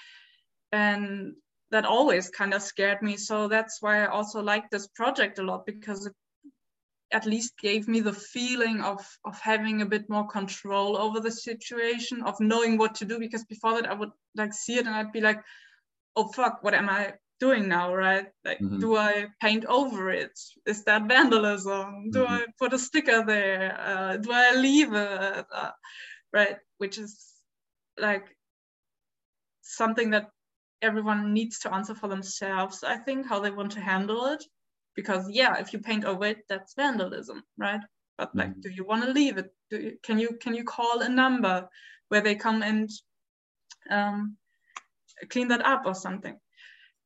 and 0.73 1.35
that 1.71 1.85
always 1.85 2.31
kind 2.31 2.55
of 2.55 2.63
scared 2.63 3.03
me. 3.03 3.17
So 3.17 3.49
that's 3.49 3.79
why 3.81 4.03
I 4.03 4.07
also 4.07 4.43
like 4.43 4.71
this 4.71 4.87
project 4.89 5.39
a 5.39 5.43
lot 5.43 5.67
because 5.67 6.07
it 6.07 6.15
at 7.13 7.27
least 7.27 7.59
gave 7.59 7.87
me 7.87 8.01
the 8.01 8.13
feeling 8.13 8.81
of 8.81 9.07
of 9.25 9.41
having 9.41 9.83
a 9.83 9.87
bit 9.87 10.09
more 10.09 10.27
control 10.27 10.97
over 10.97 11.21
the 11.21 11.31
situation, 11.31 12.23
of 12.23 12.41
knowing 12.41 12.79
what 12.79 12.97
to 12.97 13.05
do. 13.05 13.19
Because 13.19 13.45
before 13.45 13.75
that, 13.75 13.91
I 13.91 13.95
would 13.95 14.11
like 14.35 14.53
see 14.53 14.75
it 14.75 14.87
and 14.87 14.95
I'd 14.95 15.13
be 15.13 15.21
like, 15.21 15.41
"Oh 16.17 16.29
fuck, 16.29 16.63
what 16.63 16.75
am 16.75 16.89
I 16.89 17.15
doing 17.39 17.69
now?" 17.69 17.95
Right? 17.95 18.27
Like, 18.45 18.59
mm-hmm. 18.59 18.81
do 18.81 18.97
I 18.97 19.27
paint 19.41 19.65
over 19.67 20.11
it? 20.11 20.39
Is 20.67 20.85
that 20.85 21.07
vandalism? 21.07 22.11
Do 22.11 22.25
mm-hmm. 22.25 22.33
I 22.33 22.47
put 22.59 22.73
a 22.73 22.79
sticker 22.79 23.25
there? 23.25 23.79
Uh, 23.81 24.17
do 24.17 24.31
I 24.33 24.55
leave 24.57 24.93
it? 24.93 25.47
Uh, 25.53 25.71
right? 26.33 26.59
Which 26.79 26.99
is 26.99 27.25
like 27.99 28.27
something 29.63 30.11
that 30.11 30.31
everyone 30.87 31.33
needs 31.33 31.59
to 31.61 31.75
answer 31.75 31.95
for 31.95 32.09
themselves. 32.09 32.85
I 32.85 32.97
think 33.05 33.27
how 33.27 33.39
they 33.41 33.51
want 33.51 33.73
to 33.73 33.81
handle 33.81 34.27
it, 34.35 34.43
because 34.95 35.25
yeah, 35.41 35.53
if 35.63 35.73
you 35.73 35.81
paint 35.81 36.05
over 36.05 36.27
it, 36.33 36.39
that's 36.49 36.75
vandalism, 36.75 37.43
right? 37.59 37.81
But 38.19 38.35
like, 38.35 38.51
mm-hmm. 38.51 38.61
do 38.65 38.71
you 38.71 38.85
want 38.91 39.05
to 39.05 39.11
leave 39.11 39.37
it? 39.37 39.49
Do 39.71 39.77
you, 39.79 39.93
can 40.07 40.19
you 40.19 40.31
can 40.43 40.55
you 40.55 40.65
call 40.65 41.01
a 41.01 41.09
number 41.09 41.69
where 42.09 42.23
they 42.23 42.35
come 42.35 42.63
and 42.63 42.89
um, 43.91 44.37
clean 45.29 45.49
that 45.49 45.65
up 45.67 45.83
or 45.85 45.95
something? 45.95 46.37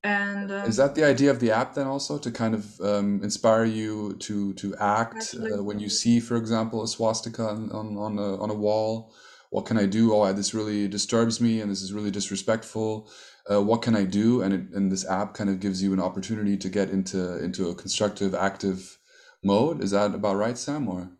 And 0.03 0.51
um, 0.51 0.69
is 0.69 0.77
that 0.77 0.95
the 0.95 1.05
idea 1.05 1.31
of 1.31 1.41
the 1.41 1.51
app 1.51 1.75
then 1.75 1.87
also 1.87 2.17
to 2.19 2.31
kind 2.31 2.55
of 2.55 2.65
um, 2.81 3.21
inspire 3.23 3.65
you 3.65 4.15
to 4.27 4.55
to 4.55 4.75
act 4.77 5.35
uh, 5.35 5.63
when 5.63 5.79
you 5.79 5.91
see, 5.91 6.21
for 6.21 6.37
example, 6.37 6.83
a 6.83 6.89
swastika 6.89 7.43
on 7.43 7.71
on, 7.73 7.97
on 7.97 8.19
a 8.19 8.31
on 8.43 8.51
a 8.51 8.55
wall? 8.67 9.13
What 9.51 9.67
can 9.67 9.77
I 9.77 9.87
do? 9.87 10.15
Oh, 10.15 10.33
this 10.33 10.55
really 10.55 10.87
disturbs 10.87 11.41
me, 11.41 11.61
and 11.61 11.71
this 11.71 11.83
is 11.83 11.93
really 11.93 12.13
disrespectful. 12.13 13.11
Uh, 13.51 13.63
what 13.63 13.83
can 13.83 13.95
I 13.95 14.05
do? 14.05 14.43
And 14.43 14.55
it, 14.55 14.61
and 14.75 14.91
this 14.91 15.09
app 15.09 15.35
kind 15.35 15.51
of 15.51 15.61
gives 15.61 15.83
you 15.83 15.93
an 15.93 16.01
opportunity 16.01 16.57
to 16.57 16.69
get 16.69 16.91
into 16.91 17.43
into 17.43 17.69
a 17.69 17.75
constructive, 17.75 18.35
active 18.35 18.99
mode. 19.43 19.83
Is 19.83 19.93
that 19.93 20.15
about 20.15 20.37
right, 20.37 20.59
Sam? 20.59 20.89
Or 20.89 21.11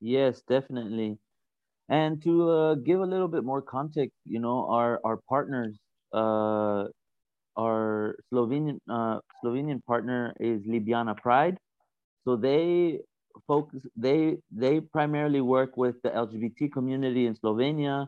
yes, 0.00 0.42
definitely. 0.48 1.18
And 1.88 2.22
to 2.22 2.50
uh, 2.50 2.74
give 2.76 3.00
a 3.00 3.06
little 3.06 3.28
bit 3.28 3.44
more 3.44 3.62
context, 3.62 4.16
you 4.24 4.40
know, 4.40 4.68
our 4.70 5.00
our 5.04 5.18
partners 5.28 5.76
uh, 6.12 6.84
our 7.56 8.16
Slovenian 8.32 8.78
uh, 8.88 9.18
Slovenian 9.42 9.84
partner 9.84 10.32
is 10.40 10.62
Ljubljana 10.66 11.16
Pride. 11.16 11.58
So 12.24 12.36
they 12.36 13.00
focus 13.46 13.80
they 13.96 14.36
they 14.50 14.80
primarily 14.80 15.40
work 15.40 15.76
with 15.76 15.96
the 16.02 16.10
LGBT 16.10 16.72
community 16.72 17.26
in 17.26 17.34
Slovenia 17.34 18.06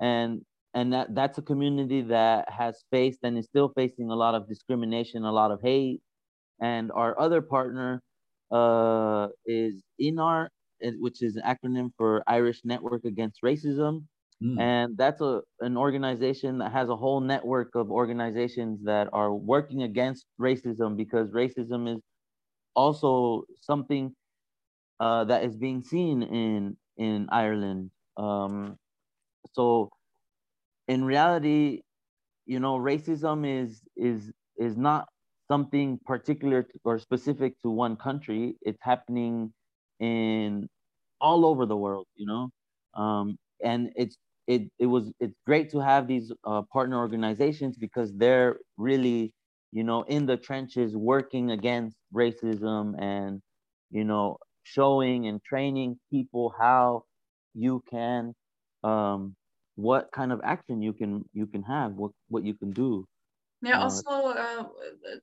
and 0.00 0.42
and 0.74 0.92
that 0.92 1.14
that's 1.14 1.38
a 1.38 1.42
community 1.42 2.02
that 2.02 2.50
has 2.50 2.84
faced 2.90 3.20
and 3.22 3.38
is 3.38 3.46
still 3.46 3.70
facing 3.74 4.10
a 4.10 4.14
lot 4.14 4.34
of 4.34 4.48
discrimination, 4.48 5.24
a 5.24 5.32
lot 5.32 5.50
of 5.50 5.60
hate. 5.62 6.00
And 6.60 6.90
our 6.92 7.18
other 7.18 7.42
partner 7.42 8.02
uh, 8.50 9.28
is 9.46 9.82
INAR, 10.00 10.48
which 10.80 11.22
is 11.22 11.36
an 11.36 11.42
acronym 11.42 11.90
for 11.96 12.22
Irish 12.26 12.60
Network 12.64 13.04
Against 13.04 13.42
Racism. 13.42 14.04
Mm. 14.42 14.60
And 14.60 14.96
that's 14.98 15.22
a 15.22 15.40
an 15.60 15.78
organization 15.78 16.58
that 16.58 16.72
has 16.72 16.90
a 16.90 16.96
whole 16.96 17.20
network 17.20 17.74
of 17.74 17.90
organizations 17.90 18.84
that 18.84 19.08
are 19.14 19.32
working 19.32 19.82
against 19.82 20.26
racism 20.38 20.94
because 20.94 21.30
racism 21.30 21.96
is 21.96 22.02
also 22.74 23.44
something 23.62 24.14
uh, 25.00 25.24
that 25.24 25.44
is 25.44 25.56
being 25.56 25.82
seen 25.82 26.22
in 26.22 26.76
in 26.98 27.28
Ireland. 27.30 27.90
Um, 28.16 28.76
so, 29.52 29.90
in 30.88 31.04
reality, 31.04 31.82
you 32.46 32.60
know, 32.60 32.78
racism 32.78 33.46
is 33.46 33.82
is 33.96 34.32
is 34.58 34.76
not 34.76 35.08
something 35.50 35.98
particular 36.06 36.66
or 36.84 36.98
specific 36.98 37.60
to 37.62 37.70
one 37.70 37.96
country. 37.96 38.56
It's 38.62 38.78
happening 38.82 39.52
in 40.00 40.68
all 41.20 41.46
over 41.46 41.66
the 41.66 41.76
world. 41.76 42.06
You 42.16 42.26
know, 42.26 42.50
um, 43.02 43.38
and 43.62 43.90
it's 43.96 44.16
it 44.46 44.70
it 44.78 44.86
was 44.86 45.12
it's 45.20 45.36
great 45.46 45.70
to 45.70 45.80
have 45.80 46.06
these 46.08 46.32
uh, 46.44 46.62
partner 46.72 46.98
organizations 46.98 47.76
because 47.76 48.12
they're 48.16 48.58
really 48.76 49.32
you 49.72 49.84
know 49.84 50.02
in 50.02 50.26
the 50.26 50.36
trenches 50.36 50.96
working 50.96 51.50
against 51.50 51.96
racism 52.14 53.00
and 53.00 53.40
you 53.90 54.04
know 54.04 54.38
showing 54.64 55.26
and 55.26 55.42
training 55.44 55.98
people 56.10 56.54
how 56.58 57.02
you 57.54 57.82
can 57.90 58.34
um 58.84 59.34
what 59.76 60.10
kind 60.12 60.32
of 60.32 60.40
action 60.42 60.82
you 60.82 60.92
can 60.92 61.24
you 61.32 61.46
can 61.46 61.62
have 61.62 61.92
what 61.92 62.10
what 62.28 62.44
you 62.44 62.54
can 62.54 62.72
do 62.72 63.06
yeah, 63.62 63.80
uh, 63.80 63.84
also 63.84 64.10
uh, 64.10 64.64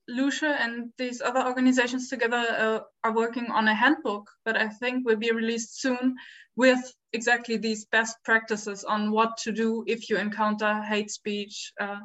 Lucia 0.07 0.57
and 0.59 0.91
these 0.97 1.21
other 1.21 1.45
organizations 1.45 2.09
together 2.09 2.37
uh, 2.37 2.79
are 3.03 3.13
working 3.13 3.51
on 3.51 3.67
a 3.67 3.75
handbook 3.75 4.29
that 4.45 4.57
I 4.57 4.69
think 4.69 5.05
will 5.05 5.17
be 5.17 5.31
released 5.31 5.79
soon 5.79 6.15
with 6.55 6.79
exactly 7.13 7.57
these 7.57 7.85
best 7.85 8.17
practices 8.25 8.83
on 8.83 9.11
what 9.11 9.37
to 9.43 9.51
do 9.51 9.83
if 9.87 10.09
you 10.09 10.17
encounter 10.17 10.81
hate 10.81 11.11
speech, 11.11 11.71
uh, 11.79 11.99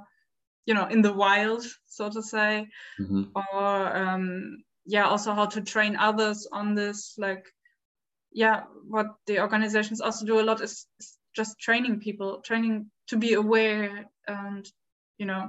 you 0.66 0.74
know, 0.74 0.86
in 0.86 1.00
the 1.00 1.12
wild, 1.12 1.64
so 1.86 2.10
to 2.10 2.22
say, 2.22 2.68
mm-hmm. 3.00 3.24
or 3.34 3.96
um, 3.96 4.62
yeah, 4.84 5.06
also 5.06 5.32
how 5.32 5.46
to 5.46 5.62
train 5.62 5.96
others 5.96 6.46
on 6.52 6.74
this. 6.74 7.14
Like, 7.16 7.46
yeah, 8.32 8.64
what 8.86 9.06
the 9.26 9.40
organizations 9.40 10.02
also 10.02 10.26
do 10.26 10.40
a 10.40 10.42
lot 10.42 10.60
is, 10.60 10.86
is 11.00 11.18
just 11.38 11.58
training 11.58 12.00
people, 12.00 12.30
training 12.48 12.74
to 13.10 13.16
be 13.16 13.32
aware 13.34 14.04
and 14.26 14.64
you 15.18 15.26
know. 15.26 15.44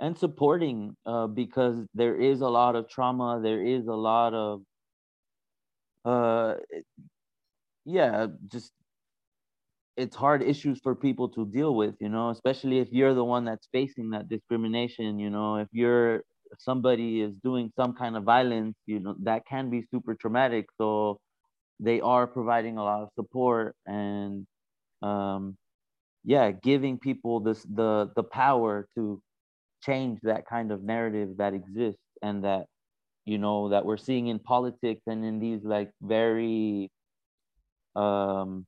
And 0.00 0.18
supporting 0.18 0.96
uh, 1.06 1.28
because 1.28 1.76
there 1.94 2.16
is 2.30 2.40
a 2.40 2.48
lot 2.48 2.74
of 2.74 2.88
trauma 2.88 3.40
there 3.42 3.62
is 3.64 3.86
a 3.86 3.98
lot 4.10 4.34
of 4.34 4.62
uh 6.04 6.54
yeah 7.86 8.26
just 8.52 8.72
it's 9.96 10.16
hard 10.16 10.42
issues 10.42 10.78
for 10.82 10.94
people 10.94 11.28
to 11.36 11.46
deal 11.46 11.74
with 11.74 11.94
you 12.04 12.10
know 12.10 12.28
especially 12.28 12.78
if 12.84 12.88
you're 12.90 13.14
the 13.14 13.24
one 13.24 13.44
that's 13.48 13.68
facing 13.72 14.10
that 14.10 14.28
discrimination 14.28 15.18
you 15.18 15.30
know 15.30 15.56
if 15.56 15.68
you're 15.72 16.16
if 16.54 16.60
somebody 16.60 17.20
is 17.20 17.36
doing 17.48 17.70
some 17.76 17.92
kind 17.94 18.16
of 18.16 18.22
violence 18.24 18.76
you 18.86 19.00
know 19.00 19.14
that 19.22 19.42
can 19.46 19.70
be 19.70 19.80
super 19.90 20.14
traumatic. 20.14 20.66
So 20.78 21.18
they 21.80 22.00
are 22.00 22.26
providing 22.26 22.78
a 22.78 22.84
lot 22.84 23.02
of 23.02 23.08
support 23.18 23.74
and 23.86 24.46
um 25.04 25.56
yeah 26.24 26.50
giving 26.50 26.98
people 26.98 27.40
this 27.40 27.62
the 27.74 28.10
the 28.16 28.22
power 28.22 28.88
to 28.96 29.20
change 29.82 30.18
that 30.22 30.46
kind 30.46 30.72
of 30.72 30.82
narrative 30.82 31.36
that 31.36 31.52
exists 31.52 32.00
and 32.22 32.44
that 32.44 32.66
you 33.26 33.38
know 33.38 33.68
that 33.68 33.84
we're 33.84 33.98
seeing 33.98 34.28
in 34.28 34.38
politics 34.38 35.02
and 35.06 35.24
in 35.24 35.38
these 35.38 35.60
like 35.62 35.90
very 36.02 36.90
um 37.96 38.66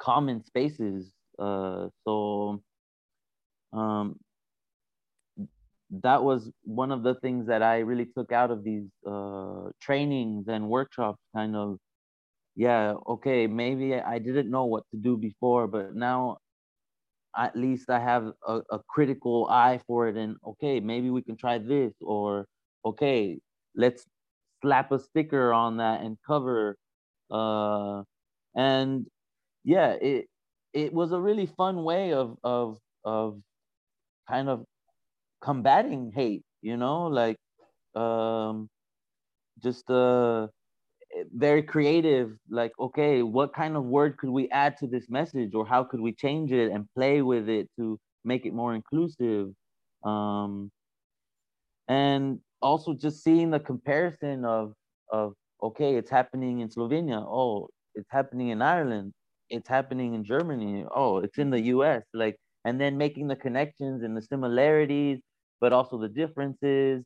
common 0.00 0.44
spaces 0.44 1.12
uh 1.38 1.88
so 2.04 2.60
um 3.72 4.16
that 5.90 6.22
was 6.22 6.50
one 6.64 6.92
of 6.92 7.02
the 7.02 7.14
things 7.16 7.46
that 7.46 7.62
I 7.62 7.78
really 7.78 8.06
took 8.06 8.32
out 8.32 8.50
of 8.50 8.62
these 8.62 8.88
uh, 9.06 9.70
trainings 9.80 10.46
and 10.48 10.68
workshops. 10.68 11.18
Kind 11.34 11.56
of, 11.56 11.78
yeah, 12.58 12.94
okay, 13.08 13.48
maybe 13.48 13.94
I 13.96 14.18
didn't 14.20 14.50
know 14.50 14.66
what 14.66 14.84
to 14.92 14.98
do 14.98 15.16
before, 15.16 15.68
but 15.68 15.96
now 15.96 16.38
at 17.36 17.56
least 17.56 17.90
I 17.90 18.00
have 18.00 18.32
a, 18.46 18.60
a 18.70 18.80
critical 18.88 19.46
eye 19.50 19.80
for 19.86 20.08
it. 20.08 20.16
And 20.16 20.36
okay, 20.46 20.80
maybe 20.80 21.10
we 21.10 21.22
can 21.22 21.36
try 21.36 21.58
this, 21.58 21.94
or 22.00 22.46
okay, 22.84 23.38
let's 23.76 24.04
slap 24.62 24.92
a 24.92 24.98
sticker 24.98 25.52
on 25.52 25.78
that 25.78 26.02
and 26.02 26.18
cover. 26.26 26.76
Uh, 27.30 28.02
and 28.56 29.06
yeah, 29.64 29.92
it 30.00 30.26
it 30.74 30.92
was 30.94 31.12
a 31.12 31.20
really 31.20 31.46
fun 31.46 31.84
way 31.84 32.12
of 32.14 32.36
of 32.44 32.78
of 33.04 33.40
kind 34.28 34.48
of 34.48 34.64
combating 35.42 36.12
hate. 36.14 36.44
You 36.62 36.76
know, 36.76 37.06
like 37.08 37.36
um, 37.94 38.68
just 39.62 39.90
uh 39.90 40.48
very 41.32 41.62
creative 41.62 42.32
like 42.50 42.72
okay 42.78 43.22
what 43.22 43.54
kind 43.54 43.76
of 43.76 43.84
word 43.84 44.16
could 44.18 44.30
we 44.30 44.48
add 44.50 44.76
to 44.76 44.86
this 44.86 45.08
message 45.08 45.54
or 45.54 45.66
how 45.66 45.82
could 45.84 46.00
we 46.00 46.12
change 46.12 46.52
it 46.52 46.70
and 46.70 46.86
play 46.94 47.22
with 47.22 47.48
it 47.48 47.68
to 47.76 47.98
make 48.24 48.46
it 48.46 48.52
more 48.54 48.74
inclusive? 48.74 49.48
Um 50.04 50.70
and 51.88 52.40
also 52.60 52.94
just 52.94 53.22
seeing 53.22 53.50
the 53.50 53.60
comparison 53.60 54.44
of 54.44 54.74
of 55.12 55.34
okay 55.62 55.96
it's 55.96 56.10
happening 56.10 56.60
in 56.60 56.68
slovenia. 56.68 57.24
Oh 57.26 57.68
it's 57.94 58.10
happening 58.10 58.48
in 58.50 58.62
ireland. 58.62 59.12
It's 59.50 59.68
happening 59.68 60.14
in 60.14 60.24
germany. 60.24 60.84
Oh 60.94 61.18
it's 61.18 61.38
in 61.38 61.50
the 61.50 61.60
us 61.60 62.04
like 62.14 62.36
and 62.64 62.80
then 62.80 62.98
making 62.98 63.28
the 63.28 63.36
connections 63.36 64.02
and 64.02 64.16
the 64.16 64.22
similarities 64.22 65.20
but 65.60 65.72
also 65.72 65.98
the 65.98 66.08
differences. 66.08 67.04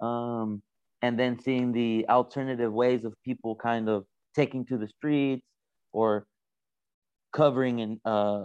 Um 0.00 0.62
and 1.02 1.18
then 1.18 1.38
seeing 1.38 1.72
the 1.72 2.06
alternative 2.08 2.72
ways 2.72 3.04
of 3.04 3.14
people 3.24 3.54
kind 3.54 3.88
of 3.88 4.04
taking 4.34 4.64
to 4.66 4.78
the 4.78 4.88
streets 4.88 5.46
or 5.92 6.26
covering 7.32 7.78
in 7.78 8.00
uh, 8.04 8.42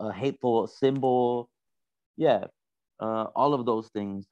a 0.00 0.12
hateful 0.12 0.66
symbol. 0.66 1.48
Yeah 2.16 2.44
uh, 3.00 3.26
all 3.34 3.54
of 3.54 3.66
those 3.66 3.88
things. 3.88 4.26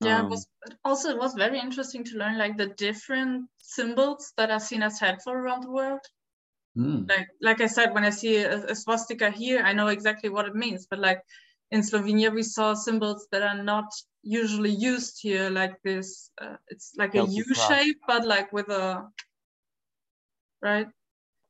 Yeah 0.00 0.20
um, 0.20 0.26
it 0.26 0.30
was 0.30 0.46
also 0.84 1.10
it 1.10 1.18
was 1.18 1.34
very 1.34 1.58
interesting 1.58 2.04
to 2.04 2.16
learn 2.16 2.38
like 2.38 2.56
the 2.56 2.66
different 2.66 3.48
symbols 3.58 4.32
that 4.36 4.50
are 4.50 4.60
seen 4.60 4.82
as 4.82 4.98
helpful 4.98 5.32
around 5.32 5.62
the 5.62 5.70
world. 5.70 6.00
Mm. 6.78 7.08
like 7.08 7.26
like 7.42 7.60
i 7.60 7.66
said 7.66 7.92
when 7.92 8.04
i 8.04 8.10
see 8.10 8.36
a, 8.36 8.64
a 8.66 8.76
swastika 8.76 9.28
here 9.28 9.60
i 9.64 9.72
know 9.72 9.88
exactly 9.88 10.30
what 10.30 10.46
it 10.46 10.54
means 10.54 10.86
but 10.88 11.00
like 11.00 11.20
in 11.70 11.82
Slovenia, 11.82 12.32
we 12.34 12.42
saw 12.42 12.74
symbols 12.74 13.28
that 13.30 13.42
are 13.42 13.62
not 13.62 13.92
usually 14.22 14.70
used 14.70 15.20
here, 15.22 15.50
like 15.50 15.80
this. 15.82 16.30
Uh, 16.40 16.56
it's 16.68 16.92
like 16.96 17.14
a 17.14 17.24
U 17.24 17.44
shape, 17.54 18.00
but 18.06 18.26
like 18.26 18.52
with 18.52 18.68
a 18.68 19.08
right. 20.60 20.88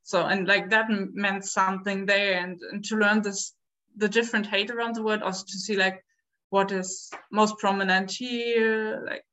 So 0.03 0.27
and 0.27 0.47
like 0.47 0.71
that 0.71 0.87
meant 0.91 1.45
something 1.45 2.07
there, 2.07 2.39
and, 2.39 2.61
and 2.73 2.85
to 2.87 2.97
learn 2.97 3.23
this 3.23 3.55
the 3.97 4.09
different 4.09 4.47
hate 4.47 4.71
around 4.71 4.95
the 4.95 5.03
world, 5.03 5.23
also 5.23 5.45
to 5.47 5.59
see 5.59 5.77
like 5.77 6.05
what 6.51 6.71
is 6.71 7.11
most 7.33 7.59
prominent 7.59 8.11
here. 8.11 9.03
Like 9.07 9.25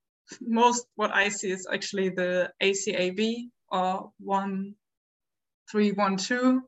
most 0.42 0.88
what 0.96 1.14
I 1.14 1.30
see 1.30 1.52
is 1.52 1.68
actually 1.72 2.10
the 2.10 2.52
ACAB 2.62 3.50
or 3.70 4.12
one 4.20 4.76
three 5.70 5.92
one 5.92 6.16
two 6.16 6.64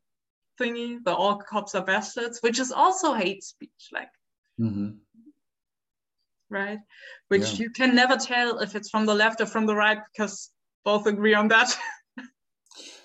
thingy, 0.60 1.03
the 1.03 1.14
all 1.14 1.38
cops 1.38 1.76
are 1.76 1.86
bastards, 1.86 2.39
which 2.41 2.60
is 2.60 2.72
also 2.72 3.14
hate 3.14 3.43
speech, 3.43 3.89
like 3.91 4.10
mm-hmm. 4.60 4.91
right? 6.49 6.80
Which 7.30 7.53
yeah. 7.53 7.64
you 7.64 7.70
can 7.70 7.95
never 7.95 8.18
tell 8.18 8.60
if 8.60 8.76
it's 8.76 8.89
from 8.89 9.05
the 9.05 9.16
left 9.16 9.41
or 9.41 9.45
from 9.45 9.66
the 9.66 9.76
right 9.76 9.99
because 10.12 10.51
both 10.84 11.05
agree 11.07 11.34
on 11.34 11.47
that. 11.49 11.76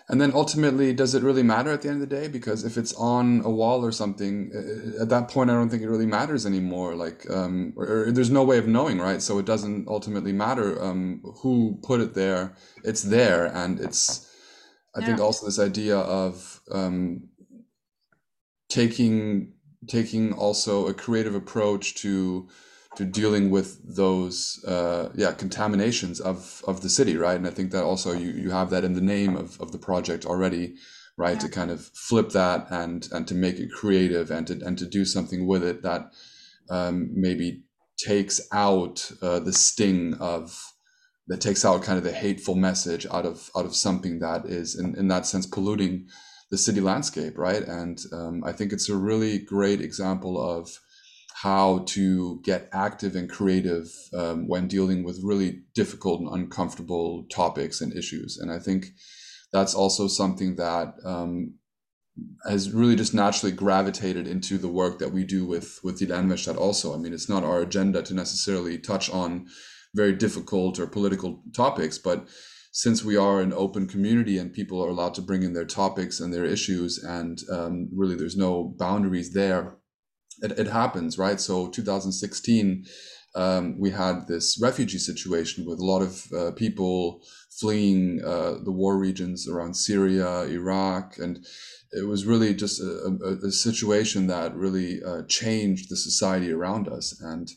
And 0.09 0.21
then 0.21 0.33
ultimately, 0.35 0.93
does 0.93 1.15
it 1.15 1.23
really 1.23 1.43
matter 1.43 1.73
at 1.73 1.81
the 1.81 1.89
end 1.89 2.03
of 2.03 2.09
the 2.09 2.15
day? 2.15 2.29
Because 2.29 2.63
if 2.65 2.77
it's 2.77 2.93
on 2.95 3.41
a 3.43 3.51
wall 3.51 3.83
or 3.83 3.91
something, 3.91 4.53
at 5.01 5.09
that 5.09 5.29
point, 5.29 5.49
I 5.49 5.55
don't 5.55 5.71
think 5.71 5.83
it 5.83 5.89
really 5.89 6.05
matters 6.05 6.45
anymore. 6.45 6.95
Like, 6.95 7.29
um, 7.31 7.73
or, 7.75 7.87
or 7.87 8.13
there's 8.13 8.31
no 8.31 8.45
way 8.45 8.59
of 8.59 8.69
knowing, 8.69 8.99
right? 8.99 9.23
So 9.23 9.39
it 9.39 9.47
doesn't 9.47 9.89
ultimately 9.89 10.33
matter 10.33 10.83
um, 10.83 11.23
who 11.41 11.79
put 11.83 12.03
it 12.03 12.13
there. 12.13 12.55
It's 12.83 13.03
there, 13.03 13.47
and 13.47 13.81
it's. 13.81 14.31
I 14.95 15.01
yeah. 15.01 15.07
think 15.07 15.21
also 15.21 15.47
this 15.47 15.59
idea 15.59 15.97
of 15.97 16.61
um, 16.71 17.29
taking 18.75 19.53
taking 19.87 20.33
also 20.33 20.89
a 20.89 20.95
creative 20.95 21.35
approach 21.35 21.95
to 21.95 22.49
to 22.97 23.05
dealing 23.05 23.51
with 23.51 23.71
those 23.97 24.65
uh, 24.67 25.11
yeah 25.15 25.33
contaminations 25.33 26.21
of 26.21 26.63
of 26.67 26.81
the 26.81 26.89
city 26.89 27.17
right 27.17 27.37
and 27.37 27.47
i 27.47 27.51
think 27.51 27.71
that 27.71 27.85
also 27.85 28.11
you 28.13 28.31
you 28.31 28.51
have 28.51 28.71
that 28.71 28.85
in 28.85 28.95
the 28.95 29.09
name 29.17 29.37
of, 29.37 29.61
of 29.61 29.71
the 29.71 29.79
project 29.79 30.27
already 30.27 30.75
right 31.17 31.35
yeah. 31.35 31.47
to 31.47 31.49
kind 31.49 31.71
of 31.71 31.81
flip 32.09 32.31
that 32.31 32.67
and 32.71 33.09
and 33.13 33.29
to 33.29 33.35
make 33.35 33.59
it 33.61 33.71
creative 33.71 34.31
and 34.33 34.49
to 34.49 34.55
and 34.67 34.77
to 34.77 34.87
do 34.87 35.05
something 35.05 35.47
with 35.47 35.63
it 35.63 35.83
that 35.83 36.13
um, 36.71 37.11
maybe 37.15 37.63
takes 37.97 38.41
out 38.53 39.13
uh, 39.23 39.39
the 39.39 39.53
sting 39.53 40.15
of 40.15 40.73
that 41.29 41.41
takes 41.41 41.65
out 41.65 41.85
kind 41.85 41.99
of 41.99 42.05
the 42.05 42.19
hateful 42.25 42.57
message 42.57 43.07
out 43.13 43.25
of 43.25 43.51
out 43.57 43.67
of 43.67 43.75
something 43.77 44.19
that 44.19 44.45
is 44.47 44.77
in, 44.79 44.97
in 44.97 45.07
that 45.09 45.27
sense 45.27 45.47
polluting 45.47 46.09
the 46.51 46.59
city 46.59 46.81
landscape 46.81 47.37
right 47.37 47.63
and 47.63 48.01
um, 48.13 48.43
i 48.45 48.53
think 48.53 48.73
it's 48.73 48.89
a 48.89 48.97
really 48.97 49.39
great 49.39 49.81
example 49.81 50.41
of 50.41 50.69
how 51.45 51.85
to 51.87 52.41
get 52.43 52.71
active 52.73 53.15
and 53.15 53.29
creative 53.29 53.93
um, 54.17 54.49
when 54.49 54.67
dealing 54.67 55.05
with 55.05 55.21
really 55.23 55.61
difficult 55.75 56.21
and 56.21 56.31
uncomfortable 56.33 57.27
topics 57.31 57.83
and 57.83 57.93
issues. 57.95 58.39
And 58.39 58.51
I 58.51 58.59
think 58.59 58.87
that's 59.53 59.75
also 59.75 60.07
something 60.07 60.57
that 60.57 60.95
um, 61.05 61.55
has 62.49 62.71
really 62.73 62.97
just 62.97 63.13
naturally 63.13 63.53
gravitated 63.53 64.27
into 64.27 64.57
the 64.57 64.69
work 64.69 64.99
that 65.01 65.13
we 65.13 65.23
do 65.23 65.45
with 65.45 65.81
with 65.85 65.99
the 65.99 66.07
Lernwerkstatt 66.07 66.57
also. 66.57 66.95
I 66.95 66.99
mean, 66.99 67.13
it's 67.13 67.29
not 67.29 67.45
our 67.45 67.61
agenda 67.61 68.01
to 68.05 68.15
necessarily 68.15 68.79
touch 68.79 69.11
on 69.11 69.47
very 69.95 70.15
difficult 70.15 70.79
or 70.79 70.87
political 70.87 71.43
topics, 71.53 71.99
but 71.99 72.27
since 72.77 73.05
we 73.05 73.17
are 73.17 73.41
an 73.41 73.53
open 73.53 73.87
community 73.87 74.37
and 74.37 74.53
people 74.53 74.85
are 74.85 74.89
allowed 74.89 75.15
to 75.15 75.23
bring 75.23 75.45
in 75.45 75.53
their 75.53 75.65
topics 75.65 76.19
and 76.19 76.35
their 76.35 76.45
issues, 76.45 76.99
and 76.99 77.39
um, 77.49 77.89
really 77.95 78.17
there's 78.17 78.37
no 78.37 78.75
boundaries 78.77 79.33
there, 79.33 79.77
it, 80.43 80.59
it 80.59 80.67
happens, 80.67 81.17
right? 81.17 81.41
So 81.41 81.69
2016, 81.69 82.85
um, 83.37 83.79
we 83.79 83.93
had 83.93 84.27
this 84.27 84.59
refugee 84.61 84.99
situation 84.99 85.65
with 85.65 85.79
a 85.79 85.85
lot 85.85 86.03
of 86.03 86.27
uh, 86.37 86.51
people 86.57 87.23
fleeing 87.61 88.21
uh, 88.25 88.55
the 88.65 88.73
war 88.73 88.99
regions 88.99 89.49
around 89.49 89.75
Syria, 89.75 90.43
Iraq, 90.43 91.17
and 91.19 91.47
it 91.93 92.09
was 92.09 92.27
really 92.27 92.55
just 92.55 92.81
a, 92.81 93.17
a, 93.23 93.47
a 93.47 93.53
situation 93.53 94.27
that 94.27 94.53
really 94.57 95.01
uh, 95.01 95.23
changed 95.29 95.91
the 95.91 95.97
society 95.97 96.51
around 96.51 96.89
us. 96.89 97.21
And 97.21 97.49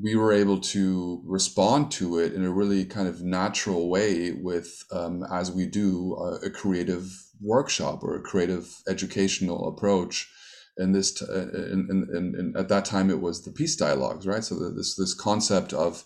we 0.00 0.14
were 0.14 0.32
able 0.32 0.60
to 0.60 1.22
respond 1.24 1.90
to 1.90 2.18
it 2.18 2.34
in 2.34 2.44
a 2.44 2.50
really 2.50 2.84
kind 2.84 3.08
of 3.08 3.22
natural 3.22 3.88
way 3.88 4.32
with, 4.32 4.84
um, 4.92 5.24
as 5.32 5.50
we 5.50 5.66
do, 5.66 6.14
a, 6.16 6.46
a 6.46 6.50
creative 6.50 7.10
workshop 7.40 8.02
or 8.02 8.14
a 8.14 8.22
creative 8.22 8.82
educational 8.88 9.68
approach. 9.68 10.30
And 10.76 10.94
this 10.94 11.12
t- 11.12 11.24
uh, 11.26 11.48
in, 11.48 11.88
in, 11.90 12.34
in, 12.38 12.54
at 12.56 12.68
that 12.68 12.84
time 12.84 13.08
it 13.10 13.20
was 13.20 13.44
the 13.44 13.50
peace 13.50 13.76
dialogues 13.76 14.26
right? 14.26 14.44
So 14.44 14.70
this 14.70 14.94
this 14.96 15.14
concept 15.14 15.72
of 15.72 16.04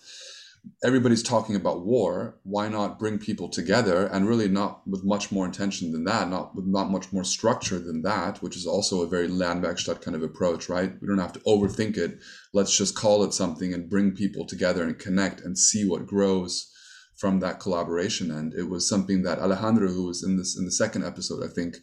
everybody's 0.83 1.23
talking 1.23 1.55
about 1.55 1.85
war 1.85 2.37
why 2.43 2.67
not 2.67 2.99
bring 2.99 3.17
people 3.17 3.49
together 3.49 4.05
and 4.07 4.27
really 4.27 4.47
not 4.47 4.87
with 4.87 5.03
much 5.03 5.31
more 5.31 5.45
intention 5.45 5.91
than 5.91 6.03
that 6.03 6.29
not 6.29 6.55
with 6.55 6.65
not 6.65 6.91
much 6.91 7.11
more 7.11 7.23
structure 7.23 7.79
than 7.79 8.01
that 8.03 8.41
which 8.43 8.55
is 8.55 8.67
also 8.67 9.01
a 9.01 9.07
very 9.07 9.27
Lernwerkstatt 9.27 10.01
kind 10.01 10.15
of 10.15 10.23
approach 10.23 10.69
right? 10.69 10.93
We 11.01 11.07
don't 11.07 11.17
have 11.17 11.33
to 11.33 11.39
overthink 11.41 11.97
it. 11.97 12.19
Let's 12.53 12.75
just 12.75 12.95
call 12.95 13.23
it 13.23 13.33
something 13.33 13.73
and 13.73 13.89
bring 13.89 14.11
people 14.11 14.45
together 14.45 14.83
and 14.83 14.97
connect 14.97 15.41
and 15.41 15.57
see 15.57 15.87
what 15.87 16.07
grows 16.07 16.71
from 17.15 17.39
that 17.39 17.59
collaboration. 17.59 18.31
And 18.31 18.53
it 18.53 18.69
was 18.69 18.87
something 18.87 19.23
that 19.23 19.39
alejandro 19.39 19.89
who 19.89 20.05
was 20.07 20.23
in 20.23 20.37
this 20.37 20.57
in 20.57 20.65
the 20.65 20.71
second 20.71 21.03
episode 21.03 21.43
i 21.43 21.47
think 21.47 21.77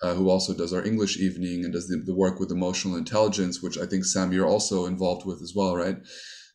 uh, 0.00 0.14
who 0.14 0.30
also 0.30 0.54
does 0.54 0.72
our 0.72 0.84
English 0.84 1.16
evening 1.18 1.64
and 1.64 1.72
does 1.72 1.88
the, 1.88 1.96
the 1.96 2.14
work 2.14 2.38
with 2.38 2.52
emotional 2.52 2.96
intelligence, 2.96 3.60
which 3.60 3.76
I 3.76 3.84
think 3.84 4.04
Sam 4.04 4.32
you're 4.32 4.46
also 4.46 4.86
involved 4.86 5.26
with 5.26 5.42
as 5.42 5.54
well, 5.56 5.74
right? 5.74 5.96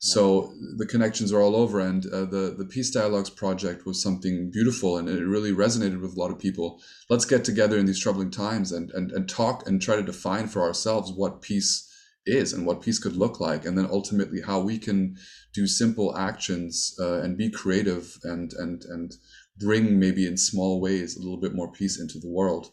So 0.06 0.54
the 0.76 0.86
connections 0.86 1.32
are 1.32 1.42
all 1.42 1.56
over, 1.56 1.80
and 1.80 2.06
uh, 2.08 2.26
the 2.26 2.54
the 2.58 2.66
Peace 2.66 2.92
Dialogues 2.92 3.30
project 3.30 3.86
was 3.86 4.02
something 4.02 4.52
beautiful, 4.52 4.98
and 4.98 5.08
it 5.08 5.24
really 5.24 5.54
resonated 5.54 6.02
with 6.02 6.18
a 6.18 6.20
lot 6.20 6.30
of 6.30 6.38
people. 6.40 6.82
Let's 7.10 7.24
get 7.24 7.46
together 7.46 7.78
in 7.78 7.86
these 7.86 8.02
troubling 8.02 8.30
times 8.30 8.74
and 8.74 8.92
and 8.92 9.14
and 9.14 9.30
talk 9.30 9.66
and 9.66 9.82
try 9.82 9.96
to 9.96 10.04
define 10.04 10.48
for 10.50 10.62
ourselves 10.62 11.14
what 11.14 11.42
peace 11.42 11.90
is 12.26 12.52
and 12.52 12.66
what 12.66 12.82
peace 12.82 13.00
could 13.00 13.16
look 13.16 13.40
like, 13.40 13.66
and 13.66 13.78
then 13.78 13.88
ultimately 13.90 14.42
how 14.42 14.60
we 14.60 14.78
can 14.78 15.16
do 15.54 15.66
simple 15.66 16.18
actions 16.18 16.94
uh, 17.00 17.22
and 17.22 17.38
be 17.38 17.50
creative 17.50 18.20
and 18.26 18.52
and 18.60 18.84
and 18.84 19.14
bring 19.58 19.98
maybe 20.00 20.26
in 20.26 20.36
small 20.36 20.82
ways 20.82 21.16
a 21.16 21.20
little 21.20 21.40
bit 21.40 21.56
more 21.56 21.72
peace 21.72 21.98
into 21.98 22.20
the 22.20 22.30
world 22.30 22.72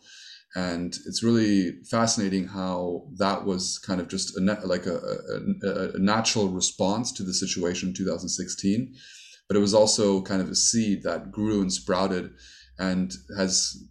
and 0.54 0.96
it's 1.06 1.22
really 1.22 1.80
fascinating 1.90 2.48
how 2.48 3.06
that 3.18 3.44
was 3.44 3.78
kind 3.78 4.00
of 4.00 4.08
just 4.08 4.36
a 4.36 4.40
like 4.64 4.86
a, 4.86 4.96
a, 4.96 5.94
a, 5.94 5.98
natural 5.98 6.48
response 6.48 7.12
to 7.12 7.22
the 7.22 7.34
situation 7.34 7.90
in 7.90 7.94
2016 7.94 8.94
but 9.48 9.56
it 9.56 9.60
was 9.60 9.74
also 9.74 10.22
kind 10.22 10.42
of 10.42 10.48
a 10.48 10.54
seed 10.54 11.02
that 11.02 11.30
grew 11.30 11.60
and 11.60 11.72
sprouted 11.72 12.32
and 12.78 13.12
has 13.36 13.84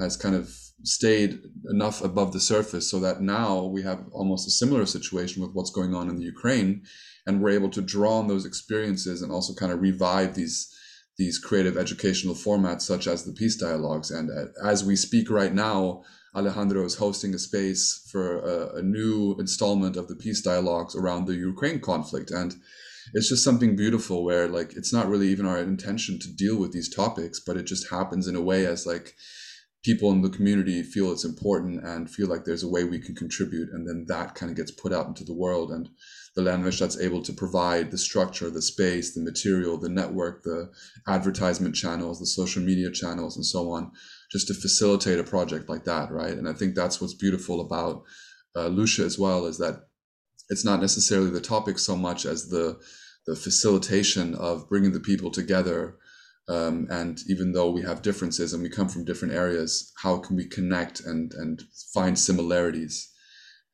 has 0.00 0.16
kind 0.16 0.34
of 0.34 0.54
stayed 0.82 1.40
enough 1.68 2.02
above 2.02 2.32
the 2.32 2.40
surface 2.40 2.90
so 2.90 3.00
that 3.00 3.20
now 3.20 3.64
we 3.64 3.82
have 3.82 4.04
almost 4.12 4.46
a 4.46 4.50
similar 4.50 4.86
situation 4.86 5.42
with 5.42 5.52
what's 5.52 5.70
going 5.70 5.94
on 5.94 6.08
in 6.08 6.16
the 6.16 6.24
Ukraine. 6.24 6.82
And 7.26 7.42
we're 7.42 7.50
able 7.50 7.70
to 7.70 7.82
draw 7.82 8.18
on 8.18 8.28
those 8.28 8.46
experiences 8.46 9.22
and 9.22 9.32
also 9.32 9.52
kind 9.54 9.72
of 9.72 9.80
revive 9.80 10.34
these 10.34 10.72
these 11.18 11.38
creative 11.38 11.76
educational 11.76 12.34
formats 12.34 12.82
such 12.82 13.06
as 13.06 13.24
the 13.24 13.32
peace 13.32 13.56
dialogues. 13.56 14.10
And 14.10 14.30
uh, 14.30 14.46
as 14.66 14.84
we 14.84 14.96
speak 14.96 15.30
right 15.30 15.54
now 15.54 16.02
alejandro 16.34 16.84
is 16.84 16.96
hosting 16.96 17.34
a 17.34 17.38
space 17.38 18.06
for 18.12 18.40
a, 18.40 18.76
a, 18.76 18.82
new 18.82 19.34
installment 19.38 19.96
of 19.96 20.06
the 20.06 20.14
peace 20.14 20.42
dialogues 20.42 20.94
around 20.94 21.24
the 21.24 21.34
ukraine 21.34 21.80
conflict. 21.80 22.30
And 22.30 22.54
it's 23.14 23.30
just 23.30 23.42
something 23.42 23.74
beautiful 23.74 24.22
where 24.22 24.46
like 24.46 24.76
it's 24.76 24.92
not 24.92 25.08
really 25.08 25.28
even 25.28 25.46
our 25.46 25.58
intention 25.58 26.18
to 26.18 26.36
deal 26.36 26.56
with 26.58 26.72
these 26.72 26.94
topics 26.94 27.40
but 27.40 27.56
it 27.56 27.62
just 27.62 27.88
happens 27.88 28.26
in 28.26 28.34
a 28.34 28.42
way 28.42 28.66
as 28.66 28.84
like 28.84 29.14
people 29.86 30.10
in 30.10 30.20
the 30.20 30.28
community 30.28 30.82
feel 30.82 31.12
it's 31.12 31.24
important 31.24 31.84
and 31.84 32.10
feel 32.10 32.26
like 32.26 32.44
there's 32.44 32.64
a 32.64 32.68
way 32.68 32.82
we 32.82 32.98
can 32.98 33.14
contribute. 33.14 33.68
And 33.72 33.88
then 33.88 34.04
that 34.08 34.34
kind 34.34 34.50
of 34.50 34.56
gets 34.56 34.72
put 34.72 34.92
out 34.92 35.06
into 35.06 35.22
the 35.22 35.32
world. 35.32 35.70
And 35.70 35.88
the 36.36 36.42
language 36.42 36.78
that's 36.78 37.00
able 37.00 37.22
to 37.22 37.32
provide 37.32 37.90
the 37.90 37.98
structure, 37.98 38.50
the 38.50 38.60
space, 38.60 39.14
the 39.14 39.22
material, 39.22 39.78
the 39.78 39.88
network, 39.88 40.42
the 40.42 40.70
advertisement 41.08 41.74
channels, 41.74 42.20
the 42.20 42.26
social 42.26 42.62
media 42.62 42.90
channels, 42.90 43.36
and 43.36 43.44
so 43.44 43.70
on, 43.70 43.90
just 44.30 44.46
to 44.46 44.54
facilitate 44.54 45.18
a 45.18 45.24
project 45.24 45.68
like 45.68 45.84
that, 45.84 46.10
right? 46.10 46.34
And 46.34 46.46
I 46.46 46.52
think 46.52 46.74
that's 46.74 47.00
what's 47.00 47.14
beautiful 47.14 47.62
about 47.62 48.04
uh, 48.54 48.68
Lucia 48.68 49.02
as 49.04 49.18
well 49.18 49.46
is 49.46 49.56
that 49.58 49.86
it's 50.50 50.64
not 50.64 50.80
necessarily 50.80 51.30
the 51.30 51.40
topic 51.40 51.78
so 51.78 51.96
much 51.96 52.24
as 52.24 52.48
the 52.48 52.78
the 53.26 53.34
facilitation 53.34 54.36
of 54.36 54.68
bringing 54.68 54.92
the 54.92 55.00
people 55.00 55.32
together. 55.32 55.96
Um, 56.48 56.86
and 56.90 57.18
even 57.28 57.50
though 57.50 57.72
we 57.72 57.82
have 57.82 58.02
differences 58.02 58.52
and 58.52 58.62
we 58.62 58.68
come 58.68 58.88
from 58.88 59.04
different 59.04 59.34
areas, 59.34 59.92
how 60.00 60.18
can 60.18 60.36
we 60.36 60.46
connect 60.46 61.00
and 61.00 61.32
and 61.34 61.64
find 61.92 62.16
similarities? 62.18 63.10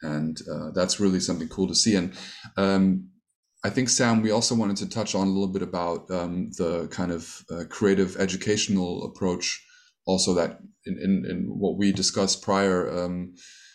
And 0.02 0.40
uh, 0.52 0.70
that's 0.72 1.00
really 1.00 1.20
something 1.20 1.48
cool 1.48 1.68
to 1.68 1.74
see. 1.74 1.94
And 1.94 2.12
um, 2.56 3.08
I 3.64 3.70
think 3.70 3.88
Sam, 3.88 4.22
we 4.22 4.30
also 4.30 4.54
wanted 4.54 4.76
to 4.78 4.88
touch 4.88 5.14
on 5.14 5.26
a 5.26 5.30
little 5.30 5.52
bit 5.52 5.62
about 5.62 6.10
um, 6.10 6.50
the 6.58 6.88
kind 6.88 7.12
of 7.12 7.44
uh, 7.50 7.64
creative 7.68 8.16
educational 8.16 9.04
approach, 9.04 9.64
also 10.04 10.34
that 10.34 10.58
in, 10.84 10.98
in, 10.98 11.24
in 11.30 11.44
what 11.46 11.76
we 11.76 11.92
discussed 11.92 12.42
prior 12.42 12.90
um, 12.90 13.34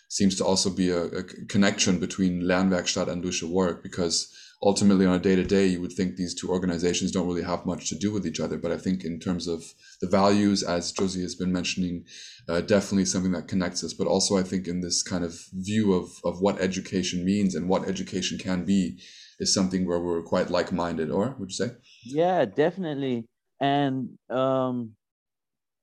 seems 0.09 0.35
to 0.37 0.45
also 0.45 0.69
be 0.69 0.89
a, 0.89 1.03
a, 1.05 1.23
connection 1.23 1.99
between 1.99 2.41
Lernwerkstatt 2.41 3.07
and 3.07 3.23
Lucia 3.23 3.47
Work 3.47 3.83
because 3.83 4.33
ultimately 4.61 5.05
on 5.05 5.15
a 5.15 5.19
day 5.19 5.35
to 5.35 5.43
day, 5.43 5.67
you 5.67 5.81
would 5.81 5.93
think 5.93 6.15
these 6.15 6.33
two 6.33 6.49
organizations 6.49 7.11
don't 7.11 7.27
really 7.27 7.43
have 7.43 7.65
much 7.65 7.89
to 7.89 7.95
do 7.95 8.11
with 8.11 8.25
each 8.25 8.39
other. 8.39 8.57
But 8.57 8.71
I 8.71 8.77
think 8.77 9.03
in 9.03 9.19
terms 9.19 9.47
of 9.47 9.63
the 10.01 10.07
values, 10.07 10.63
as 10.63 10.91
Josie 10.91 11.21
has 11.21 11.35
been 11.35 11.51
mentioning, 11.51 12.05
uh, 12.49 12.61
definitely 12.61 13.05
something 13.05 13.33
that 13.33 13.47
connects 13.47 13.83
us. 13.83 13.93
But 13.93 14.07
also, 14.07 14.37
I 14.37 14.43
think 14.43 14.67
in 14.67 14.81
this 14.81 15.03
kind 15.03 15.23
of 15.23 15.35
view 15.53 15.93
of, 15.93 16.09
of 16.23 16.41
what 16.41 16.59
education 16.59 17.23
means 17.23 17.55
and 17.55 17.69
what 17.69 17.87
education 17.87 18.37
can 18.37 18.65
be, 18.65 18.99
is 19.39 19.53
something 19.53 19.85
where 19.85 19.99
we're 19.99 20.23
quite 20.23 20.49
like-minded 20.49 21.11
or 21.11 21.35
would 21.39 21.49
you 21.51 21.55
say 21.55 21.71
yeah 22.05 22.45
definitely 22.45 23.25
and 23.59 24.09
um 24.29 24.91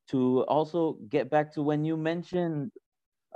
to 0.08 0.42
also 0.44 0.98
get 1.08 1.30
back 1.30 1.52
to 1.54 1.62
when 1.62 1.84
you 1.84 1.96
mentioned 1.96 2.70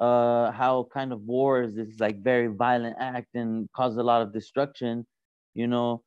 uh 0.00 0.50
how 0.52 0.86
kind 0.92 1.12
of 1.12 1.20
wars 1.22 1.76
is 1.76 1.98
like 1.98 2.22
very 2.22 2.48
violent 2.48 2.96
act 3.00 3.28
and 3.34 3.68
cause 3.74 3.96
a 3.96 4.02
lot 4.02 4.22
of 4.22 4.32
destruction 4.32 5.04
you 5.54 5.66
know 5.66 6.02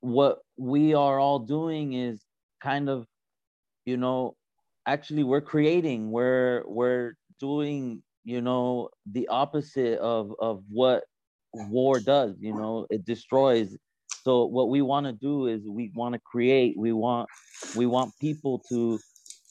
what 0.00 0.40
we 0.56 0.94
are 0.94 1.18
all 1.18 1.38
doing 1.38 1.94
is 1.94 2.24
kind 2.62 2.88
of 2.88 3.06
you 3.86 3.96
know 3.96 4.36
actually 4.86 5.24
we're 5.24 5.40
creating 5.40 6.10
we're 6.10 6.62
we're 6.66 7.14
doing 7.40 8.02
you 8.24 8.40
know 8.40 8.88
the 9.06 9.28
opposite 9.28 9.98
of 9.98 10.32
of 10.40 10.62
what 10.70 11.04
war 11.54 12.00
does 12.00 12.36
you 12.40 12.52
know 12.54 12.86
it 12.90 13.04
destroys. 13.04 13.76
So 14.24 14.46
what 14.46 14.70
we 14.70 14.80
want 14.82 15.06
to 15.06 15.12
do 15.12 15.46
is 15.46 15.68
we 15.68 15.92
want 15.94 16.14
to 16.14 16.20
create 16.20 16.76
we 16.78 16.92
want 16.92 17.28
we 17.76 17.86
want 17.86 18.12
people 18.20 18.60
to 18.70 18.98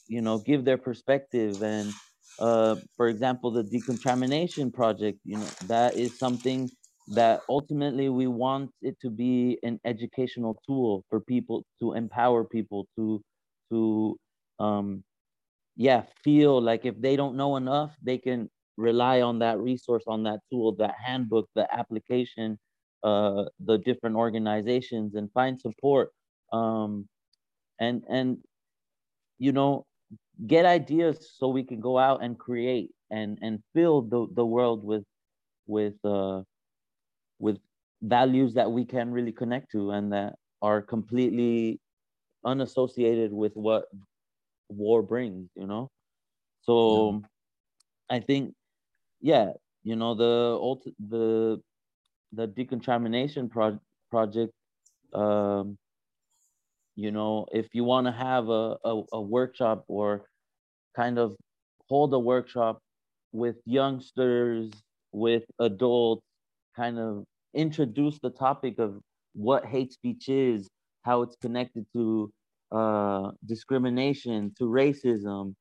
you 0.08 0.20
know 0.22 0.38
give 0.38 0.64
their 0.64 0.78
perspective. 0.78 1.62
And 1.62 1.92
uh 2.38 2.76
for 2.96 3.08
example 3.08 3.50
the 3.52 3.62
decontamination 3.62 4.72
project 4.72 5.20
you 5.24 5.36
know 5.38 5.48
that 5.68 5.96
is 5.96 6.18
something 6.18 6.70
that 7.08 7.42
ultimately 7.48 8.08
we 8.08 8.26
want 8.26 8.70
it 8.82 8.98
to 9.00 9.10
be 9.10 9.58
an 9.62 9.78
educational 9.84 10.56
tool 10.66 11.04
for 11.10 11.20
people 11.20 11.64
to 11.80 11.92
empower 11.94 12.44
people 12.44 12.86
to 12.96 13.20
to 13.70 14.16
um 14.58 15.02
yeah 15.76 16.02
feel 16.22 16.60
like 16.60 16.84
if 16.84 17.00
they 17.00 17.16
don't 17.16 17.36
know 17.36 17.56
enough 17.56 17.94
they 18.02 18.18
can 18.18 18.48
rely 18.76 19.20
on 19.20 19.38
that 19.38 19.58
resource 19.58 20.04
on 20.06 20.22
that 20.24 20.40
tool 20.50 20.74
that 20.76 20.94
handbook 21.04 21.48
the 21.54 21.66
application 21.74 22.58
uh 23.04 23.44
the 23.60 23.78
different 23.78 24.16
organizations 24.16 25.14
and 25.14 25.30
find 25.32 25.60
support 25.60 26.10
um 26.52 27.06
and 27.80 28.02
and 28.08 28.38
you 29.38 29.52
know 29.52 29.86
get 30.46 30.64
ideas 30.66 31.32
so 31.38 31.48
we 31.48 31.64
can 31.64 31.80
go 31.80 31.98
out 31.98 32.22
and 32.22 32.38
create 32.38 32.90
and 33.10 33.38
and 33.42 33.60
fill 33.74 34.02
the 34.02 34.26
the 34.34 34.44
world 34.44 34.84
with 34.84 35.04
with 35.66 35.94
uh 36.04 36.42
with 37.44 37.58
values 38.00 38.54
that 38.54 38.70
we 38.76 38.84
can 38.84 39.10
really 39.10 39.32
connect 39.32 39.70
to 39.72 39.90
and 39.90 40.12
that 40.12 40.32
are 40.62 40.80
completely 40.80 41.78
unassociated 42.44 43.30
with 43.32 43.52
what 43.54 43.84
war 44.70 45.02
brings 45.02 45.50
you 45.54 45.66
know 45.66 45.84
so 46.62 46.76
yeah. 48.10 48.16
i 48.16 48.18
think 48.18 48.54
yeah 49.20 49.48
you 49.82 49.94
know 49.94 50.14
the 50.14 50.34
old 50.66 50.82
the 51.08 51.60
the 52.32 52.46
decontamination 52.46 53.48
pro- 53.48 53.84
project 54.10 54.52
um 55.12 55.76
you 56.96 57.10
know 57.10 57.46
if 57.52 57.66
you 57.74 57.84
want 57.84 58.06
to 58.06 58.12
have 58.12 58.48
a, 58.48 58.76
a, 58.84 59.02
a 59.12 59.20
workshop 59.20 59.84
or 59.88 60.24
kind 60.96 61.18
of 61.18 61.36
hold 61.90 62.12
a 62.14 62.18
workshop 62.18 62.78
with 63.32 63.56
youngsters 63.66 64.70
with 65.12 65.44
adults 65.58 66.24
kind 66.76 66.98
of 66.98 67.24
introduce 67.54 68.18
the 68.20 68.30
topic 68.30 68.78
of 68.78 69.00
what 69.34 69.66
hate 69.66 69.92
speech 69.92 70.28
is, 70.28 70.68
how 71.02 71.22
it's 71.22 71.36
connected 71.36 71.86
to 71.92 72.32
uh, 72.72 73.30
discrimination, 73.46 74.52
to 74.58 74.64
racism, 74.64 75.54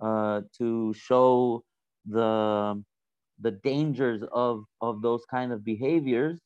uh, 0.00 0.40
to 0.58 0.94
show 0.94 1.62
the 2.06 2.82
the 3.40 3.50
dangers 3.50 4.22
of 4.32 4.64
of 4.80 5.02
those 5.02 5.24
kind 5.30 5.52
of 5.52 5.64
behaviors, 5.64 6.38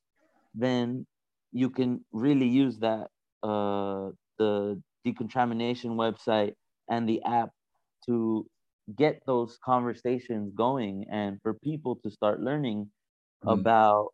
then 0.55 1.07
you 1.53 1.71
can 1.71 2.05
really 2.13 2.47
use 2.47 2.79
that 2.79 3.09
uh, 3.43 4.11
the 4.39 4.81
decontamination 5.05 5.93
website 5.97 6.53
and 6.89 7.09
the 7.09 7.23
app 7.25 7.51
to 8.07 8.47
get 8.97 9.23
those 9.27 9.59
conversations 9.65 10.53
going 10.55 11.05
and 11.11 11.39
for 11.43 11.55
people 11.55 11.97
to 12.03 12.11
start 12.11 12.41
learning 12.41 12.89
mm. 13.45 13.53
about 13.53 14.09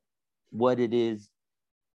what 0.50 0.78
it 0.80 0.92
is, 0.94 1.28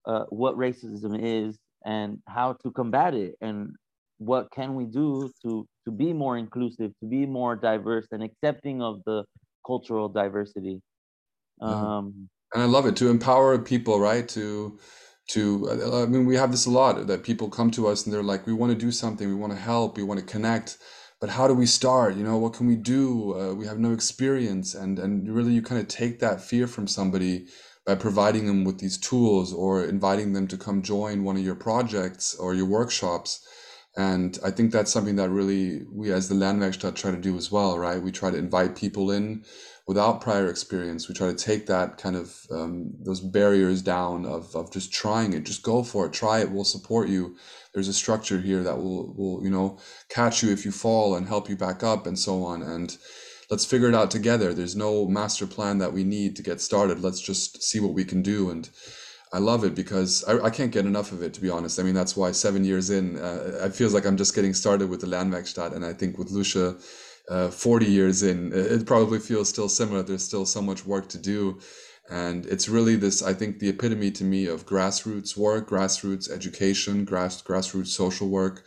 uh, 0.06 0.26
what 0.30 0.56
racism 0.58 1.20
is, 1.22 1.58
and 1.86 2.20
how 2.28 2.54
to 2.64 2.72
combat 2.72 3.14
it, 3.14 3.36
and 3.41 3.70
what 4.18 4.52
can 4.52 4.76
we 4.76 4.86
do 4.86 5.32
to 5.43 5.66
to 5.86 5.91
be 5.91 6.14
more 6.14 6.38
inclusive, 6.38 6.91
to 7.00 7.08
be 7.08 7.26
more 7.26 7.56
diverse 7.56 8.08
and 8.12 8.24
accepting 8.24 8.82
of 8.82 9.02
the 9.06 9.24
cultural 9.66 10.10
diversity. 10.10 10.82
Um, 11.62 12.30
and 12.54 12.64
I 12.64 12.66
love 12.66 12.86
it 12.86 12.95
to 12.97 13.10
empower 13.10 13.58
people, 13.60 14.00
right? 14.00 14.28
To 14.30 14.80
to 15.30 15.70
I 15.93 16.06
mean, 16.06 16.26
we 16.26 16.36
have 16.36 16.52
this 16.52 16.66
a 16.66 16.72
lot 16.72 17.06
that 17.08 17.24
people 17.24 17.50
come 17.50 17.72
to 17.72 17.88
us 17.88 18.06
and 18.06 18.14
they're 18.14 18.24
like, 18.24 18.47
we 18.47 18.54
want 18.54 18.72
to 18.72 18.78
do 18.78 18.91
something, 18.91 19.28
we 19.28 19.36
want 19.36 19.54
to 19.54 19.60
help, 19.60 19.97
we 19.97 20.04
want 20.04 20.20
to 20.20 20.26
connect 20.26 20.78
but 21.20 21.30
how 21.30 21.47
do 21.47 21.54
we 21.54 21.66
start 21.66 22.16
you 22.16 22.24
know 22.24 22.38
what 22.38 22.54
can 22.54 22.68
we 22.68 22.76
do 22.76 23.38
uh, 23.39 23.54
we 23.54 23.66
have 23.66 23.80
no 23.80 23.91
experience 23.91 24.74
and 24.74 25.00
and 25.00 25.30
really 25.34 25.52
you 25.52 25.62
kind 25.62 25.82
of 25.82 25.88
take 25.88 26.20
that 26.20 26.41
fear 26.41 26.68
from 26.68 26.88
somebody 26.88 27.47
by 27.86 27.95
providing 27.95 28.45
them 28.45 28.63
with 28.63 28.80
these 28.80 28.97
tools 28.97 29.53
or 29.53 29.84
inviting 29.84 30.34
them 30.34 30.47
to 30.47 30.57
come 30.57 30.82
join 30.82 31.23
one 31.23 31.38
of 31.38 31.43
your 31.43 31.55
projects 31.55 32.36
or 32.36 32.53
your 32.53 32.65
workshops. 32.65 33.45
And 33.97 34.38
i 34.45 34.51
think 34.51 34.71
that's 34.71 34.91
something 34.91 35.15
that 35.15 35.30
really 35.30 35.82
we 35.91 36.11
as 36.11 36.30
the 36.30 36.36
Lernwerkstatt 36.36 36.95
try 36.95 37.11
to 37.11 37.17
do 37.17 37.36
as 37.38 37.51
well 37.51 37.77
right? 37.80 38.01
We 38.01 38.11
try 38.11 38.30
to 38.32 38.38
invite 38.38 38.75
people 38.75 39.11
in 39.11 39.43
without 39.89 40.21
prior 40.21 40.47
experience. 40.47 41.09
We 41.09 41.15
try 41.15 41.30
to 41.32 41.36
take 41.36 41.65
that 41.65 41.97
kind 41.97 42.15
of 42.15 42.45
um, 42.51 42.93
those 42.99 43.21
barriers 43.21 43.82
down 43.82 44.23
of, 44.23 44.55
of 44.55 44.71
just 44.71 44.93
trying 44.93 45.34
it. 45.34 45.45
Just 45.45 45.63
go 45.63 45.82
for 45.82 46.05
it. 46.05 46.13
Try 46.13 46.41
it. 46.41 46.51
We'll 46.51 46.63
support 46.63 47.09
you. 47.09 47.36
There's 47.73 47.88
a 47.88 47.93
structure 47.93 48.39
here 48.39 48.61
that 48.61 48.77
will 48.77 49.11
will 49.15 49.43
you 49.43 49.49
know 49.49 49.80
catch 50.07 50.43
you 50.43 50.51
if 50.51 50.63
you 50.63 50.71
fall 50.71 51.15
and 51.15 51.27
help 51.27 51.49
you 51.49 51.57
back 51.57 51.82
up 51.82 52.05
and 52.05 52.19
so 52.19 52.43
on. 52.43 52.61
And 52.61 52.95
let's 53.50 53.66
figure 53.66 53.89
it 53.89 53.95
out 53.95 54.12
together 54.12 54.54
there's 54.54 54.76
no 54.76 55.08
master 55.08 55.47
plan 55.47 55.78
that 55.78 55.93
we 55.93 56.04
need 56.04 56.36
to 56.36 56.43
get 56.43 56.62
started 56.62 57.02
let's 57.02 57.22
just 57.22 57.62
see 57.64 57.80
what 57.80 57.93
we 57.93 58.04
can 58.04 58.22
do 58.22 58.50
and 58.50 58.70
I 59.32 59.38
love 59.38 59.64
it 59.64 59.76
because 59.76 60.24
I, 60.24 60.45
I 60.45 60.50
can't 60.50 60.72
get 60.72 60.86
enough 60.86 61.12
of 61.12 61.22
it, 61.22 61.34
to 61.36 61.41
be 61.41 61.50
honest. 61.50 61.80
I 61.80 61.84
mean, 61.84 61.93
that's 61.93 62.18
why 62.18 62.32
seven 62.32 62.64
years 62.64 62.89
in, 62.89 63.20
uh, 63.20 63.60
it 63.66 63.76
feels 63.76 63.93
like 63.93 64.06
I'm 64.06 64.18
just 64.18 64.34
getting 64.34 64.54
started 64.56 64.89
with 64.89 65.02
the 65.02 65.08
Lernwerkstatt. 65.08 65.76
And 65.76 65.86
I 65.86 65.93
think 65.93 66.18
with 66.18 66.32
Lucia, 66.32 66.78
uh, 67.30 67.50
40 67.50 67.86
years 67.86 68.24
in, 68.24 68.52
it 68.54 68.88
probably 68.88 69.20
feels 69.20 69.47
still 69.47 69.70
similar. 69.70 70.02
There's 70.02 70.26
still 70.26 70.47
so 70.47 70.62
much 70.64 70.84
work 70.86 71.10
to 71.10 71.20
do. 71.20 71.60
And 72.10 72.47
it's 72.47 72.68
really 72.68 72.95
this, 72.95 73.22
I 73.22 73.36
think, 73.36 73.60
the 73.60 73.70
epitome 73.70 74.10
to 74.12 74.24
me 74.24 74.47
of 74.47 74.66
grassroots 74.66 75.38
work, 75.38 75.70
grassroots 75.70 76.32
education, 76.32 77.06
grass, 77.06 77.39
grassroots 77.39 77.88
social 77.88 78.30
work. 78.30 78.64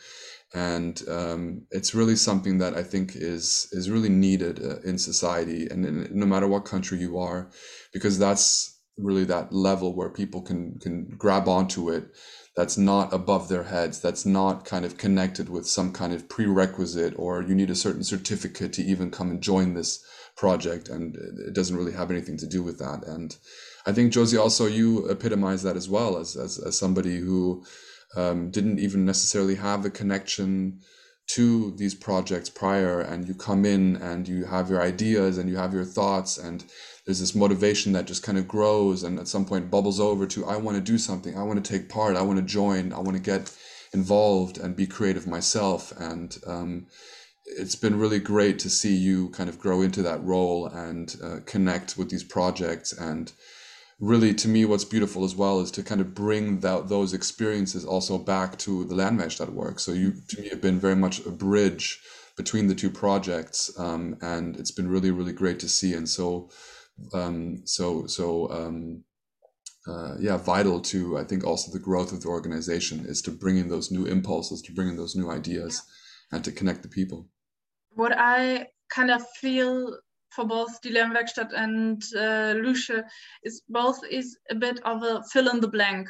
And 0.55 1.03
um, 1.09 1.62
it's 1.70 1.94
really 1.94 2.16
something 2.16 2.59
that 2.59 2.76
I 2.76 2.82
think 2.82 3.16
is 3.16 3.68
is 3.72 3.88
really 3.88 4.11
needed 4.11 4.62
uh, 4.62 4.80
in 4.80 4.98
society, 4.98 5.66
and 5.70 5.86
in, 5.86 6.09
no 6.12 6.26
matter 6.26 6.46
what 6.46 6.66
country 6.66 6.98
you 6.98 7.18
are, 7.18 7.50
because 7.92 8.18
that's 8.18 8.72
really 8.98 9.24
that 9.24 9.53
level 9.53 9.94
where 9.94 10.11
people 10.11 10.42
can 10.42 10.78
can 10.78 11.14
grab 11.16 11.48
onto 11.48 11.88
it 11.90 12.05
that's 12.55 12.76
not 12.76 13.12
above 13.12 13.48
their 13.48 13.62
heads 13.64 14.00
that's 14.00 14.26
not 14.26 14.64
kind 14.66 14.84
of 14.84 14.98
connected 14.98 15.48
with 15.48 15.66
some 15.66 15.92
kind 15.92 16.12
of 16.12 16.28
prerequisite 16.28 17.14
or 17.16 17.42
you 17.42 17.55
need 17.55 17.70
a 17.70 17.74
certain 17.74 18.05
certificate 18.05 18.72
to 18.72 18.82
even 18.82 19.11
come 19.11 19.30
and 19.30 19.42
join 19.42 19.72
this 19.72 20.05
project 20.36 20.88
and 20.88 21.16
it 21.16 21.55
doesn't 21.55 21.76
really 21.76 21.92
have 21.92 22.11
anything 22.11 22.36
to 22.36 22.46
do 22.46 22.62
with 22.62 22.78
that. 22.78 23.05
And 23.07 23.36
i 23.86 23.92
think 23.92 24.12
josie 24.12 24.36
also 24.36 24.66
you 24.66 25.09
epitomize 25.11 25.62
that 25.62 25.76
as 25.76 25.88
well 25.88 26.18
as 26.18 26.36
as, 26.36 26.59
as 26.59 26.78
somebody 26.78 27.18
who 27.18 27.64
um, 28.16 28.50
didn't 28.50 28.78
even 28.78 29.04
necessarily 29.04 29.54
have 29.54 29.82
the 29.82 29.90
connection 29.90 30.80
to 31.28 31.74
these 31.76 31.94
projects 31.94 32.50
prior 32.50 33.00
and 33.00 33.28
you 33.28 33.34
come 33.34 33.64
in 33.64 33.96
and 33.96 34.26
you 34.26 34.44
have 34.44 34.68
your 34.68 34.82
ideas 34.82 35.38
and 35.38 35.48
you 35.48 35.56
have 35.56 35.72
your 35.72 35.84
thoughts 35.84 36.36
and 36.36 36.64
there's 37.06 37.20
this 37.20 37.34
motivation 37.34 37.92
that 37.92 38.06
just 38.06 38.22
kind 38.22 38.36
of 38.36 38.48
grows 38.48 39.02
and 39.02 39.18
at 39.18 39.28
some 39.28 39.44
point 39.44 39.70
bubbles 39.70 40.00
over 40.00 40.26
to 40.26 40.44
i 40.46 40.56
want 40.56 40.76
to 40.76 40.92
do 40.92 40.98
something. 40.98 41.36
I 41.36 41.42
want 41.42 41.64
to 41.64 41.72
take 41.72 41.88
part. 41.88 42.16
I 42.16 42.22
want 42.22 42.38
to 42.38 42.44
join. 42.44 42.92
I 42.92 42.98
want 42.98 43.16
to 43.16 43.22
get 43.22 43.56
involved 43.92 44.58
and 44.58 44.76
be 44.76 44.86
creative 44.86 45.26
myself. 45.26 45.92
And 45.98 46.36
um, 46.46 46.86
it's 47.44 47.76
been 47.76 47.98
really 47.98 48.20
great 48.20 48.58
to 48.60 48.70
see 48.70 48.94
you 48.94 49.28
kind 49.30 49.48
of 49.48 49.58
grow 49.58 49.82
into 49.82 50.02
that 50.02 50.22
role 50.22 50.66
and 50.66 51.14
uh, 51.22 51.36
connect 51.44 51.98
with 51.98 52.10
these 52.10 52.24
projects 52.24 52.92
and 52.92 53.32
really 54.03 54.34
to 54.34 54.48
me 54.48 54.64
what's 54.64 54.84
beautiful 54.84 55.24
as 55.24 55.34
well 55.36 55.61
is 55.61 55.70
to 55.70 55.82
kind 55.82 56.00
of 56.00 56.14
bring 56.14 56.61
that 56.61 56.88
those 56.88 57.14
experiences 57.14 57.84
also 57.84 58.18
back 58.18 58.59
to 58.59 58.84
the 58.84 58.94
Lernwerkstatt 58.94 59.50
work. 59.50 59.78
So 59.78 59.92
you 59.92 60.14
to 60.28 60.40
me 60.40 60.48
have 60.48 60.61
been 60.61 60.78
very 60.78 60.96
much 60.96 61.24
a 61.24 61.30
bridge 61.30 62.03
between 62.36 62.66
the 62.66 62.74
two 62.74 62.90
projects 62.90 63.70
um, 63.78 64.16
and 64.20 64.57
it's 64.57 64.72
been 64.72 64.88
really 64.88 65.11
really 65.11 65.32
great 65.32 65.61
to 65.61 65.68
see 65.68 65.94
and 65.94 66.09
so 66.09 66.50
um, 67.14 67.62
so 67.64 68.07
so 68.07 68.50
um, 68.50 69.05
uh, 69.86 70.16
yeah 70.18 70.36
vital 70.36 70.80
to 70.80 71.18
i 71.18 71.24
think 71.24 71.44
also 71.44 71.70
the 71.70 71.84
growth 71.88 72.12
of 72.12 72.22
the 72.22 72.28
organization 72.28 73.05
is 73.07 73.20
to 73.22 73.30
bring 73.30 73.57
in 73.59 73.68
those 73.68 73.90
new 73.90 74.07
impulses 74.07 74.62
to 74.62 74.72
bring 74.72 74.88
in 74.88 74.96
those 74.96 75.14
new 75.14 75.30
ideas 75.30 75.82
and 76.32 76.42
to 76.44 76.50
connect 76.50 76.82
the 76.82 76.88
people. 76.88 77.28
What 77.90 78.12
I 78.16 78.68
kind 78.88 79.11
of 79.11 79.22
feel 79.40 79.98
for 80.35 80.45
both 80.47 80.80
Die 80.83 80.91
Lernwerkstatt 80.91 81.53
and 81.55 82.03
uh, 82.16 82.55
Lucia 82.59 83.05
is 83.43 83.62
both 83.68 84.01
is 84.11 84.39
a 84.51 84.55
bit 84.55 84.80
of 84.85 85.03
a 85.03 85.22
fill 85.33 85.49
in 85.49 85.61
the 85.61 85.68
blank 85.68 86.09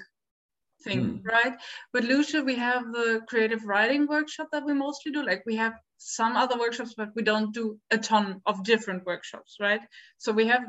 thing, 0.83 1.01
mm. 1.01 1.27
right? 1.27 1.55
With 1.93 2.05
Lucia, 2.05 2.43
we 2.43 2.57
have 2.57 2.93
the 2.93 3.23
creative 3.29 3.65
writing 3.65 4.07
workshop 4.07 4.49
that 4.53 4.65
we 4.65 4.75
mostly 4.75 5.13
do. 5.13 5.25
Like 5.25 5.43
we 5.47 5.57
have 5.57 5.75
some 5.99 6.37
other 6.37 6.59
workshops, 6.59 6.95
but 6.97 7.11
we 7.15 7.23
don't 7.23 7.55
do 7.55 7.79
a 7.91 7.99
ton 7.99 8.41
of 8.47 8.65
different 8.65 9.07
workshops, 9.07 9.57
right? 9.61 9.81
So 10.19 10.33
we 10.33 10.47
have 10.49 10.65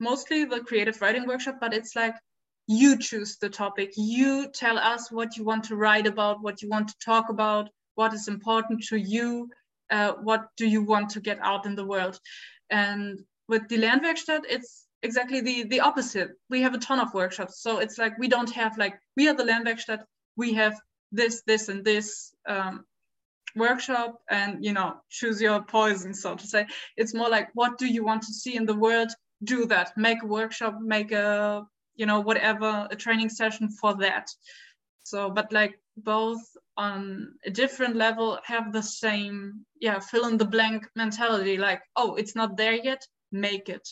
mostly 0.00 0.44
the 0.44 0.60
creative 0.60 1.00
writing 1.00 1.26
workshop, 1.26 1.56
but 1.60 1.74
it's 1.74 1.96
like 1.96 2.14
you 2.66 2.98
choose 2.98 3.38
the 3.38 3.48
topic. 3.48 3.92
You 3.96 4.50
tell 4.52 4.78
us 4.78 5.10
what 5.10 5.36
you 5.36 5.44
want 5.44 5.64
to 5.64 5.76
write 5.76 6.06
about, 6.06 6.42
what 6.42 6.62
you 6.62 6.68
want 6.68 6.88
to 6.88 6.94
talk 7.04 7.28
about, 7.30 7.70
what 7.94 8.12
is 8.12 8.28
important 8.28 8.82
to 8.84 8.96
you, 8.96 9.48
uh, 9.90 10.12
what 10.22 10.48
do 10.56 10.66
you 10.66 10.82
want 10.82 11.10
to 11.10 11.20
get 11.20 11.38
out 11.40 11.64
in 11.64 11.74
the 11.74 11.84
world. 11.84 12.18
And 12.70 13.20
with 13.48 13.68
the 13.68 13.78
Lernwerkstatt, 13.78 14.42
it's 14.48 14.86
exactly 15.02 15.40
the, 15.40 15.64
the 15.64 15.80
opposite. 15.80 16.30
We 16.50 16.62
have 16.62 16.74
a 16.74 16.78
ton 16.78 17.00
of 17.00 17.14
workshops. 17.14 17.60
So 17.62 17.78
it's 17.78 17.98
like 17.98 18.18
we 18.18 18.28
don't 18.28 18.50
have 18.52 18.76
like, 18.78 18.98
we 19.16 19.28
are 19.28 19.34
the 19.34 19.44
Lernwerkstatt, 19.44 20.02
we 20.36 20.52
have 20.54 20.74
this, 21.12 21.42
this, 21.46 21.68
and 21.68 21.84
this 21.84 22.34
um, 22.48 22.84
workshop 23.54 24.16
and, 24.28 24.64
you 24.64 24.72
know, 24.72 24.96
choose 25.10 25.40
your 25.40 25.62
poison, 25.62 26.12
so 26.12 26.34
to 26.34 26.46
say. 26.46 26.66
It's 26.96 27.14
more 27.14 27.28
like, 27.28 27.48
what 27.54 27.78
do 27.78 27.86
you 27.86 28.04
want 28.04 28.22
to 28.22 28.32
see 28.32 28.56
in 28.56 28.66
the 28.66 28.74
world? 28.74 29.10
Do 29.44 29.66
that, 29.66 29.92
make 29.96 30.22
a 30.22 30.26
workshop, 30.26 30.78
make 30.80 31.12
a 31.12 31.66
you 31.96 32.06
know 32.06 32.20
whatever 32.20 32.86
a 32.90 32.96
training 32.96 33.30
session 33.30 33.68
for 33.68 33.94
that 33.96 34.28
so 35.02 35.30
but 35.30 35.52
like 35.52 35.80
both 35.96 36.40
on 36.76 37.32
a 37.44 37.50
different 37.50 37.96
level 37.96 38.38
have 38.44 38.72
the 38.72 38.82
same 38.82 39.64
yeah 39.80 39.98
fill 39.98 40.26
in 40.26 40.36
the 40.36 40.44
blank 40.44 40.86
mentality 40.94 41.56
like 41.56 41.80
oh 41.96 42.14
it's 42.14 42.34
not 42.34 42.56
there 42.56 42.74
yet 42.74 43.02
make 43.32 43.68
it 43.68 43.88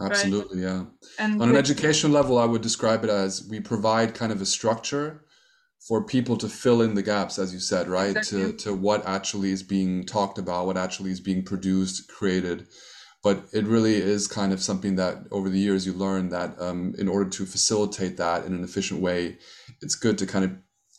absolutely 0.00 0.62
right? 0.62 0.72
yeah 0.72 0.84
and 1.18 1.40
on 1.40 1.48
an 1.48 1.56
educational 1.56 2.12
level 2.12 2.38
i 2.38 2.44
would 2.44 2.62
describe 2.62 3.02
it 3.02 3.10
as 3.10 3.46
we 3.50 3.60
provide 3.60 4.14
kind 4.14 4.32
of 4.32 4.40
a 4.42 4.46
structure 4.46 5.24
for 5.86 6.04
people 6.04 6.36
to 6.36 6.48
fill 6.48 6.82
in 6.82 6.94
the 6.94 7.02
gaps 7.02 7.38
as 7.38 7.52
you 7.52 7.60
said 7.60 7.88
right 7.88 8.16
exactly. 8.16 8.52
to 8.52 8.58
to 8.58 8.74
what 8.74 9.06
actually 9.06 9.50
is 9.50 9.62
being 9.62 10.04
talked 10.04 10.38
about 10.38 10.66
what 10.66 10.76
actually 10.76 11.10
is 11.10 11.20
being 11.20 11.42
produced 11.42 12.08
created 12.08 12.66
but 13.22 13.44
it 13.52 13.64
really 13.64 13.96
is 13.96 14.28
kind 14.28 14.52
of 14.52 14.62
something 14.62 14.96
that 14.96 15.18
over 15.32 15.48
the 15.48 15.58
years 15.58 15.86
you 15.86 15.92
learn 15.92 16.28
that 16.28 16.60
um, 16.60 16.94
in 16.98 17.08
order 17.08 17.28
to 17.28 17.44
facilitate 17.44 18.16
that 18.18 18.44
in 18.44 18.54
an 18.54 18.62
efficient 18.62 19.00
way 19.00 19.38
it's 19.80 19.94
good 19.94 20.18
to 20.18 20.26
kind 20.26 20.44
of 20.44 20.52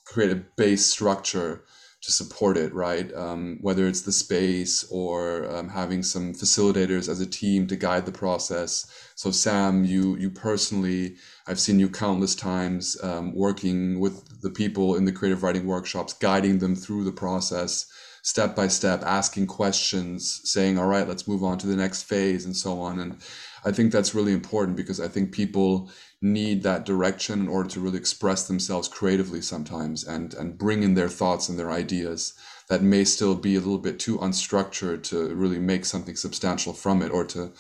create 0.08 0.32
a 0.32 0.44
base 0.56 0.86
structure 0.86 1.64
to 2.02 2.12
support 2.12 2.58
it 2.58 2.74
right 2.74 3.14
um, 3.16 3.58
whether 3.62 3.88
it's 3.88 4.02
the 4.02 4.12
space 4.12 4.86
or 4.92 5.50
um, 5.54 5.68
having 5.68 6.04
some 6.04 6.34
facilitators 6.34 7.10
as 7.10 7.20
a 7.20 7.26
team 7.26 7.68
to 7.68 7.76
guide 7.76 8.06
the 8.06 8.12
process 8.12 8.86
so 9.16 9.32
sam 9.32 9.84
you 9.84 10.16
you 10.18 10.30
personally 10.30 11.16
i've 11.48 11.60
seen 11.60 11.80
you 11.80 11.90
countless 11.90 12.36
times 12.36 12.96
um, 13.04 13.34
working 13.36 14.00
with 14.00 14.42
the 14.42 14.50
people 14.50 14.96
in 14.96 15.06
the 15.06 15.12
creative 15.12 15.44
writing 15.44 15.66
workshops 15.66 16.14
guiding 16.14 16.60
them 16.60 16.76
through 16.76 17.04
the 17.04 17.12
process 17.12 17.92
step 18.28 18.58
by 18.58 18.68
step, 18.68 19.04
asking 19.06 19.48
questions, 19.48 20.42
saying, 20.44 20.78
all 20.78 20.86
right, 20.86 21.08
let's 21.08 21.30
move 21.30 21.46
on 21.46 21.58
to 21.58 21.66
the 21.66 21.78
next 21.78 22.04
phase, 22.04 22.44
and 22.44 22.54
so 22.54 22.82
on. 22.82 23.00
And 23.00 23.22
I 23.64 23.72
think 23.72 23.90
that's 23.90 24.14
really 24.14 24.34
important 24.34 24.76
because 24.76 25.00
I 25.00 25.08
think 25.08 25.32
people 25.32 25.90
need 26.22 26.64
that 26.64 26.86
direction 26.86 27.40
in 27.42 27.48
order 27.48 27.70
to 27.70 27.80
really 27.80 27.98
express 27.98 28.48
themselves 28.48 28.88
creatively 28.88 29.42
sometimes 29.42 30.04
and, 30.04 30.34
and 30.34 30.58
bring 30.58 30.82
in 30.82 30.96
their 30.96 31.10
thoughts 31.10 31.48
and 31.48 31.60
their 31.60 31.72
ideas 31.72 32.34
that 32.70 32.82
may 32.82 33.04
still 33.04 33.36
be 33.36 33.56
a 33.56 33.60
little 33.60 33.78
bit 33.78 34.00
too 34.00 34.18
unstructured 34.18 35.04
to 35.04 35.34
really 35.36 35.60
make 35.60 35.86
something 35.86 36.16
substantial 36.16 36.74
from 36.74 37.02
it 37.02 37.12
or 37.12 37.24
to 37.24 37.54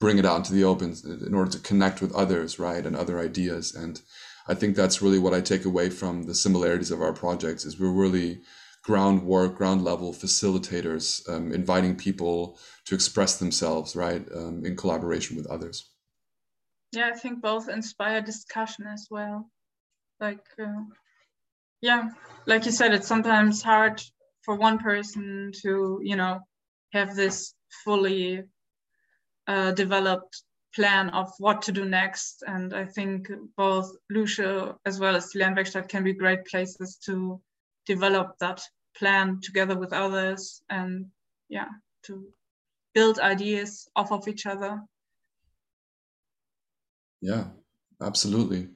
bring 0.00 0.18
it 0.18 0.24
out 0.24 0.38
into 0.38 0.54
the 0.54 0.64
open 0.64 0.96
in 1.26 1.34
order 1.34 1.50
to 1.50 1.58
connect 1.58 2.00
with 2.00 2.12
others, 2.14 2.58
right, 2.58 2.86
and 2.86 2.96
other 2.96 3.20
ideas. 3.20 3.74
And 3.74 4.00
I 4.48 4.54
think 4.54 4.74
that's 4.74 5.02
really 5.02 5.18
what 5.18 5.34
I 5.34 5.42
take 5.42 5.66
away 5.66 5.90
from 5.90 6.22
the 6.22 6.34
similarities 6.34 6.90
of 6.90 7.02
our 7.02 7.12
projects 7.12 7.66
is 7.66 7.78
we're 7.78 7.90
really 7.90 8.40
groundwork, 8.82 9.56
ground 9.56 9.84
level 9.84 10.14
facilitators, 10.14 11.28
um, 11.28 11.52
inviting 11.52 11.96
people 11.96 12.58
to 12.86 12.94
express 12.94 13.38
themselves, 13.38 13.94
right, 13.94 14.26
um, 14.34 14.64
in 14.64 14.74
collaboration 14.74 15.36
with 15.36 15.46
others. 15.46 15.89
Yeah, 16.92 17.10
I 17.14 17.16
think 17.16 17.40
both 17.40 17.68
inspire 17.68 18.20
discussion 18.20 18.86
as 18.86 19.06
well. 19.10 19.48
Like, 20.18 20.44
uh, 20.58 20.84
yeah, 21.80 22.10
like 22.46 22.66
you 22.66 22.72
said, 22.72 22.92
it's 22.92 23.06
sometimes 23.06 23.62
hard 23.62 24.02
for 24.42 24.56
one 24.56 24.78
person 24.78 25.52
to, 25.62 26.00
you 26.02 26.16
know, 26.16 26.40
have 26.92 27.14
this 27.14 27.54
fully 27.84 28.42
uh, 29.46 29.72
developed 29.72 30.42
plan 30.74 31.10
of 31.10 31.30
what 31.38 31.62
to 31.62 31.72
do 31.72 31.84
next. 31.84 32.42
And 32.46 32.74
I 32.74 32.84
think 32.86 33.28
both 33.56 33.90
Lucia 34.10 34.76
as 34.84 34.98
well 34.98 35.16
as 35.16 35.30
the 35.30 35.40
Lernwerkstatt 35.40 35.88
can 35.88 36.04
be 36.04 36.12
great 36.12 36.44
places 36.46 36.96
to 37.06 37.40
develop 37.86 38.36
that 38.40 38.62
plan 38.96 39.40
together 39.42 39.76
with 39.78 39.92
others 39.92 40.62
and 40.68 41.06
yeah 41.48 41.68
to 42.04 42.26
build 42.94 43.18
ideas 43.18 43.88
off 43.96 44.12
of 44.12 44.26
each 44.28 44.46
other 44.46 44.80
yeah 47.20 47.44
absolutely 48.02 48.68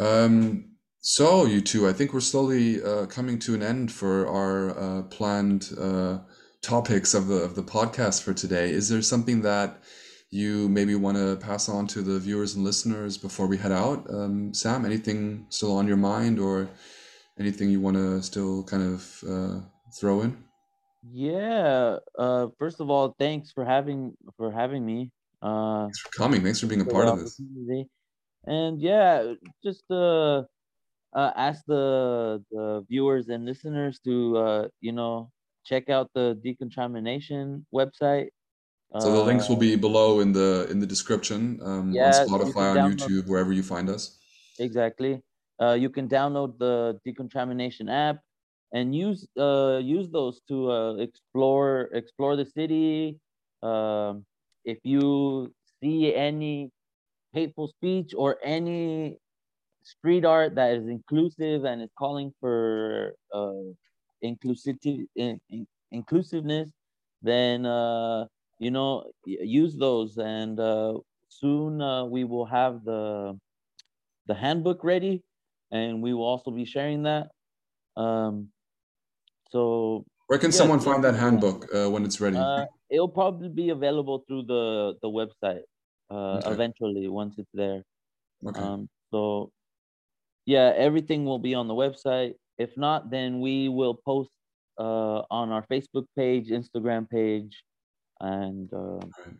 um, 0.00 0.70
so 1.00 1.46
you 1.46 1.60
two 1.60 1.88
i 1.88 1.92
think 1.92 2.12
we're 2.12 2.20
slowly 2.20 2.82
uh, 2.82 3.06
coming 3.06 3.38
to 3.38 3.54
an 3.54 3.62
end 3.62 3.90
for 3.92 4.26
our 4.28 4.78
uh, 4.78 5.02
planned 5.04 5.70
uh, 5.80 6.18
topics 6.62 7.14
of 7.14 7.28
the 7.28 7.36
of 7.36 7.54
the 7.54 7.62
podcast 7.62 8.22
for 8.22 8.34
today 8.34 8.70
is 8.70 8.88
there 8.88 9.02
something 9.02 9.42
that 9.42 9.82
you 10.30 10.68
maybe 10.68 10.96
want 10.96 11.16
to 11.16 11.36
pass 11.36 11.68
on 11.68 11.86
to 11.86 12.02
the 12.02 12.18
viewers 12.18 12.56
and 12.56 12.64
listeners 12.64 13.16
before 13.16 13.46
we 13.46 13.56
head 13.56 13.72
out 13.72 14.08
um, 14.10 14.52
sam 14.52 14.84
anything 14.84 15.46
still 15.50 15.76
on 15.76 15.86
your 15.86 15.96
mind 15.96 16.38
or 16.38 16.68
anything 17.38 17.70
you 17.70 17.80
want 17.80 17.96
to 17.96 18.22
still 18.22 18.62
kind 18.64 18.82
of 18.82 19.24
uh, 19.28 19.60
throw 19.98 20.22
in? 20.22 20.44
Yeah. 21.10 21.98
Uh, 22.18 22.48
first 22.58 22.80
of 22.80 22.90
all, 22.90 23.14
thanks 23.18 23.52
for 23.52 23.64
having 23.64 24.16
for 24.36 24.50
having 24.50 24.84
me. 24.84 25.10
Uh, 25.44 25.84
thanks 25.84 26.00
for 26.00 26.10
coming. 26.16 26.42
Thanks 26.42 26.60
for 26.60 26.66
being 26.66 26.80
a 26.80 26.84
part 26.84 27.06
of 27.06 27.20
this. 27.20 27.38
And 28.46 28.80
yeah, 28.80 29.34
just 29.62 29.84
uh, 29.90 30.42
uh, 31.14 31.30
ask 31.36 31.62
the 31.66 32.42
the 32.50 32.84
viewers 32.88 33.28
and 33.28 33.44
listeners 33.44 34.00
to 34.04 34.36
uh, 34.36 34.68
you 34.80 34.92
know 34.92 35.30
check 35.64 35.88
out 35.88 36.10
the 36.14 36.38
decontamination 36.42 37.66
website. 37.72 38.28
So 39.00 39.10
the 39.10 39.24
links 39.24 39.48
will 39.48 39.56
be 39.56 39.74
uh, 39.74 39.78
below 39.78 40.20
in 40.20 40.32
the 40.32 40.68
in 40.70 40.78
the 40.78 40.86
description 40.86 41.58
um, 41.62 41.92
yeah, 41.92 42.06
on 42.06 42.28
Spotify, 42.28 42.80
on 42.80 42.92
YouTube, 42.92 43.26
wherever 43.26 43.52
you 43.52 43.62
find 43.62 43.90
us. 43.90 44.18
Exactly. 44.58 45.20
Uh, 45.60 45.72
you 45.72 45.90
can 45.90 46.08
download 46.08 46.58
the 46.58 47.00
decontamination 47.04 47.88
app 47.88 48.18
and 48.72 48.94
use 48.94 49.26
uh, 49.38 49.80
use 49.82 50.08
those 50.10 50.40
to 50.48 50.70
uh, 50.70 50.94
explore 50.96 51.90
explore 51.92 52.36
the 52.36 52.46
city. 52.46 53.18
Um, 53.62 54.24
if 54.64 54.78
you 54.82 55.52
see 55.80 56.14
any 56.14 56.70
hateful 57.32 57.68
speech 57.68 58.14
or 58.16 58.38
any 58.42 59.18
street 59.82 60.24
art 60.24 60.54
that 60.54 60.74
is 60.76 60.88
inclusive 60.88 61.64
and 61.64 61.82
is 61.82 61.90
calling 61.98 62.32
for 62.40 63.14
uh, 63.32 63.52
inclusivity 64.24 65.06
in, 65.16 65.38
in, 65.50 65.66
inclusiveness, 65.92 66.70
then 67.22 67.66
uh, 67.66 68.24
you 68.58 68.70
know 68.70 69.04
use 69.26 69.76
those. 69.76 70.16
And 70.18 70.58
uh, 70.58 70.94
soon 71.28 71.80
uh, 71.80 72.04
we 72.04 72.24
will 72.24 72.46
have 72.46 72.84
the 72.84 73.38
the 74.26 74.34
handbook 74.34 74.82
ready 74.82 75.22
and 75.70 76.02
we 76.02 76.14
will 76.14 76.24
also 76.24 76.50
be 76.50 76.64
sharing 76.64 77.02
that. 77.02 77.28
Um, 77.96 78.48
so 79.50 80.04
where 80.26 80.38
can 80.38 80.50
yeah, 80.50 80.58
someone 80.58 80.80
find 80.80 81.04
that 81.04 81.14
handbook 81.14 81.66
uh, 81.74 81.90
when 81.90 82.04
it's 82.04 82.20
ready? 82.20 82.38
It'll 82.90 83.08
probably 83.08 83.48
be 83.48 83.70
available 83.70 84.24
through 84.26 84.44
the 84.44 84.94
the 85.02 85.08
website 85.08 85.62
uh, 86.10 86.38
okay. 86.38 86.50
eventually 86.50 87.08
once 87.08 87.34
it's 87.38 87.50
there. 87.54 87.82
Okay. 88.46 88.60
Um, 88.60 88.88
so 89.10 89.50
yeah, 90.46 90.72
everything 90.76 91.24
will 91.24 91.38
be 91.38 91.54
on 91.54 91.68
the 91.68 91.74
website. 91.74 92.34
If 92.58 92.76
not, 92.76 93.10
then 93.10 93.40
we 93.40 93.68
will 93.68 93.94
post 93.94 94.30
uh, 94.78 95.22
on 95.30 95.50
our 95.50 95.64
Facebook 95.66 96.06
page, 96.16 96.50
Instagram 96.50 97.08
page, 97.08 97.64
and 98.20 98.72
uh, 98.72 98.96
right. 98.96 99.36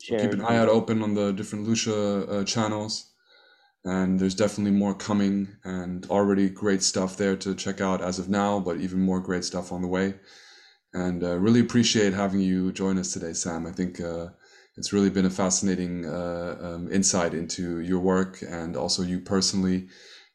keep 0.00 0.32
an 0.32 0.42
eye 0.42 0.56
out 0.56 0.68
open 0.68 1.02
on 1.02 1.14
the 1.14 1.32
different 1.32 1.66
Lucia 1.66 2.28
uh, 2.28 2.44
channels 2.44 3.12
and 3.84 4.18
there's 4.18 4.34
definitely 4.34 4.70
more 4.70 4.94
coming 4.94 5.48
and 5.64 6.06
already 6.06 6.48
great 6.48 6.82
stuff 6.82 7.16
there 7.16 7.36
to 7.36 7.54
check 7.54 7.80
out 7.80 8.00
as 8.00 8.18
of 8.18 8.28
now 8.28 8.60
but 8.60 8.78
even 8.78 9.00
more 9.00 9.20
great 9.20 9.44
stuff 9.44 9.72
on 9.72 9.82
the 9.82 9.88
way 9.88 10.14
and 10.94 11.22
uh, 11.22 11.38
really 11.38 11.60
appreciate 11.60 12.12
having 12.12 12.40
you 12.40 12.72
join 12.72 12.98
us 12.98 13.12
today 13.12 13.32
sam 13.32 13.66
i 13.66 13.72
think 13.72 14.00
uh, 14.00 14.28
it's 14.76 14.92
really 14.92 15.10
been 15.10 15.26
a 15.26 15.30
fascinating 15.30 16.06
uh, 16.06 16.56
um, 16.60 16.90
insight 16.90 17.34
into 17.34 17.80
your 17.80 18.00
work 18.00 18.42
and 18.48 18.76
also 18.76 19.02
you 19.02 19.20
personally 19.20 19.88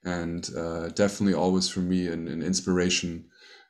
and 0.03 0.49
uh, 0.58 0.88
definitely 0.89 1.34
always 1.34 1.68
for 1.68 1.80
me 1.80 2.08
an, 2.08 2.28
an 2.28 2.41
inspiration 2.41 3.26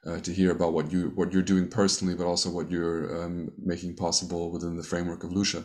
uh, 0.05 0.19
to 0.19 0.31
hear 0.31 0.51
about 0.51 0.73
what 0.73 0.91
you 0.91 1.11
what 1.15 1.33
you're 1.33 1.41
doing 1.41 1.67
personally 1.67 2.15
but 2.15 2.25
also 2.25 2.49
what 2.49 2.69
you're 2.69 3.23
um, 3.23 3.49
making 3.57 3.95
possible 3.95 4.51
within 4.51 4.77
the 4.77 4.83
framework 4.83 5.23
of 5.23 5.31
lucia 5.31 5.63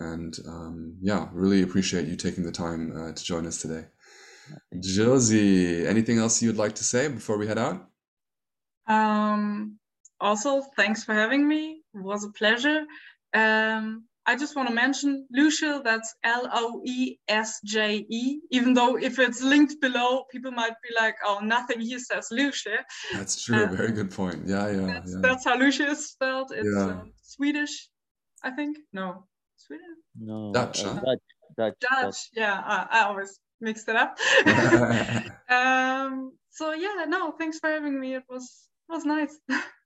and 0.00 0.38
um, 0.48 0.96
yeah, 1.02 1.28
really 1.32 1.62
appreciate 1.62 2.08
you 2.08 2.16
taking 2.16 2.44
the 2.44 2.52
time 2.52 2.92
uh, 2.96 3.12
to 3.12 3.22
join 3.22 3.46
us 3.46 3.60
today. 3.60 3.86
Josie, 4.80 5.86
anything 5.86 6.18
else 6.18 6.42
you'd 6.42 6.56
like 6.56 6.74
to 6.76 6.84
say 6.84 7.08
before 7.08 7.36
we 7.36 7.46
head 7.46 7.58
out? 7.58 7.86
Um, 8.86 9.78
also, 10.20 10.62
thanks 10.76 11.04
for 11.04 11.14
having 11.14 11.46
me. 11.46 11.82
It 11.94 12.02
was 12.02 12.24
a 12.24 12.30
pleasure. 12.30 12.84
Um, 13.34 14.04
I 14.26 14.36
just 14.36 14.54
want 14.54 14.68
to 14.68 14.74
mention 14.74 15.26
Lucia, 15.32 15.80
that's 15.82 16.14
L 16.22 16.48
O 16.52 16.82
E 16.84 17.16
S 17.28 17.60
J 17.64 18.06
E, 18.08 18.40
even 18.50 18.74
though 18.74 18.96
if 18.96 19.18
it's 19.18 19.42
linked 19.42 19.80
below, 19.80 20.24
people 20.30 20.52
might 20.52 20.74
be 20.82 20.90
like, 20.94 21.16
oh, 21.24 21.40
nothing 21.42 21.80
here 21.80 21.98
says 21.98 22.28
Lucia. 22.30 22.84
That's 23.12 23.42
true. 23.42 23.64
Uh, 23.64 23.66
Very 23.66 23.92
good 23.92 24.10
point. 24.10 24.46
Yeah, 24.46 24.70
yeah. 24.70 24.86
That's, 24.86 25.12
yeah. 25.12 25.20
that's 25.22 25.44
how 25.44 25.58
Lucia 25.58 25.90
is 25.90 26.10
spelled. 26.10 26.52
It's 26.54 26.68
yeah. 26.72 26.84
um, 26.84 27.12
Swedish, 27.22 27.88
I 28.44 28.50
think. 28.50 28.76
No, 28.92 29.26
Swedish? 29.56 29.86
No. 30.20 30.52
Dutch, 30.52 30.84
uh, 30.84 30.94
huh? 30.94 31.00
Dutch. 31.00 31.20
Dutch. 31.56 31.74
Dutch. 31.80 32.16
Yeah, 32.34 32.60
I, 32.64 32.86
I 32.90 33.02
always 33.04 33.38
mix 33.60 33.84
it 33.88 33.96
up. 33.96 34.18
um, 35.50 36.32
so 36.50 36.72
yeah, 36.72 37.04
no, 37.08 37.32
thanks 37.32 37.58
for 37.58 37.70
having 37.70 37.98
me. 37.98 38.14
It 38.14 38.24
was 38.28 38.68
it 38.88 38.92
was 38.92 39.04
nice. 39.04 39.38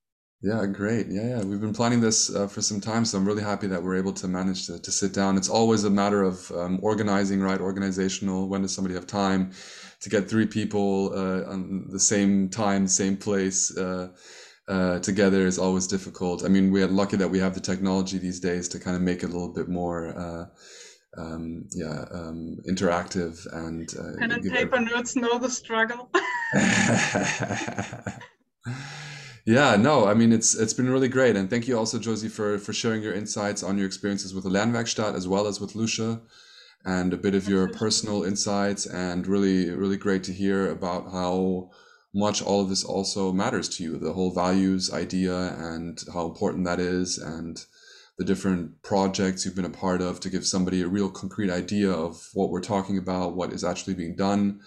Yeah, 0.44 0.66
great. 0.66 1.06
Yeah, 1.08 1.38
yeah. 1.38 1.42
We've 1.42 1.60
been 1.60 1.72
planning 1.72 2.02
this 2.02 2.34
uh, 2.34 2.46
for 2.46 2.60
some 2.60 2.78
time, 2.78 3.06
so 3.06 3.16
I'm 3.16 3.24
really 3.24 3.42
happy 3.42 3.66
that 3.68 3.82
we're 3.82 3.96
able 3.96 4.12
to 4.12 4.28
manage 4.28 4.66
to, 4.66 4.78
to 4.78 4.92
sit 4.92 5.14
down. 5.14 5.38
It's 5.38 5.48
always 5.48 5.84
a 5.84 5.90
matter 5.90 6.22
of 6.22 6.50
um, 6.52 6.80
organizing, 6.82 7.40
right? 7.40 7.58
Organizational. 7.58 8.46
When 8.46 8.60
does 8.60 8.74
somebody 8.74 8.94
have 8.94 9.06
time 9.06 9.52
to 10.00 10.10
get 10.10 10.28
three 10.28 10.44
people 10.44 11.12
uh, 11.14 11.50
on 11.50 11.86
the 11.88 11.98
same 11.98 12.50
time, 12.50 12.86
same 12.86 13.16
place 13.16 13.74
uh, 13.78 14.08
uh, 14.68 14.98
together 14.98 15.46
is 15.46 15.58
always 15.58 15.86
difficult. 15.86 16.44
I 16.44 16.48
mean, 16.48 16.70
we 16.70 16.82
are 16.82 16.88
lucky 16.88 17.16
that 17.16 17.30
we 17.30 17.38
have 17.38 17.54
the 17.54 17.60
technology 17.60 18.18
these 18.18 18.38
days 18.38 18.68
to 18.68 18.78
kind 18.78 18.96
of 18.96 19.02
make 19.02 19.22
it 19.22 19.30
a 19.30 19.32
little 19.32 19.54
bit 19.54 19.70
more. 19.70 20.08
Uh, 20.08 20.44
um, 21.16 21.64
yeah, 21.72 22.04
um, 22.10 22.58
interactive 22.68 23.46
and 23.64 23.88
uh, 23.98 24.18
pen 24.18 24.32
and 24.32 24.52
paper 24.52 24.78
notes 24.78 25.16
know 25.16 25.38
the 25.38 25.48
struggle. 25.48 26.10
Yeah, 29.46 29.76
no, 29.76 30.06
I 30.06 30.14
mean 30.14 30.32
it's 30.32 30.54
it's 30.54 30.72
been 30.72 30.88
really 30.88 31.08
great, 31.08 31.36
and 31.36 31.50
thank 31.50 31.68
you 31.68 31.76
also, 31.76 31.98
Josie, 31.98 32.28
for 32.28 32.58
for 32.58 32.72
sharing 32.72 33.02
your 33.02 33.12
insights 33.12 33.62
on 33.62 33.76
your 33.76 33.86
experiences 33.86 34.34
with 34.34 34.44
the 34.44 34.50
Lernwerkstatt 34.50 35.14
as 35.14 35.28
well 35.28 35.46
as 35.46 35.60
with 35.60 35.74
Lucia, 35.74 36.22
and 36.84 37.12
a 37.12 37.18
bit 37.18 37.34
of 37.34 37.46
your 37.48 37.68
personal 37.68 38.24
insights, 38.24 38.86
and 38.86 39.26
really 39.26 39.70
really 39.70 39.98
great 39.98 40.24
to 40.24 40.32
hear 40.32 40.70
about 40.70 41.10
how 41.12 41.70
much 42.14 42.40
all 42.40 42.62
of 42.62 42.70
this 42.70 42.84
also 42.84 43.32
matters 43.32 43.68
to 43.76 43.82
you, 43.82 43.98
the 43.98 44.14
whole 44.14 44.32
values 44.32 44.90
idea, 44.92 45.54
and 45.58 46.02
how 46.14 46.24
important 46.26 46.64
that 46.64 46.80
is, 46.80 47.18
and 47.18 47.66
the 48.16 48.24
different 48.24 48.80
projects 48.82 49.44
you've 49.44 49.56
been 49.56 49.64
a 49.66 49.70
part 49.70 50.00
of 50.00 50.20
to 50.20 50.30
give 50.30 50.46
somebody 50.46 50.80
a 50.80 50.88
real 50.88 51.10
concrete 51.10 51.50
idea 51.50 51.90
of 51.90 52.30
what 52.32 52.50
we're 52.50 52.62
talking 52.62 52.96
about, 52.96 53.34
what 53.36 53.52
is 53.52 53.64
actually 53.64 53.94
being 53.94 54.16
done 54.16 54.60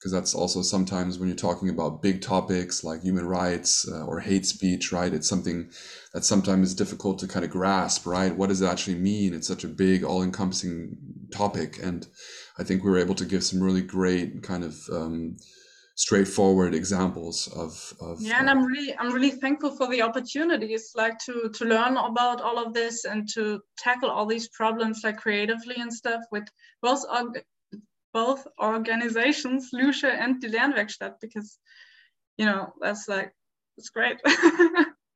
because 0.00 0.12
that's 0.12 0.34
also 0.34 0.62
sometimes 0.62 1.18
when 1.18 1.28
you're 1.28 1.36
talking 1.36 1.68
about 1.68 2.00
big 2.00 2.22
topics 2.22 2.82
like 2.82 3.02
human 3.02 3.26
rights 3.26 3.86
uh, 3.86 4.02
or 4.06 4.18
hate 4.18 4.46
speech, 4.46 4.92
right? 4.92 5.12
It's 5.12 5.28
something 5.28 5.70
that 6.14 6.24
sometimes 6.24 6.68
is 6.68 6.74
difficult 6.74 7.18
to 7.18 7.28
kind 7.28 7.44
of 7.44 7.50
grasp, 7.50 8.06
right? 8.06 8.34
What 8.34 8.48
does 8.48 8.62
it 8.62 8.66
actually 8.66 8.96
mean? 8.96 9.34
It's 9.34 9.46
such 9.46 9.62
a 9.62 9.68
big, 9.68 10.02
all 10.02 10.22
encompassing 10.22 10.96
topic. 11.30 11.82
And 11.82 12.06
I 12.58 12.64
think 12.64 12.82
we 12.82 12.90
were 12.90 12.96
able 12.98 13.14
to 13.16 13.26
give 13.26 13.44
some 13.44 13.62
really 13.62 13.82
great 13.82 14.42
kind 14.42 14.64
of 14.64 14.74
um, 14.90 15.36
straightforward 15.96 16.74
examples 16.74 17.46
of, 17.54 17.92
of 18.00 18.22
yeah 18.22 18.38
and 18.38 18.48
i'm 18.48 18.64
really 18.64 18.96
i'm 18.98 19.12
really 19.12 19.32
thankful 19.32 19.76
for 19.76 19.86
the 19.88 20.00
opportunities 20.00 20.92
like 20.94 21.18
to 21.18 21.50
to 21.52 21.66
learn 21.66 21.98
about 21.98 22.40
all 22.40 22.58
of 22.58 22.72
this 22.72 23.04
and 23.04 23.28
to 23.28 23.60
tackle 23.76 24.08
all 24.08 24.24
these 24.24 24.48
problems 24.48 25.02
like 25.04 25.18
creatively 25.18 25.74
and 25.76 25.92
stuff 25.92 26.22
with 26.32 26.44
both 26.80 27.04
both 28.12 28.46
organizations, 28.60 29.70
Lucia 29.72 30.12
and 30.12 30.40
the 30.40 30.48
Lernwerkstatt, 30.48 31.14
because 31.20 31.58
you 32.36 32.46
know 32.46 32.72
that's 32.80 33.08
like 33.08 33.32
it's 33.76 33.90
great. 33.90 34.18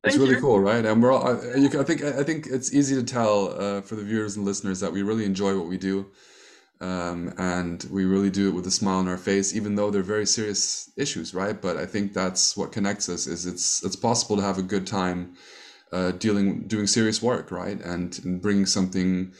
it's 0.03 0.17
really 0.17 0.35
you. 0.35 0.41
cool, 0.41 0.59
right? 0.59 0.85
And 0.85 1.01
we're 1.01 1.11
all. 1.11 1.27
I, 1.27 1.55
you 1.55 1.67
I 1.79 1.83
think 1.83 2.03
I 2.03 2.23
think 2.23 2.47
it's 2.47 2.73
easy 2.73 2.95
to 2.95 3.03
tell 3.03 3.59
uh, 3.59 3.81
for 3.81 3.95
the 3.95 4.03
viewers 4.03 4.35
and 4.35 4.45
listeners 4.45 4.79
that 4.79 4.91
we 4.91 5.03
really 5.03 5.25
enjoy 5.25 5.57
what 5.57 5.67
we 5.67 5.77
do, 5.77 6.07
um, 6.81 7.33
and 7.37 7.85
we 7.91 8.05
really 8.05 8.29
do 8.29 8.49
it 8.49 8.53
with 8.53 8.67
a 8.67 8.71
smile 8.71 8.99
on 8.99 9.07
our 9.07 9.17
face, 9.17 9.55
even 9.55 9.75
though 9.75 9.91
they're 9.91 10.01
very 10.01 10.25
serious 10.25 10.91
issues, 10.97 11.33
right? 11.33 11.61
But 11.61 11.77
I 11.77 11.85
think 11.85 12.13
that's 12.13 12.57
what 12.57 12.71
connects 12.71 13.09
us. 13.09 13.27
Is 13.27 13.45
it's 13.45 13.83
it's 13.83 13.95
possible 13.95 14.35
to 14.37 14.41
have 14.43 14.57
a 14.57 14.63
good 14.63 14.87
time 14.87 15.35
uh, 15.91 16.11
dealing 16.11 16.67
doing 16.67 16.87
serious 16.87 17.21
work, 17.21 17.51
right? 17.51 17.79
And, 17.81 18.19
and 18.23 18.41
bringing 18.41 18.65
something 18.65 19.33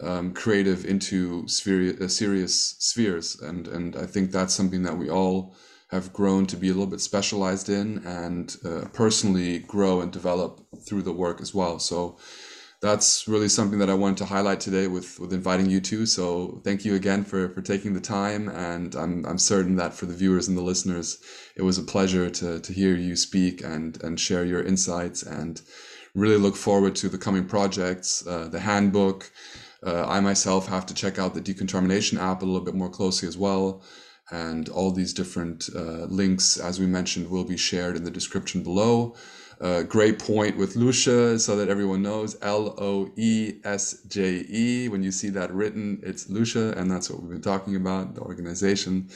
um, 0.00 0.32
creative 0.32 0.84
into 0.84 1.46
sphere, 1.48 1.96
uh, 2.00 2.08
serious 2.08 2.76
spheres, 2.78 3.40
and 3.40 3.68
and 3.68 3.96
I 3.96 4.06
think 4.06 4.30
that's 4.30 4.54
something 4.54 4.82
that 4.82 4.98
we 4.98 5.10
all 5.10 5.54
have 5.90 6.12
grown 6.12 6.46
to 6.46 6.56
be 6.56 6.68
a 6.68 6.72
little 6.72 6.86
bit 6.86 7.00
specialized 7.00 7.68
in, 7.68 7.98
and 8.06 8.56
uh, 8.64 8.84
personally 8.92 9.60
grow 9.60 10.00
and 10.00 10.12
develop 10.12 10.60
through 10.86 11.02
the 11.02 11.12
work 11.12 11.40
as 11.40 11.54
well. 11.54 11.78
So 11.78 12.18
that's 12.80 13.26
really 13.26 13.48
something 13.48 13.80
that 13.80 13.90
I 13.90 13.94
wanted 13.94 14.18
to 14.18 14.26
highlight 14.26 14.60
today 14.60 14.86
with 14.86 15.18
with 15.18 15.32
inviting 15.32 15.68
you 15.68 15.80
to. 15.80 16.06
So 16.06 16.60
thank 16.64 16.84
you 16.84 16.94
again 16.94 17.24
for 17.24 17.48
for 17.48 17.60
taking 17.60 17.94
the 17.94 18.00
time, 18.00 18.48
and 18.48 18.94
I'm 18.94 19.26
I'm 19.26 19.38
certain 19.38 19.76
that 19.76 19.94
for 19.94 20.06
the 20.06 20.14
viewers 20.14 20.46
and 20.48 20.56
the 20.56 20.62
listeners, 20.62 21.18
it 21.56 21.62
was 21.62 21.78
a 21.78 21.82
pleasure 21.82 22.30
to 22.30 22.60
to 22.60 22.72
hear 22.72 22.94
you 22.94 23.16
speak 23.16 23.64
and 23.64 24.02
and 24.04 24.20
share 24.20 24.44
your 24.44 24.62
insights, 24.62 25.22
and 25.24 25.60
really 26.14 26.36
look 26.36 26.56
forward 26.56 26.94
to 26.96 27.08
the 27.08 27.18
coming 27.18 27.46
projects, 27.46 28.26
uh, 28.26 28.48
the 28.48 28.60
handbook. 28.60 29.30
Uh, 29.86 30.04
I 30.06 30.20
myself 30.20 30.66
have 30.68 30.86
to 30.86 30.94
check 30.94 31.18
out 31.18 31.34
the 31.34 31.40
decontamination 31.40 32.18
app 32.18 32.42
a 32.42 32.46
little 32.46 32.64
bit 32.64 32.74
more 32.74 32.90
closely 32.90 33.28
as 33.28 33.38
well. 33.38 33.82
And 34.30 34.68
all 34.68 34.90
these 34.90 35.14
different 35.14 35.70
uh, 35.74 36.04
links, 36.04 36.58
as 36.58 36.78
we 36.78 36.86
mentioned, 36.86 37.30
will 37.30 37.44
be 37.44 37.56
shared 37.56 37.96
in 37.96 38.04
the 38.04 38.10
description 38.10 38.62
below. 38.62 39.16
Uh, 39.60 39.82
great 39.82 40.18
point 40.18 40.56
with 40.56 40.76
Lucia, 40.76 41.38
so 41.38 41.56
that 41.56 41.68
everyone 41.68 42.02
knows 42.02 42.36
L 42.42 42.74
O 42.78 43.10
E 43.16 43.54
S 43.64 44.02
J 44.06 44.44
E. 44.48 44.88
When 44.88 45.02
you 45.02 45.10
see 45.10 45.30
that 45.30 45.52
written, 45.52 46.00
it's 46.02 46.28
Lucia, 46.28 46.74
and 46.76 46.90
that's 46.90 47.10
what 47.10 47.20
we've 47.20 47.32
been 47.32 47.40
talking 47.40 47.74
about 47.74 48.14
the 48.14 48.20
organization. 48.20 49.08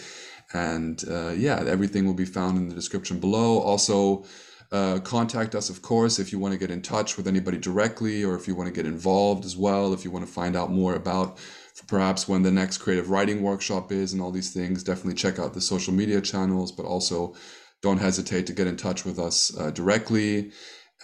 And 0.52 1.02
uh, 1.08 1.30
yeah, 1.30 1.62
everything 1.64 2.06
will 2.06 2.14
be 2.14 2.24
found 2.24 2.58
in 2.58 2.68
the 2.68 2.74
description 2.74 3.20
below. 3.20 3.58
Also, 3.58 4.24
uh, 4.72 4.98
contact 5.00 5.54
us, 5.54 5.68
of 5.68 5.82
course, 5.82 6.18
if 6.18 6.32
you 6.32 6.38
want 6.38 6.52
to 6.52 6.58
get 6.58 6.70
in 6.70 6.80
touch 6.80 7.16
with 7.18 7.28
anybody 7.28 7.58
directly 7.58 8.24
or 8.24 8.34
if 8.34 8.48
you 8.48 8.54
want 8.54 8.68
to 8.68 8.74
get 8.74 8.86
involved 8.86 9.44
as 9.44 9.56
well, 9.56 9.92
if 9.92 10.04
you 10.04 10.10
want 10.10 10.26
to 10.26 10.32
find 10.32 10.56
out 10.56 10.70
more 10.70 10.94
about 10.94 11.38
perhaps 11.86 12.26
when 12.26 12.42
the 12.42 12.50
next 12.50 12.78
creative 12.78 13.10
writing 13.10 13.42
workshop 13.42 13.92
is 13.92 14.12
and 14.12 14.22
all 14.22 14.30
these 14.30 14.52
things. 14.52 14.82
Definitely 14.82 15.14
check 15.14 15.38
out 15.38 15.52
the 15.52 15.60
social 15.60 15.92
media 15.92 16.20
channels, 16.20 16.72
but 16.72 16.86
also 16.86 17.34
don't 17.82 17.98
hesitate 17.98 18.46
to 18.46 18.52
get 18.54 18.66
in 18.66 18.76
touch 18.76 19.04
with 19.04 19.18
us 19.18 19.56
uh, 19.58 19.70
directly. 19.70 20.52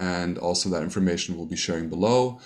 And 0.01 0.39
also, 0.39 0.71
that 0.71 0.83
information 0.83 1.37
we'll 1.37 1.47
be 1.47 1.57
sharing 1.57 1.89
below 1.89 2.41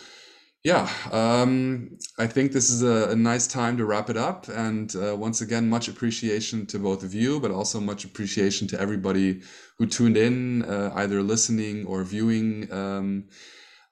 yeah, 0.64 0.88
um, 1.10 1.98
I 2.18 2.28
think 2.28 2.52
this 2.52 2.70
is 2.70 2.82
a, 2.84 3.10
a, 3.10 3.16
nice 3.16 3.48
time 3.48 3.76
to 3.78 3.84
wrap 3.84 4.08
it 4.08 4.16
up. 4.16 4.46
And 4.48 4.94
uh, 4.94 5.16
once 5.16 5.40
again, 5.40 5.68
much 5.68 5.88
appreciation 5.88 6.66
to 6.66 6.78
both 6.78 7.02
of 7.02 7.12
you, 7.12 7.40
but 7.40 7.50
also 7.50 7.80
much 7.80 8.04
appreciation 8.04 8.68
to 8.68 8.80
everybody 8.80 9.42
who 9.78 9.86
tuned 9.86 10.16
in, 10.16 10.62
uh, 10.62 10.92
either 10.94 11.20
listening 11.20 11.84
or 11.86 12.04
viewing 12.04 12.72
um, 12.72 13.24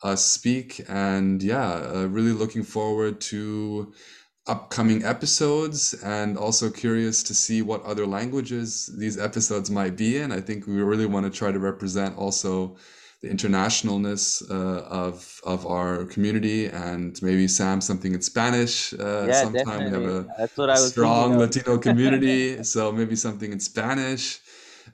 us 0.05 0.25
speak. 0.25 0.81
And 0.89 1.43
yeah, 1.43 1.73
uh, 1.73 2.07
really 2.07 2.33
looking 2.33 2.63
forward 2.63 3.21
to 3.23 3.93
upcoming 4.47 5.05
episodes 5.05 5.95
and 6.05 6.39
also 6.39 6.71
curious 6.71 7.25
to 7.25 7.35
see 7.35 7.63
what 7.63 7.85
other 7.85 8.07
languages 8.07 8.95
these 8.97 9.19
episodes 9.19 9.73
might 9.73 9.97
be 9.97 10.19
in. 10.19 10.31
I 10.31 10.41
think 10.41 10.69
we 10.69 10.81
really 10.83 11.07
want 11.07 11.27
to 11.27 11.37
try 11.37 11.51
to 11.51 11.59
represent 11.59 12.17
also 12.17 12.77
the 13.21 13.29
internationalness 13.29 14.43
uh, 14.51 14.83
of 14.85 15.41
of 15.45 15.67
our 15.67 16.05
community 16.07 16.67
and 16.67 17.21
maybe 17.23 17.47
Sam 17.49 17.81
something 17.81 18.15
in 18.15 18.23
Spanish. 18.23 18.95
Uh, 18.95 19.27
yeah, 19.29 19.43
sometime 19.43 19.65
definitely. 19.65 19.99
we 19.99 20.05
have 20.05 20.25
a 20.25 20.29
That's 20.39 20.57
what 20.57 20.71
I 20.71 20.75
was 20.75 20.91
strong 20.91 21.39
Latino 21.39 21.79
community, 21.89 22.63
so 22.65 22.91
maybe 22.91 23.17
something 23.17 23.53
in 23.53 23.61
Spanish. 23.61 24.41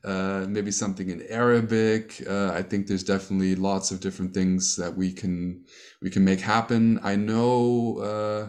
Uh, 0.05 0.45
maybe 0.49 0.71
something 0.71 1.09
in 1.09 1.23
Arabic. 1.29 2.23
Uh, 2.29 2.51
I 2.53 2.63
think 2.63 2.87
there's 2.87 3.03
definitely 3.03 3.55
lots 3.55 3.91
of 3.91 4.01
different 4.01 4.35
things 4.35 4.77
that 4.77 4.95
we 4.95 5.13
can 5.13 5.65
we 6.03 6.11
can 6.11 6.25
make 6.25 6.41
happen. 6.41 7.01
I 7.03 7.17
know 7.17 7.99
uh, 7.99 8.49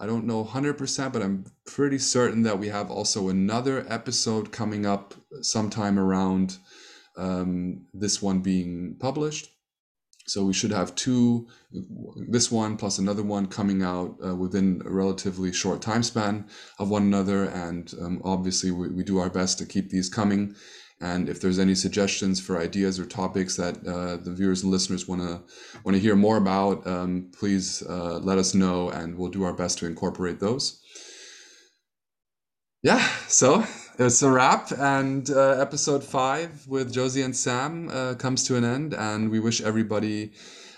I 0.00 0.06
don't 0.06 0.26
know 0.26 0.44
100%, 0.44 1.12
but 1.12 1.22
I'm 1.22 1.44
pretty 1.66 1.98
certain 1.98 2.42
that 2.44 2.58
we 2.58 2.68
have 2.68 2.90
also 2.90 3.28
another 3.28 3.84
episode 3.88 4.52
coming 4.52 4.86
up 4.86 5.14
sometime 5.42 5.98
around 5.98 6.58
um, 7.18 7.86
this 7.92 8.22
one 8.22 8.40
being 8.40 8.96
published. 8.98 9.50
So 10.26 10.44
we 10.44 10.52
should 10.52 10.72
have 10.72 10.94
two, 10.94 11.48
this 12.28 12.52
one 12.52 12.76
plus 12.76 12.98
another 12.98 13.22
one 13.22 13.46
coming 13.46 13.82
out 13.82 14.16
uh, 14.24 14.36
within 14.36 14.82
a 14.84 14.90
relatively 14.90 15.52
short 15.52 15.80
time 15.80 16.02
span 16.02 16.46
of 16.78 16.90
one 16.90 17.02
another. 17.02 17.44
And 17.44 17.92
um, 18.00 18.20
obviously, 18.24 18.70
we, 18.70 18.90
we 18.90 19.04
do 19.04 19.18
our 19.18 19.30
best 19.30 19.58
to 19.58 19.66
keep 19.66 19.88
these 19.88 20.10
coming. 20.10 20.54
And 21.00 21.28
if 21.28 21.40
there's 21.40 21.58
any 21.58 21.74
suggestions 21.74 22.40
for 22.40 22.58
ideas 22.58 22.98
or 22.98 23.06
topics 23.06 23.56
that 23.56 23.76
uh, 23.86 24.16
the 24.16 24.32
viewers 24.32 24.62
and 24.64 24.72
listeners 24.72 25.06
want 25.06 25.22
to 25.22 25.40
want 25.84 25.94
to 25.94 26.00
hear 26.00 26.16
more 26.16 26.36
about, 26.36 26.86
um, 26.86 27.30
please 27.38 27.82
uh, 27.88 28.18
let 28.18 28.36
us 28.36 28.52
know, 28.52 28.90
and 28.90 29.16
we'll 29.16 29.30
do 29.30 29.44
our 29.44 29.52
best 29.52 29.78
to 29.78 29.86
incorporate 29.86 30.40
those. 30.40 30.82
yeah, 32.82 33.06
so 33.28 33.64
it's 33.98 34.22
a 34.22 34.30
wrap, 34.30 34.70
and 34.72 35.28
uh, 35.30 35.50
episode 35.60 36.04
five 36.04 36.66
with 36.66 36.92
Josie 36.92 37.22
and 37.22 37.36
Sam 37.36 37.88
uh, 37.88 38.14
comes 38.14 38.44
to 38.44 38.56
an 38.56 38.64
end, 38.64 38.94
and 38.94 39.30
we 39.30 39.40
wish 39.40 39.60
everybody 39.60 40.32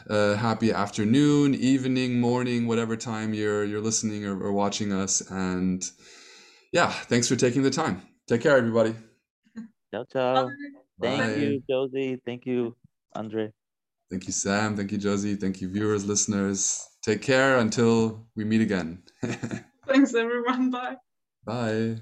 a 0.09 0.37
happy 0.37 0.73
afternoon, 0.73 1.55
evening, 1.55 2.21
morning, 2.21 2.67
whatever 2.67 2.97
time 2.97 3.35
you're 3.35 3.65
you're 3.65 3.81
listening 3.81 4.25
or, 4.25 4.41
or 4.43 4.53
watching 4.53 4.93
us, 4.93 5.21
and 5.31 5.89
yeah, 6.73 6.91
thanks 6.91 7.29
for 7.29 7.37
taking 7.37 7.63
the 7.63 7.71
time. 7.71 8.03
Take 8.29 8.43
care, 8.43 8.57
everybody. 8.57 8.95
Ciao, 9.93 10.05
ciao. 10.13 10.47
Bye. 10.47 10.51
Thank 11.03 11.21
Bye. 11.21 11.41
you, 11.41 11.63
Josie. 11.69 12.21
Thank 12.25 12.47
you, 12.47 12.77
Andre. 13.15 13.51
Thank 14.11 14.27
you, 14.27 14.33
Sam. 14.33 14.77
Thank 14.77 14.93
you, 14.93 14.99
Josie. 14.99 15.37
Thank 15.37 15.61
you, 15.61 15.69
viewers, 15.69 16.05
listeners. 16.05 16.87
Take 17.03 17.23
care 17.23 17.59
until 17.59 18.27
we 18.37 18.45
meet 18.45 18.61
again. 18.61 19.03
Thanks, 19.87 20.15
everyone. 20.15 20.71
Bye. 20.71 20.97
Bye. 21.45 22.01